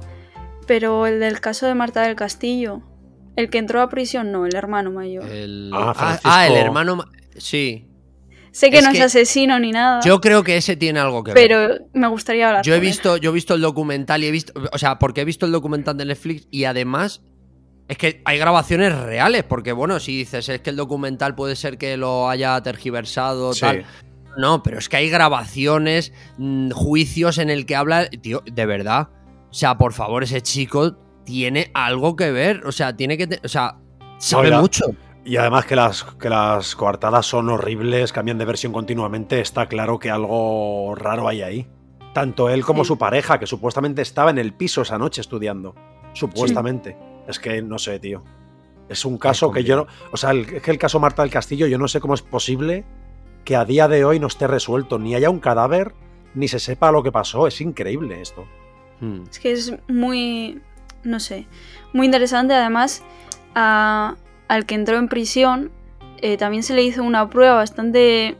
pero 0.67 1.07
el 1.07 1.19
del 1.19 1.39
caso 1.39 1.65
de 1.65 1.73
Marta 1.73 2.01
del 2.01 2.15
Castillo. 2.15 2.81
El 3.35 3.49
que 3.49 3.57
entró 3.57 3.81
a 3.81 3.89
prisión, 3.89 4.31
no, 4.31 4.45
el 4.45 4.55
hermano 4.55 4.91
mayor. 4.91 5.25
El... 5.25 5.71
Ah, 5.73 5.93
ah, 5.97 6.19
ah 6.23 6.47
el 6.47 6.55
hermano... 6.55 7.05
Sí. 7.37 7.87
Sé 8.53 8.69
que 8.69 8.83
no 8.83 8.91
es 8.91 9.01
asesino 9.01 9.59
ni 9.59 9.71
nada. 9.71 9.99
Yo 10.05 10.21
creo 10.21 10.43
que 10.43 10.55
ese 10.55 10.75
tiene 10.75 10.99
algo 10.99 11.23
que 11.23 11.33
ver. 11.33 11.47
Pero 11.47 11.85
me 11.93 12.07
gustaría 12.07 12.47
hablar. 12.47 12.63
Yo 12.63 12.75
he 12.75 12.79
visto, 12.79 13.17
yo 13.17 13.31
he 13.31 13.33
visto 13.33 13.55
el 13.55 13.61
documental 13.61 14.23
y 14.23 14.27
he 14.27 14.31
visto. 14.31 14.53
O 14.71 14.77
sea, 14.77 14.99
porque 14.99 15.21
he 15.21 15.25
visto 15.25 15.47
el 15.47 15.51
documental 15.51 15.97
de 15.97 16.05
Netflix 16.05 16.47
y 16.51 16.65
además. 16.65 17.23
Es 17.89 17.97
que 17.97 18.21
hay 18.23 18.37
grabaciones 18.37 18.97
reales, 18.97 19.43
porque 19.43 19.73
bueno, 19.73 19.99
si 19.99 20.15
dices 20.15 20.47
es 20.47 20.61
que 20.61 20.69
el 20.69 20.77
documental 20.77 21.35
puede 21.35 21.55
ser 21.57 21.77
que 21.77 21.97
lo 21.97 22.29
haya 22.29 22.61
tergiversado, 22.61 23.53
tal. 23.53 23.85
No, 24.37 24.63
pero 24.63 24.77
es 24.77 24.87
que 24.87 24.97
hay 24.97 25.09
grabaciones, 25.09 26.13
mm, 26.37 26.71
juicios 26.71 27.39
en 27.39 27.49
el 27.49 27.65
que 27.65 27.75
habla. 27.75 28.07
Tío, 28.07 28.43
de 28.45 28.65
verdad. 28.65 29.09
O 29.49 29.53
sea, 29.53 29.77
por 29.77 29.93
favor, 29.93 30.23
ese 30.23 30.41
chico 30.41 30.95
tiene 31.25 31.71
algo 31.73 32.15
que 32.15 32.31
ver. 32.31 32.65
O 32.65 32.71
sea, 32.71 32.95
tiene 32.95 33.17
que. 33.17 33.39
O 33.43 33.47
sea, 33.47 33.77
sabe 34.19 34.51
mucho. 34.51 34.85
Y 35.25 35.37
además 35.37 35.65
que 35.65 35.75
las, 35.75 36.03
que 36.03 36.29
las 36.29 36.75
coartadas 36.75 37.25
son 37.25 37.49
horribles, 37.49 38.11
cambian 38.11 38.37
de 38.37 38.45
versión 38.45 38.73
continuamente, 38.73 39.39
está 39.39 39.67
claro 39.67 39.97
que 39.97 40.11
algo 40.11 40.95
raro 40.95 41.27
hay 41.27 41.41
ahí. 41.41 41.67
Tanto 42.13 42.49
él 42.49 42.63
como 42.63 42.83
su 42.83 42.97
pareja, 42.97 43.39
que 43.39 43.47
supuestamente 43.47 44.01
estaba 44.01 44.29
en 44.31 44.37
el 44.37 44.53
piso 44.53 44.81
esa 44.81 44.97
noche 44.97 45.21
estudiando. 45.21 45.75
Supuestamente. 46.13 46.97
Es 47.27 47.39
que 47.39 47.61
no 47.61 47.79
sé, 47.79 47.99
tío. 47.99 48.23
Es 48.89 49.05
un 49.05 49.17
caso 49.17 49.51
que 49.51 49.63
yo 49.63 49.77
no. 49.77 49.87
O 50.11 50.17
sea, 50.17 50.33
es 50.33 50.61
que 50.61 50.71
el 50.71 50.77
caso 50.77 50.99
Marta 50.99 51.21
del 51.21 51.31
Castillo, 51.31 51.67
yo 51.67 51.77
no 51.77 51.87
sé 51.87 51.99
cómo 52.01 52.13
es 52.13 52.21
posible 52.21 52.85
que 53.45 53.55
a 53.55 53.65
día 53.65 53.87
de 53.87 54.05
hoy 54.05 54.19
no 54.19 54.27
esté 54.27 54.45
resuelto. 54.45 54.99
Ni 54.99 55.15
haya 55.15 55.29
un 55.29 55.39
cadáver, 55.39 55.93
ni 56.35 56.47
se 56.47 56.59
sepa 56.59 56.91
lo 56.91 57.01
que 57.01 57.11
pasó. 57.11 57.47
Es 57.47 57.61
increíble 57.61 58.21
esto. 58.21 58.45
Hmm. 58.99 59.23
Es 59.31 59.39
que 59.39 59.53
es 59.53 59.73
muy. 59.87 60.61
No 61.03 61.19
sé. 61.19 61.47
Muy 61.93 62.05
interesante. 62.05 62.53
Además, 62.53 63.01
a 63.55 64.15
al 64.53 64.67
que 64.67 64.75
entró 64.75 64.99
en 64.99 65.07
prisión, 65.07 65.71
eh, 66.21 66.37
también 66.37 66.61
se 66.61 66.75
le 66.75 66.83
hizo 66.83 67.01
una 67.01 67.27
prueba 67.27 67.55
bastante 67.55 68.37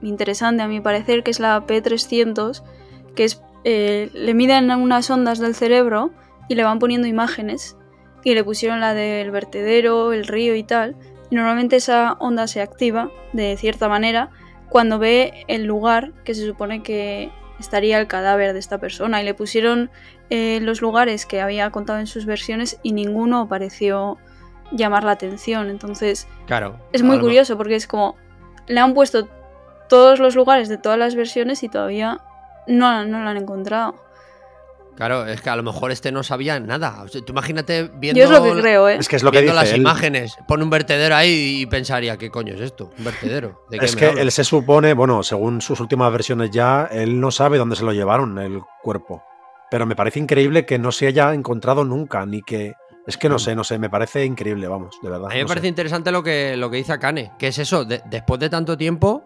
interesante 0.00 0.62
a 0.62 0.68
mi 0.68 0.80
parecer, 0.80 1.24
que 1.24 1.32
es 1.32 1.40
la 1.40 1.66
P300, 1.66 2.62
que 3.16 3.24
es 3.24 3.42
eh, 3.64 4.08
le 4.14 4.34
miden 4.34 4.70
unas 4.70 5.10
ondas 5.10 5.40
del 5.40 5.56
cerebro 5.56 6.12
y 6.48 6.54
le 6.54 6.62
van 6.62 6.78
poniendo 6.78 7.08
imágenes 7.08 7.76
y 8.22 8.34
le 8.34 8.44
pusieron 8.44 8.78
la 8.78 8.94
del 8.94 9.32
vertedero, 9.32 10.12
el 10.12 10.28
río 10.28 10.54
y 10.54 10.62
tal. 10.62 10.94
Y 11.28 11.34
normalmente 11.34 11.74
esa 11.74 12.12
onda 12.20 12.46
se 12.46 12.60
activa 12.60 13.10
de 13.32 13.56
cierta 13.56 13.88
manera 13.88 14.30
cuando 14.68 15.00
ve 15.00 15.44
el 15.48 15.64
lugar 15.64 16.12
que 16.22 16.36
se 16.36 16.46
supone 16.46 16.84
que 16.84 17.32
estaría 17.58 17.98
el 17.98 18.06
cadáver 18.06 18.52
de 18.52 18.60
esta 18.60 18.78
persona 18.78 19.20
y 19.20 19.24
le 19.24 19.34
pusieron 19.34 19.90
eh, 20.30 20.60
los 20.62 20.80
lugares 20.80 21.26
que 21.26 21.40
había 21.40 21.68
contado 21.70 21.98
en 21.98 22.06
sus 22.06 22.26
versiones 22.26 22.78
y 22.84 22.92
ninguno 22.92 23.48
pareció 23.48 24.18
llamar 24.72 25.04
la 25.04 25.12
atención. 25.12 25.70
Entonces, 25.70 26.28
claro, 26.46 26.78
es 26.92 27.02
muy 27.02 27.18
curioso 27.18 27.56
porque 27.56 27.76
es 27.76 27.86
como 27.86 28.16
le 28.66 28.80
han 28.80 28.94
puesto 28.94 29.28
todos 29.88 30.18
los 30.18 30.34
lugares 30.34 30.68
de 30.68 30.78
todas 30.78 30.98
las 30.98 31.14
versiones 31.14 31.62
y 31.62 31.68
todavía 31.68 32.20
no, 32.66 33.04
no 33.04 33.22
lo 33.22 33.28
han 33.28 33.36
encontrado. 33.36 33.94
Claro, 34.94 35.26
es 35.26 35.40
que 35.40 35.48
a 35.48 35.56
lo 35.56 35.62
mejor 35.62 35.90
este 35.90 36.12
no 36.12 36.22
sabía 36.22 36.60
nada. 36.60 37.04
tú 37.10 37.24
imagínate 37.28 37.90
viendo, 37.94 38.18
Yo 38.18 38.24
es 38.24 38.30
lo 38.30 38.42
que 38.42 38.60
creo, 38.60 38.88
¿eh? 38.88 38.96
Es 39.00 39.08
que 39.08 39.16
es 39.16 39.22
lo 39.22 39.32
que 39.32 39.40
dice 39.40 39.54
las 39.54 39.74
imágenes, 39.74 40.36
pone 40.46 40.64
un 40.64 40.70
vertedero 40.70 41.14
ahí 41.14 41.62
y 41.62 41.66
pensaría, 41.66 42.18
¿qué 42.18 42.30
coño 42.30 42.54
es 42.54 42.60
esto? 42.60 42.90
Un 42.98 43.04
vertedero. 43.04 43.66
es 43.70 43.96
que 43.96 44.10
él 44.10 44.30
se 44.30 44.44
supone, 44.44 44.92
bueno, 44.92 45.22
según 45.22 45.62
sus 45.62 45.80
últimas 45.80 46.12
versiones 46.12 46.50
ya, 46.50 46.88
él 46.92 47.20
no 47.20 47.30
sabe 47.30 47.58
dónde 47.58 47.76
se 47.76 47.84
lo 47.84 47.92
llevaron 47.92 48.38
el 48.38 48.60
cuerpo. 48.82 49.22
Pero 49.70 49.86
me 49.86 49.96
parece 49.96 50.18
increíble 50.18 50.66
que 50.66 50.78
no 50.78 50.92
se 50.92 51.06
haya 51.06 51.32
encontrado 51.32 51.84
nunca, 51.84 52.26
ni 52.26 52.42
que 52.42 52.74
es 53.06 53.16
que 53.16 53.28
no 53.28 53.38
sé, 53.38 53.54
no 53.54 53.64
sé, 53.64 53.78
me 53.78 53.90
parece 53.90 54.24
increíble, 54.24 54.68
vamos, 54.68 54.96
de 55.02 55.10
verdad. 55.10 55.30
A 55.30 55.34
mí 55.34 55.40
me 55.40 55.46
parece 55.46 55.66
interesante 55.66 56.12
lo 56.12 56.22
que, 56.22 56.56
lo 56.56 56.70
que 56.70 56.76
dice 56.76 56.92
Akane, 56.92 57.32
que 57.38 57.48
es 57.48 57.58
eso, 57.58 57.84
después 57.84 58.38
de 58.38 58.48
tanto 58.48 58.76
tiempo, 58.76 59.24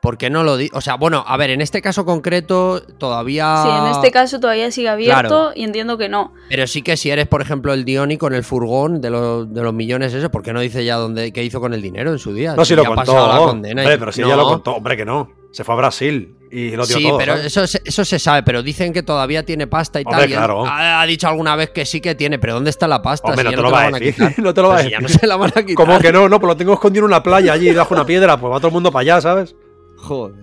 ¿por 0.00 0.16
qué 0.16 0.30
no 0.30 0.44
lo 0.44 0.56
di? 0.56 0.70
O 0.72 0.80
sea, 0.80 0.94
bueno, 0.94 1.24
a 1.26 1.36
ver, 1.36 1.50
en 1.50 1.60
este 1.60 1.82
caso 1.82 2.04
concreto 2.04 2.80
todavía. 2.80 3.62
Sí, 3.62 3.68
en 3.68 3.92
este 3.92 4.10
caso 4.10 4.40
todavía 4.40 4.70
sigue 4.70 4.88
abierto 4.88 5.52
y 5.54 5.64
entiendo 5.64 5.98
que 5.98 6.08
no. 6.08 6.32
Pero 6.48 6.66
sí 6.66 6.82
que 6.82 6.96
si 6.96 7.10
eres, 7.10 7.26
por 7.26 7.42
ejemplo, 7.42 7.74
el 7.74 7.84
Dioni 7.84 8.16
con 8.16 8.34
el 8.34 8.44
furgón 8.44 9.00
de 9.00 9.10
los, 9.10 9.52
de 9.52 9.62
los 9.62 9.74
millones, 9.74 10.14
eso, 10.14 10.30
¿por 10.30 10.42
qué 10.42 10.52
no 10.52 10.60
dice 10.60 10.84
ya 10.84 10.96
dónde, 10.96 11.32
qué 11.32 11.44
hizo 11.44 11.60
con 11.60 11.74
el 11.74 11.82
dinero 11.82 12.10
en 12.12 12.18
su 12.18 12.32
día? 12.32 12.54
No, 12.54 12.64
si, 12.64 12.74
lo 12.74 12.84
contó. 12.84 13.14
hombre, 13.14 13.98
pero 13.98 14.12
si 14.12 14.22
ya 14.22 14.36
lo 14.36 14.44
contó, 14.44 14.76
hombre, 14.76 14.96
que 14.96 15.04
no. 15.04 15.37
Se 15.58 15.64
fue 15.64 15.74
a 15.74 15.78
Brasil 15.78 16.36
y 16.52 16.70
lo 16.76 16.86
dio 16.86 16.98
sí, 16.98 17.10
pero 17.18 17.34
eso, 17.34 17.64
eso 17.64 18.04
se 18.04 18.18
sabe, 18.20 18.44
pero 18.44 18.62
dicen 18.62 18.92
que 18.92 19.02
todavía 19.02 19.44
tiene 19.44 19.66
pasta 19.66 20.00
y 20.00 20.04
tal. 20.04 20.32
ha, 20.68 21.04
dicho 21.04 21.26
alguna 21.26 21.56
vez 21.56 21.70
que 21.70 21.84
sí 21.84 22.00
que 22.00 22.14
tiene, 22.14 22.38
pero 22.38 22.54
¿dónde 22.54 22.70
está 22.70 22.86
la 22.86 23.02
pasta? 23.02 23.30
Hombre, 23.30 23.42
no, 23.50 23.50
te 23.50 23.56
lo 23.56 23.70
va 23.72 23.86
a 23.86 23.90
decir. 23.90 24.34
no 24.38 24.54
te 24.54 24.62
lo 24.62 24.68
va 24.68 24.74
a 24.74 24.76
decir. 24.76 24.92
ya 24.92 25.00
no 25.00 25.08
se 25.08 25.26
la 25.26 25.34
van 25.34 25.50
a 25.56 25.62
quitar. 25.66 25.74
¿Cómo 25.74 25.98
que 25.98 26.12
no? 26.12 26.28
No, 26.28 26.38
pues 26.38 26.46
lo 26.46 26.56
tengo 26.56 26.74
escondido 26.74 27.06
en 27.06 27.10
una 27.10 27.24
playa 27.24 27.54
allí 27.54 27.72
bajo 27.72 27.92
una 27.92 28.06
piedra, 28.06 28.38
pues 28.38 28.52
va 28.52 28.58
todo 28.58 28.68
el 28.68 28.72
mundo 28.72 28.92
para 28.92 29.00
allá, 29.00 29.20
¿sabes? 29.20 29.56
Joder. 29.96 30.36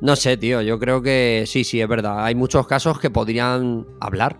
No 0.00 0.14
sé, 0.14 0.36
tío, 0.36 0.62
yo 0.62 0.78
creo 0.78 1.02
que 1.02 1.42
sí, 1.48 1.64
sí, 1.64 1.80
es 1.80 1.88
verdad. 1.88 2.24
Hay 2.24 2.36
muchos 2.36 2.68
casos 2.68 3.00
que 3.00 3.10
podrían 3.10 3.88
hablar. 3.98 4.38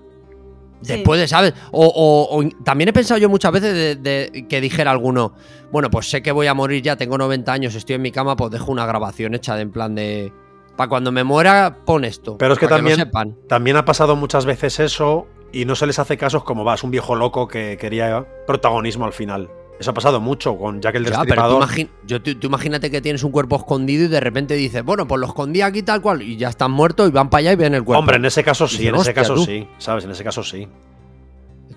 Después 0.81 1.21
de, 1.21 1.29
¿sabes? 1.29 1.55
O, 1.73 2.43
también 2.65 2.89
he 2.89 2.93
pensado 2.93 3.19
yo 3.19 3.29
muchas 3.29 3.53
veces 3.53 4.03
de, 4.03 4.47
que 4.49 4.61
dijera 4.61 4.91
alguno, 4.91 5.35
bueno, 5.71 5.91
pues 5.91 6.09
sé 6.09 6.23
que 6.23 6.33
voy 6.33 6.47
a 6.47 6.55
morir 6.55 6.83
ya, 6.83 6.97
tengo 6.97 7.19
90 7.19 7.53
años, 7.53 7.75
estoy 7.75 7.97
en 7.97 8.03
mi 8.03 8.13
cama, 8.13 8.37
pues 8.37 8.51
dejo 8.51 8.73
una 8.73 8.87
grabación 8.87 9.35
hecha 9.35 9.57
de 9.57 9.63
en 9.63 9.71
plan 9.71 9.95
de... 9.95 10.33
Para 10.77 10.89
cuando 10.89 11.13
me 11.13 11.25
muera, 11.25 11.79
pon 11.85 12.05
esto. 12.05 12.39
Pero 12.39 12.55
es 12.55 12.59
que 12.59 12.67
también, 12.67 13.11
también 13.49 13.77
ha 13.77 13.85
pasado 13.85 14.17
muchas 14.17 14.47
veces 14.47 14.81
eso 14.81 15.27
y 15.53 15.67
no 15.67 15.75
se 15.75 15.87
les 15.87 15.99
hace 15.99 16.17
casos 16.17 16.45
como 16.45 16.65
vas, 16.65 16.83
un 16.83 16.91
viejo 16.91 17.15
loco 17.15 17.49
que 17.49 17.77
quería 17.79 18.27
protagonismo 18.47 19.05
al 19.05 19.13
final. 19.13 19.51
Eso 19.81 19.93
ha 19.93 19.95
pasado 19.95 20.21
mucho 20.21 20.59
con 20.59 20.83
Jack 20.83 20.97
el 20.97 21.05
Destripador. 21.05 21.67
tú, 22.07 22.21
tú, 22.21 22.47
imagínate 22.47 22.91
que 22.91 23.01
tienes 23.01 23.25
un 23.25 23.33
cuerpo 23.33 23.57
escondido 23.57 24.05
y 24.05 24.09
de 24.09 24.21
repente 24.21 24.53
dices, 24.53 24.85
bueno, 24.85 25.09
pues 25.09 25.19
lo 25.19 25.27
escondí 25.27 25.63
aquí 25.63 25.83
tal 25.83 26.03
cual 26.03 26.21
y 26.21 26.37
ya 26.37 26.51
están 26.51 26.71
muertos 26.71 27.09
y 27.09 27.13
van 27.13 27.31
para 27.31 27.41
allá 27.41 27.53
y 27.53 27.57
ven 27.57 27.75
el 27.75 27.83
cuerpo. 27.83 28.01
Hombre, 28.01 28.17
en 28.17 28.27
ese 28.27 28.45
caso 28.45 28.69
sí, 28.69 28.87
en 28.87 28.97
ese 28.97 29.15
caso 29.15 29.39
sí, 29.39 29.67
¿sabes? 29.79 30.05
En 30.05 30.11
ese 30.11 30.23
caso 30.23 30.43
sí. 30.43 30.69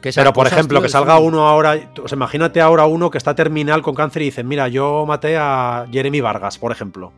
Pero, 0.02 0.34
por 0.34 0.48
ejemplo, 0.48 0.82
que 0.82 0.90
salga 0.90 1.18
uno 1.18 1.48
ahora, 1.48 1.78
imagínate 2.12 2.60
ahora 2.60 2.86
uno 2.86 3.10
que 3.10 3.18
está 3.18 3.36
terminal 3.36 3.82
con 3.82 3.96
cáncer 3.96 4.24
y 4.24 4.26
dice, 4.26 4.44
mira, 4.44 4.68
yo 4.68 5.06
maté 5.06 5.38
a 5.38 5.88
Jeremy 5.90 6.20
Vargas, 6.20 6.58
por 6.58 6.74
ejemplo. 6.74 7.14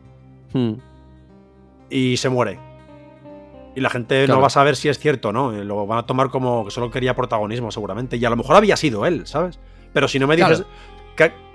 Hmm. 0.52 0.74
Y 1.90 2.16
se 2.16 2.28
muere. 2.28 2.60
Y 3.74 3.80
la 3.80 3.90
gente 3.90 4.28
no 4.28 4.40
va 4.40 4.46
a 4.46 4.50
saber 4.50 4.76
si 4.76 4.88
es 4.88 5.00
cierto 5.00 5.30
o 5.30 5.32
no. 5.32 5.50
Lo 5.50 5.84
van 5.84 5.98
a 5.98 6.06
tomar 6.06 6.30
como 6.30 6.64
que 6.64 6.70
solo 6.70 6.92
quería 6.92 7.16
protagonismo, 7.16 7.72
seguramente. 7.72 8.18
Y 8.18 8.24
a 8.24 8.30
lo 8.30 8.36
mejor 8.36 8.54
había 8.54 8.76
sido 8.76 9.04
él, 9.04 9.26
¿sabes? 9.26 9.58
Pero 9.92 10.08
si 10.08 10.18
no 10.18 10.26
me 10.26 10.36
dices. 10.36 10.64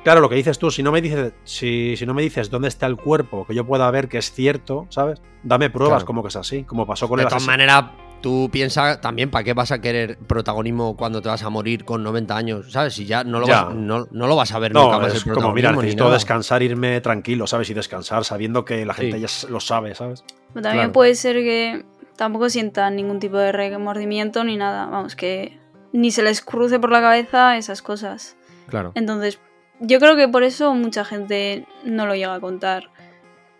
Claro. 0.04 0.22
lo 0.22 0.30
que 0.30 0.36
dices 0.36 0.58
tú, 0.58 0.72
si 0.72 0.82
no 0.82 0.92
me 0.92 1.02
dices. 1.02 1.34
Si, 1.44 1.96
si, 1.96 2.06
no 2.06 2.14
me 2.14 2.22
dices 2.22 2.50
dónde 2.50 2.68
está 2.68 2.88
el 2.88 2.98
cuerpo, 2.98 3.46
que 3.46 3.54
yo 3.54 3.66
pueda 3.66 3.90
ver 3.92 4.08
que 4.08 4.18
es 4.18 4.32
cierto, 4.32 4.88
¿sabes? 4.90 5.22
Dame 5.44 5.70
pruebas 5.70 6.04
como 6.04 6.22
que 6.24 6.30
es 6.30 6.36
así, 6.36 6.64
como 6.64 6.88
pasó 6.88 7.08
con 7.08 7.18
de 7.18 7.24
el 7.24 7.26
De 7.28 7.30
todas 7.30 7.46
maneras, 7.46 7.86
tú 8.22 8.50
piensas 8.52 9.02
también, 9.02 9.30
¿para 9.30 9.44
qué 9.44 9.54
vas 9.54 9.72
a 9.72 9.82
querer 9.82 10.18
protagonismo 10.18 10.96
cuando 10.96 11.22
te 11.22 11.30
vas 11.30 11.44
a 11.44 11.50
morir 11.50 11.84
con 11.84 12.04
90 12.04 12.38
años? 12.38 12.72
¿Sabes? 12.72 12.94
Si 12.94 13.06
ya 13.06 13.24
no 13.24 13.40
lo, 13.40 13.48
Vas, 13.48 13.74
no, 13.74 14.08
lo 14.12 14.36
vas 14.36 14.54
a 14.54 14.60
ver 14.60 14.74
nunca 14.74 15.00
más. 15.00 15.14
Es 15.14 15.24
como, 15.26 15.52
mira, 15.52 15.72
necesito 15.72 16.10
descansar, 16.10 16.64
irme 16.64 17.02
tranquilo, 17.02 17.48
¿sabes? 17.48 17.70
Y 17.70 17.74
descansar 17.74 18.24
sabiendo 18.24 18.64
que 18.64 18.86
la 18.86 18.94
gente 18.94 19.20
ya 19.20 19.28
lo 19.50 19.60
sabe, 19.60 19.96
¿sabes? 19.96 20.24
también 20.62 20.92
puede 20.92 21.16
ser 21.16 21.38
que 21.38 21.86
tampoco 22.16 22.50
sientan 22.50 22.96
ningún 22.96 23.20
tipo 23.20 23.38
de 23.38 23.52
remordimiento 23.52 24.44
ni 24.44 24.58
nada. 24.58 24.86
Vamos, 24.86 25.16
que 25.16 25.58
ni 25.94 26.12
se 26.12 26.24
les 26.24 26.42
cruce 26.42 26.80
por 26.80 26.92
la 26.92 27.02
cabeza 27.02 27.58
esas 27.58 27.82
cosas. 27.82 28.36
Claro. 28.68 28.92
Entonces, 28.96 29.40
yo 29.80 30.00
creo 30.00 30.16
que 30.16 30.28
por 30.28 30.44
eso 30.44 30.74
mucha 30.74 31.04
gente 31.04 31.66
no 31.84 32.06
lo 32.06 32.16
llega 32.16 32.36
a 32.36 32.40
contar. 32.40 32.90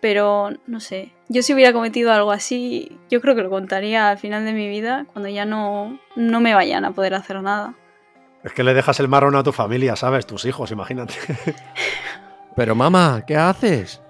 Pero, 0.00 0.50
no 0.66 0.80
sé, 0.80 1.12
yo 1.28 1.42
si 1.42 1.54
hubiera 1.54 1.72
cometido 1.72 2.12
algo 2.12 2.32
así, 2.32 2.98
yo 3.08 3.20
creo 3.20 3.36
que 3.36 3.42
lo 3.42 3.50
contaría 3.50 4.10
al 4.10 4.18
final 4.18 4.44
de 4.44 4.52
mi 4.52 4.68
vida, 4.68 5.06
cuando 5.12 5.28
ya 5.28 5.44
no, 5.44 5.98
no 6.16 6.40
me 6.40 6.54
vayan 6.54 6.84
a 6.84 6.90
poder 6.90 7.14
hacer 7.14 7.40
nada. 7.40 7.74
Es 8.42 8.52
que 8.52 8.64
le 8.64 8.74
dejas 8.74 8.98
el 8.98 9.06
marrón 9.06 9.36
a 9.36 9.44
tu 9.44 9.52
familia, 9.52 9.94
¿sabes? 9.94 10.26
Tus 10.26 10.44
hijos, 10.44 10.72
imagínate. 10.72 11.14
Pero 12.56 12.74
mamá, 12.74 13.22
¿qué 13.24 13.36
haces? 13.36 14.02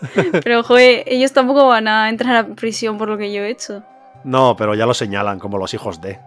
Pero, 0.44 0.62
joder, 0.62 1.02
ellos 1.06 1.32
tampoco 1.32 1.66
van 1.66 1.88
a 1.88 2.08
entrar 2.08 2.36
a 2.36 2.46
prisión 2.54 2.96
por 2.96 3.08
lo 3.08 3.18
que 3.18 3.32
yo 3.32 3.42
he 3.42 3.50
hecho. 3.50 3.82
No, 4.24 4.56
pero 4.56 4.74
ya 4.74 4.86
lo 4.86 4.94
señalan 4.94 5.38
como 5.38 5.56
los 5.56 5.72
hijos 5.72 6.00
de. 6.00 6.18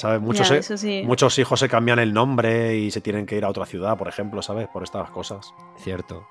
¿Sabes? 0.00 0.22
Muchos, 0.22 0.50
muchos 1.04 1.38
hijos 1.38 1.60
se 1.60 1.68
cambian 1.68 1.98
el 1.98 2.14
nombre 2.14 2.74
y 2.74 2.90
se 2.90 3.02
tienen 3.02 3.26
que 3.26 3.36
ir 3.36 3.44
a 3.44 3.50
otra 3.50 3.66
ciudad, 3.66 3.98
por 3.98 4.08
ejemplo, 4.08 4.40
¿sabes? 4.40 4.66
Por 4.66 4.82
estas 4.82 5.10
cosas. 5.10 5.52
Cierto. 5.76 6.26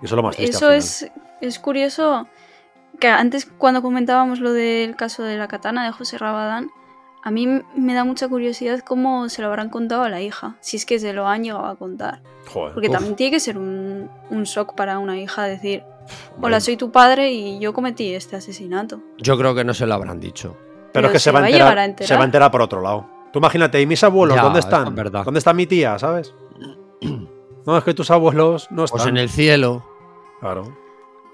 Y 0.00 0.06
eso 0.06 0.14
es 0.14 0.16
lo 0.16 0.22
más 0.24 0.34
triste. 0.34 0.56
Eso 0.56 0.72
es, 0.72 1.08
es 1.40 1.60
curioso. 1.60 2.26
Que 2.98 3.06
antes, 3.06 3.46
cuando 3.46 3.80
comentábamos 3.80 4.40
lo 4.40 4.52
del 4.52 4.96
caso 4.96 5.22
de 5.22 5.36
la 5.36 5.46
katana 5.46 5.86
de 5.86 5.92
José 5.92 6.18
Rabadán, 6.18 6.72
a 7.22 7.30
mí 7.30 7.46
me 7.76 7.94
da 7.94 8.02
mucha 8.02 8.26
curiosidad 8.26 8.80
cómo 8.80 9.28
se 9.28 9.40
lo 9.40 9.46
habrán 9.46 9.70
contado 9.70 10.02
a 10.02 10.08
la 10.08 10.20
hija, 10.20 10.56
si 10.58 10.78
es 10.78 10.84
que 10.84 10.98
se 10.98 11.12
lo 11.12 11.28
han 11.28 11.44
llegado 11.44 11.66
a 11.66 11.76
contar. 11.76 12.22
Porque 12.52 12.88
también 12.88 13.14
tiene 13.14 13.30
que 13.30 13.38
ser 13.38 13.56
un, 13.56 14.10
un, 14.30 14.42
shock 14.42 14.74
para 14.74 14.98
una 14.98 15.16
hija 15.16 15.44
decir, 15.44 15.84
hola, 16.40 16.58
soy 16.58 16.76
tu 16.76 16.90
padre 16.90 17.30
y 17.30 17.60
yo 17.60 17.72
cometí 17.72 18.12
este 18.12 18.34
asesinato. 18.34 19.00
Yo 19.18 19.38
creo 19.38 19.54
que 19.54 19.62
no 19.62 19.74
se 19.74 19.86
lo 19.86 19.94
habrán 19.94 20.18
dicho. 20.18 20.56
Pero, 20.92 21.06
es 21.06 21.12
que 21.12 21.18
se, 21.18 21.30
va, 21.30 21.40
a 21.40 21.48
enterar, 21.48 21.96
se 21.98 22.14
va 22.14 22.22
a 22.22 22.24
enterar 22.24 22.50
por 22.50 22.62
otro 22.62 22.80
lado. 22.80 23.06
Tú 23.32 23.38
imagínate, 23.38 23.80
¿y 23.80 23.86
mis 23.86 24.02
abuelos 24.04 24.40
dónde 24.40 24.60
están? 24.60 24.94
¿Dónde 24.94 25.38
está 25.38 25.54
mi 25.54 25.66
tía, 25.66 25.98
sabes? 25.98 26.34
No, 27.64 27.78
es 27.78 27.84
que 27.84 27.94
tus 27.94 28.10
abuelos 28.10 28.66
no 28.70 28.78
pues 28.78 28.90
están. 28.90 28.98
Pues 28.98 29.08
en 29.08 29.16
el 29.18 29.28
cielo. 29.30 29.84
Claro. 30.40 30.76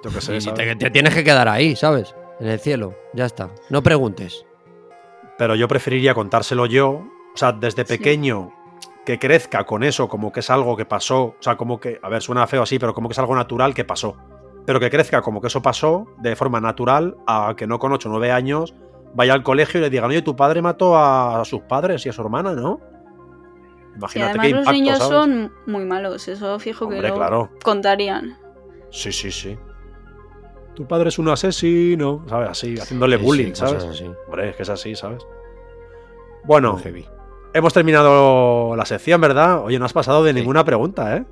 Yo 0.05 0.11
qué 0.11 0.21
sé. 0.21 0.39
Te, 0.53 0.77
te 0.77 0.91
tienes 0.91 1.15
que 1.15 1.25
quedar 1.25 1.49
ahí, 1.49 1.75
¿sabes? 1.75 2.15
En 2.39 2.49
el 2.49 2.61
cielo. 2.61 2.95
Ya 3.15 3.25
está. 3.25 3.49
No 3.71 3.83
preguntes. 3.83 4.45
Pero 5.39 5.55
yo 5.55 5.69
preferiría 5.69 6.13
contárselo 6.13 6.67
yo. 6.67 6.91
O 6.91 7.37
sea, 7.37 7.53
desde 7.53 7.87
Sí. 7.87 7.97
pequeño, 7.97 8.53
que 9.07 9.19
crezca 9.19 9.65
con 9.65 9.83
eso, 9.85 10.07
como 10.09 10.31
que 10.31 10.41
es 10.41 10.51
algo 10.51 10.77
que 10.77 10.85
pasó. 10.85 11.23
O 11.23 11.37
sea, 11.41 11.57
como 11.57 11.81
que. 11.81 11.99
A 12.03 12.11
ver, 12.11 12.21
suena 12.21 12.47
feo 12.47 12.63
así, 12.63 12.79
pero 12.79 12.93
como 12.93 13.09
que 13.09 13.15
es 13.15 13.19
algo 13.19 13.35
natural 13.35 13.73
que 13.73 13.87
pasó. 13.87 14.15
Pero 14.67 14.81
que 14.81 14.91
crezca 14.91 15.23
como 15.23 15.41
que 15.41 15.47
eso 15.47 15.63
pasó 15.63 16.09
de 16.19 16.37
forma 16.37 16.61
natural 16.61 17.17
a 17.27 17.55
que 17.57 17.67
no 17.67 17.79
con 17.79 17.91
8 17.93 18.07
o 18.09 18.13
9 18.13 18.33
años 18.33 18.75
vaya 19.19 19.35
al 19.35 19.43
colegio 19.43 19.79
y 19.79 19.83
le 19.83 19.91
digan, 19.91 20.09
oye, 20.09 20.23
tu 20.23 20.37
padre 20.37 20.63
mató 20.63 20.97
a 20.97 21.45
sus 21.45 21.61
padres 21.63 22.07
y 22.07 22.09
a 22.09 22.13
su 22.13 22.23
hermana, 22.23 22.53
¿no? 22.53 22.81
Y 23.95 23.99
Imagínate 23.99 24.31
además 24.31 24.47
qué 24.47 24.51
los 24.53 24.59
impacto, 24.61 24.73
niños 24.73 24.99
¿sabes? 24.99 25.13
son 25.13 25.53
muy 25.67 25.85
malos, 25.85 26.29
eso 26.29 26.59
fijo 26.61 26.89
que 26.89 27.03
lo 27.03 27.15
claro. 27.17 27.51
contarían. 27.65 28.39
Sí, 28.91 29.11
sí, 29.11 29.33
sí. 29.33 29.59
Tu 30.75 30.87
padre 30.87 31.09
es 31.09 31.19
un 31.19 31.29
asesino, 31.29 32.25
¿sabes? 32.29 32.51
Así, 32.51 32.79
haciéndole 32.79 33.19
Sí, 33.19 33.25
bullying, 33.25 33.47
sí, 33.49 33.57
¿sabes? 33.57 33.83
así. 33.85 34.09
Hombre, 34.27 34.51
es 34.51 34.57
que 34.57 34.63
es 34.63 34.69
así, 34.69 34.95
¿sabes? 34.95 35.27
Bueno, 36.45 36.77
heavy. 36.79 37.05
hemos 37.55 37.75
terminado 37.75 38.77
la 38.77 38.85
sección, 38.85 39.21
¿verdad? 39.21 39.65
Oye, 39.65 39.81
no 39.81 39.85
has 39.85 39.93
pasado 39.93 40.23
de 40.23 40.33
Sí. 40.33 40.39
ninguna 40.39 40.65
pregunta, 40.65 41.17
¿eh? 41.17 41.25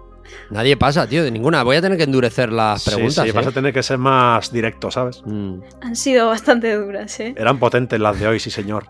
Nadie 0.51 0.77
pasa, 0.77 1.07
tío, 1.07 1.25
de 1.25 1.31
ninguna. 1.31 1.63
Voy 1.63 1.77
a 1.77 1.83
tener 1.83 1.99
que 1.99 2.05
endurecer 2.05 2.53
las 2.53 2.83
Sí, 2.83 2.91
preguntas. 2.91 3.25
sí, 3.25 3.29
¿eh? 3.31 3.33
vas 3.33 3.47
a 3.47 3.53
tener 3.53 3.73
que 3.73 3.83
ser 3.83 3.99
más 3.99 4.53
directo, 4.53 4.91
¿sabes? 4.91 5.23
Mm. 5.25 5.59
Han 5.83 5.97
sido 5.97 6.29
bastante 6.29 6.75
duras, 6.77 7.19
¿eh? 7.21 7.35
Eran 7.37 7.59
potentes 7.59 7.99
las 8.01 8.19
de 8.21 8.27
hoy, 8.29 8.39
sí, 8.41 8.51
señor. 8.51 8.87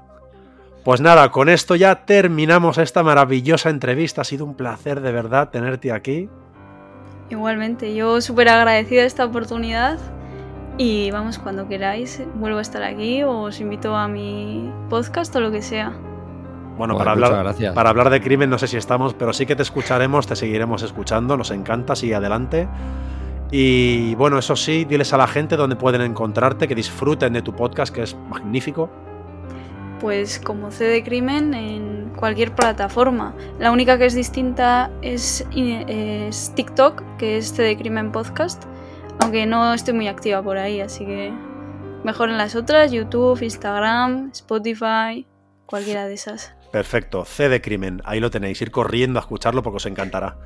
Pues 0.84 1.00
nada, 1.00 1.30
con 1.30 1.48
esto 1.48 1.74
ya 1.74 2.04
terminamos 2.06 2.78
esta 2.78 3.02
maravillosa 3.02 3.70
entrevista. 3.70 4.20
Ha 4.20 4.24
sido 4.24 4.44
un 4.44 4.54
placer 4.54 5.00
de 5.00 5.10
verdad 5.12 5.48
tenerte 5.50 5.90
aquí. 5.92 6.28
Igualmente, 7.30 7.94
yo 7.94 8.20
súper 8.20 8.48
agradecida 8.48 9.00
de 9.00 9.06
esta 9.08 9.24
oportunidad 9.24 9.98
y 10.78 11.10
vamos, 11.10 11.38
cuando 11.38 11.66
queráis, 11.66 12.22
vuelvo 12.34 12.58
a 12.58 12.62
estar 12.62 12.82
aquí 12.84 13.22
o 13.24 13.40
os 13.40 13.60
invito 13.60 13.96
a 13.96 14.06
mi 14.06 14.70
podcast 14.88 15.34
o 15.34 15.40
lo 15.40 15.50
que 15.50 15.62
sea. 15.62 15.92
Bueno, 16.76 16.94
Joder, 16.94 17.06
para, 17.06 17.12
hablar, 17.12 17.74
para 17.74 17.90
hablar 17.90 18.10
de 18.10 18.20
crimen 18.20 18.50
no 18.50 18.58
sé 18.58 18.66
si 18.66 18.76
estamos, 18.76 19.14
pero 19.14 19.32
sí 19.32 19.46
que 19.46 19.56
te 19.56 19.62
escucharemos, 19.62 20.26
te 20.26 20.36
seguiremos 20.36 20.82
escuchando, 20.82 21.36
nos 21.36 21.50
encanta, 21.50 21.96
sigue 21.96 22.14
adelante. 22.14 22.68
Y 23.50 24.14
bueno, 24.16 24.38
eso 24.38 24.56
sí, 24.56 24.84
diles 24.84 25.12
a 25.12 25.16
la 25.16 25.26
gente 25.26 25.56
dónde 25.56 25.76
pueden 25.76 26.00
encontrarte, 26.02 26.66
que 26.66 26.74
disfruten 26.74 27.32
de 27.32 27.42
tu 27.42 27.54
podcast, 27.54 27.94
que 27.94 28.02
es 28.02 28.16
magnífico. 28.28 28.90
Pues 30.00 30.38
como 30.38 30.70
C 30.70 30.84
de 30.84 31.02
Crimen 31.02 31.54
en 31.54 32.12
cualquier 32.16 32.54
plataforma. 32.54 33.34
La 33.58 33.70
única 33.70 33.96
que 33.96 34.06
es 34.06 34.14
distinta 34.14 34.90
es, 35.00 35.46
es 35.54 36.52
TikTok, 36.54 37.02
que 37.18 37.38
es 37.38 37.52
C 37.52 37.62
de 37.62 37.76
Crimen 37.76 38.12
Podcast, 38.12 38.64
aunque 39.20 39.46
no 39.46 39.72
estoy 39.72 39.94
muy 39.94 40.08
activa 40.08 40.42
por 40.42 40.58
ahí, 40.58 40.80
así 40.80 41.06
que 41.06 41.32
mejor 42.04 42.30
en 42.30 42.38
las 42.38 42.56
otras, 42.56 42.92
YouTube, 42.92 43.40
Instagram, 43.42 44.30
Spotify, 44.32 45.26
cualquiera 45.66 46.06
de 46.06 46.14
esas. 46.14 46.55
Perfecto, 46.70 47.24
C 47.24 47.48
de 47.48 47.60
crimen, 47.60 48.02
ahí 48.04 48.20
lo 48.20 48.30
tenéis, 48.30 48.60
ir 48.60 48.70
corriendo 48.70 49.18
a 49.18 49.22
escucharlo 49.22 49.62
porque 49.62 49.76
os 49.76 49.86
encantará. 49.86 50.36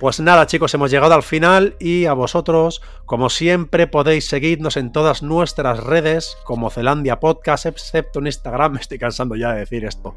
Pues 0.00 0.18
nada 0.18 0.46
chicos, 0.46 0.72
hemos 0.72 0.90
llegado 0.90 1.12
al 1.12 1.22
final 1.22 1.76
y 1.78 2.06
a 2.06 2.14
vosotros, 2.14 2.80
como 3.04 3.28
siempre, 3.28 3.86
podéis 3.86 4.26
seguirnos 4.26 4.78
en 4.78 4.92
todas 4.92 5.22
nuestras 5.22 5.84
redes 5.84 6.38
como 6.44 6.70
Zelandia 6.70 7.20
Podcast, 7.20 7.66
excepto 7.66 8.18
en 8.18 8.26
Instagram, 8.26 8.72
me 8.74 8.80
estoy 8.80 8.98
cansando 8.98 9.36
ya 9.36 9.52
de 9.52 9.60
decir 9.60 9.84
esto, 9.84 10.16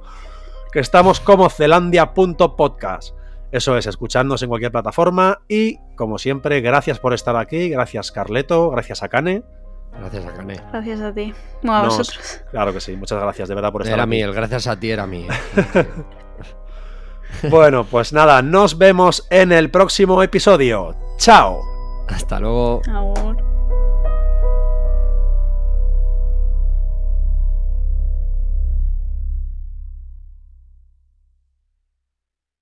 que 0.71 0.79
estamos 0.79 1.19
como 1.19 1.49
zelandia.podcast. 1.49 3.13
Eso 3.51 3.77
es, 3.77 3.85
escuchadnos 3.85 4.41
en 4.41 4.49
cualquier 4.49 4.71
plataforma 4.71 5.41
y, 5.47 5.77
como 5.95 6.17
siempre, 6.17 6.61
gracias 6.61 6.99
por 6.99 7.13
estar 7.13 7.35
aquí, 7.35 7.67
gracias 7.67 8.11
Carleto, 8.11 8.69
gracias 8.71 9.03
a 9.03 9.09
Cane. 9.09 9.43
Gracias 9.99 10.25
a 10.25 10.33
Cane. 10.33 10.59
Gracias 10.71 11.01
a 11.01 11.13
ti. 11.13 11.33
Bueno, 11.61 11.77
a 11.77 11.83
Nos- 11.83 11.97
vosotros. 11.97 12.41
Claro 12.51 12.73
que 12.73 12.81
sí, 12.81 12.95
muchas 12.95 13.21
gracias 13.21 13.47
de 13.49 13.55
verdad 13.55 13.71
por 13.71 13.81
estar 13.83 13.93
Era 13.93 14.03
aquí. 14.03 14.09
mí, 14.09 14.21
el 14.21 14.33
gracias 14.33 14.67
a 14.67 14.75
ti 14.79 14.91
era 14.91 15.05
mí. 15.07 15.27
Bueno, 17.49 17.83
pues 17.83 18.13
nada, 18.13 18.41
nos 18.43 18.77
vemos 18.77 19.25
en 19.31 19.51
el 19.51 19.71
próximo 19.71 20.21
episodio. 20.21 20.95
¡Chao! 21.17 21.61
Hasta 22.07 22.39
luego. 22.39 22.81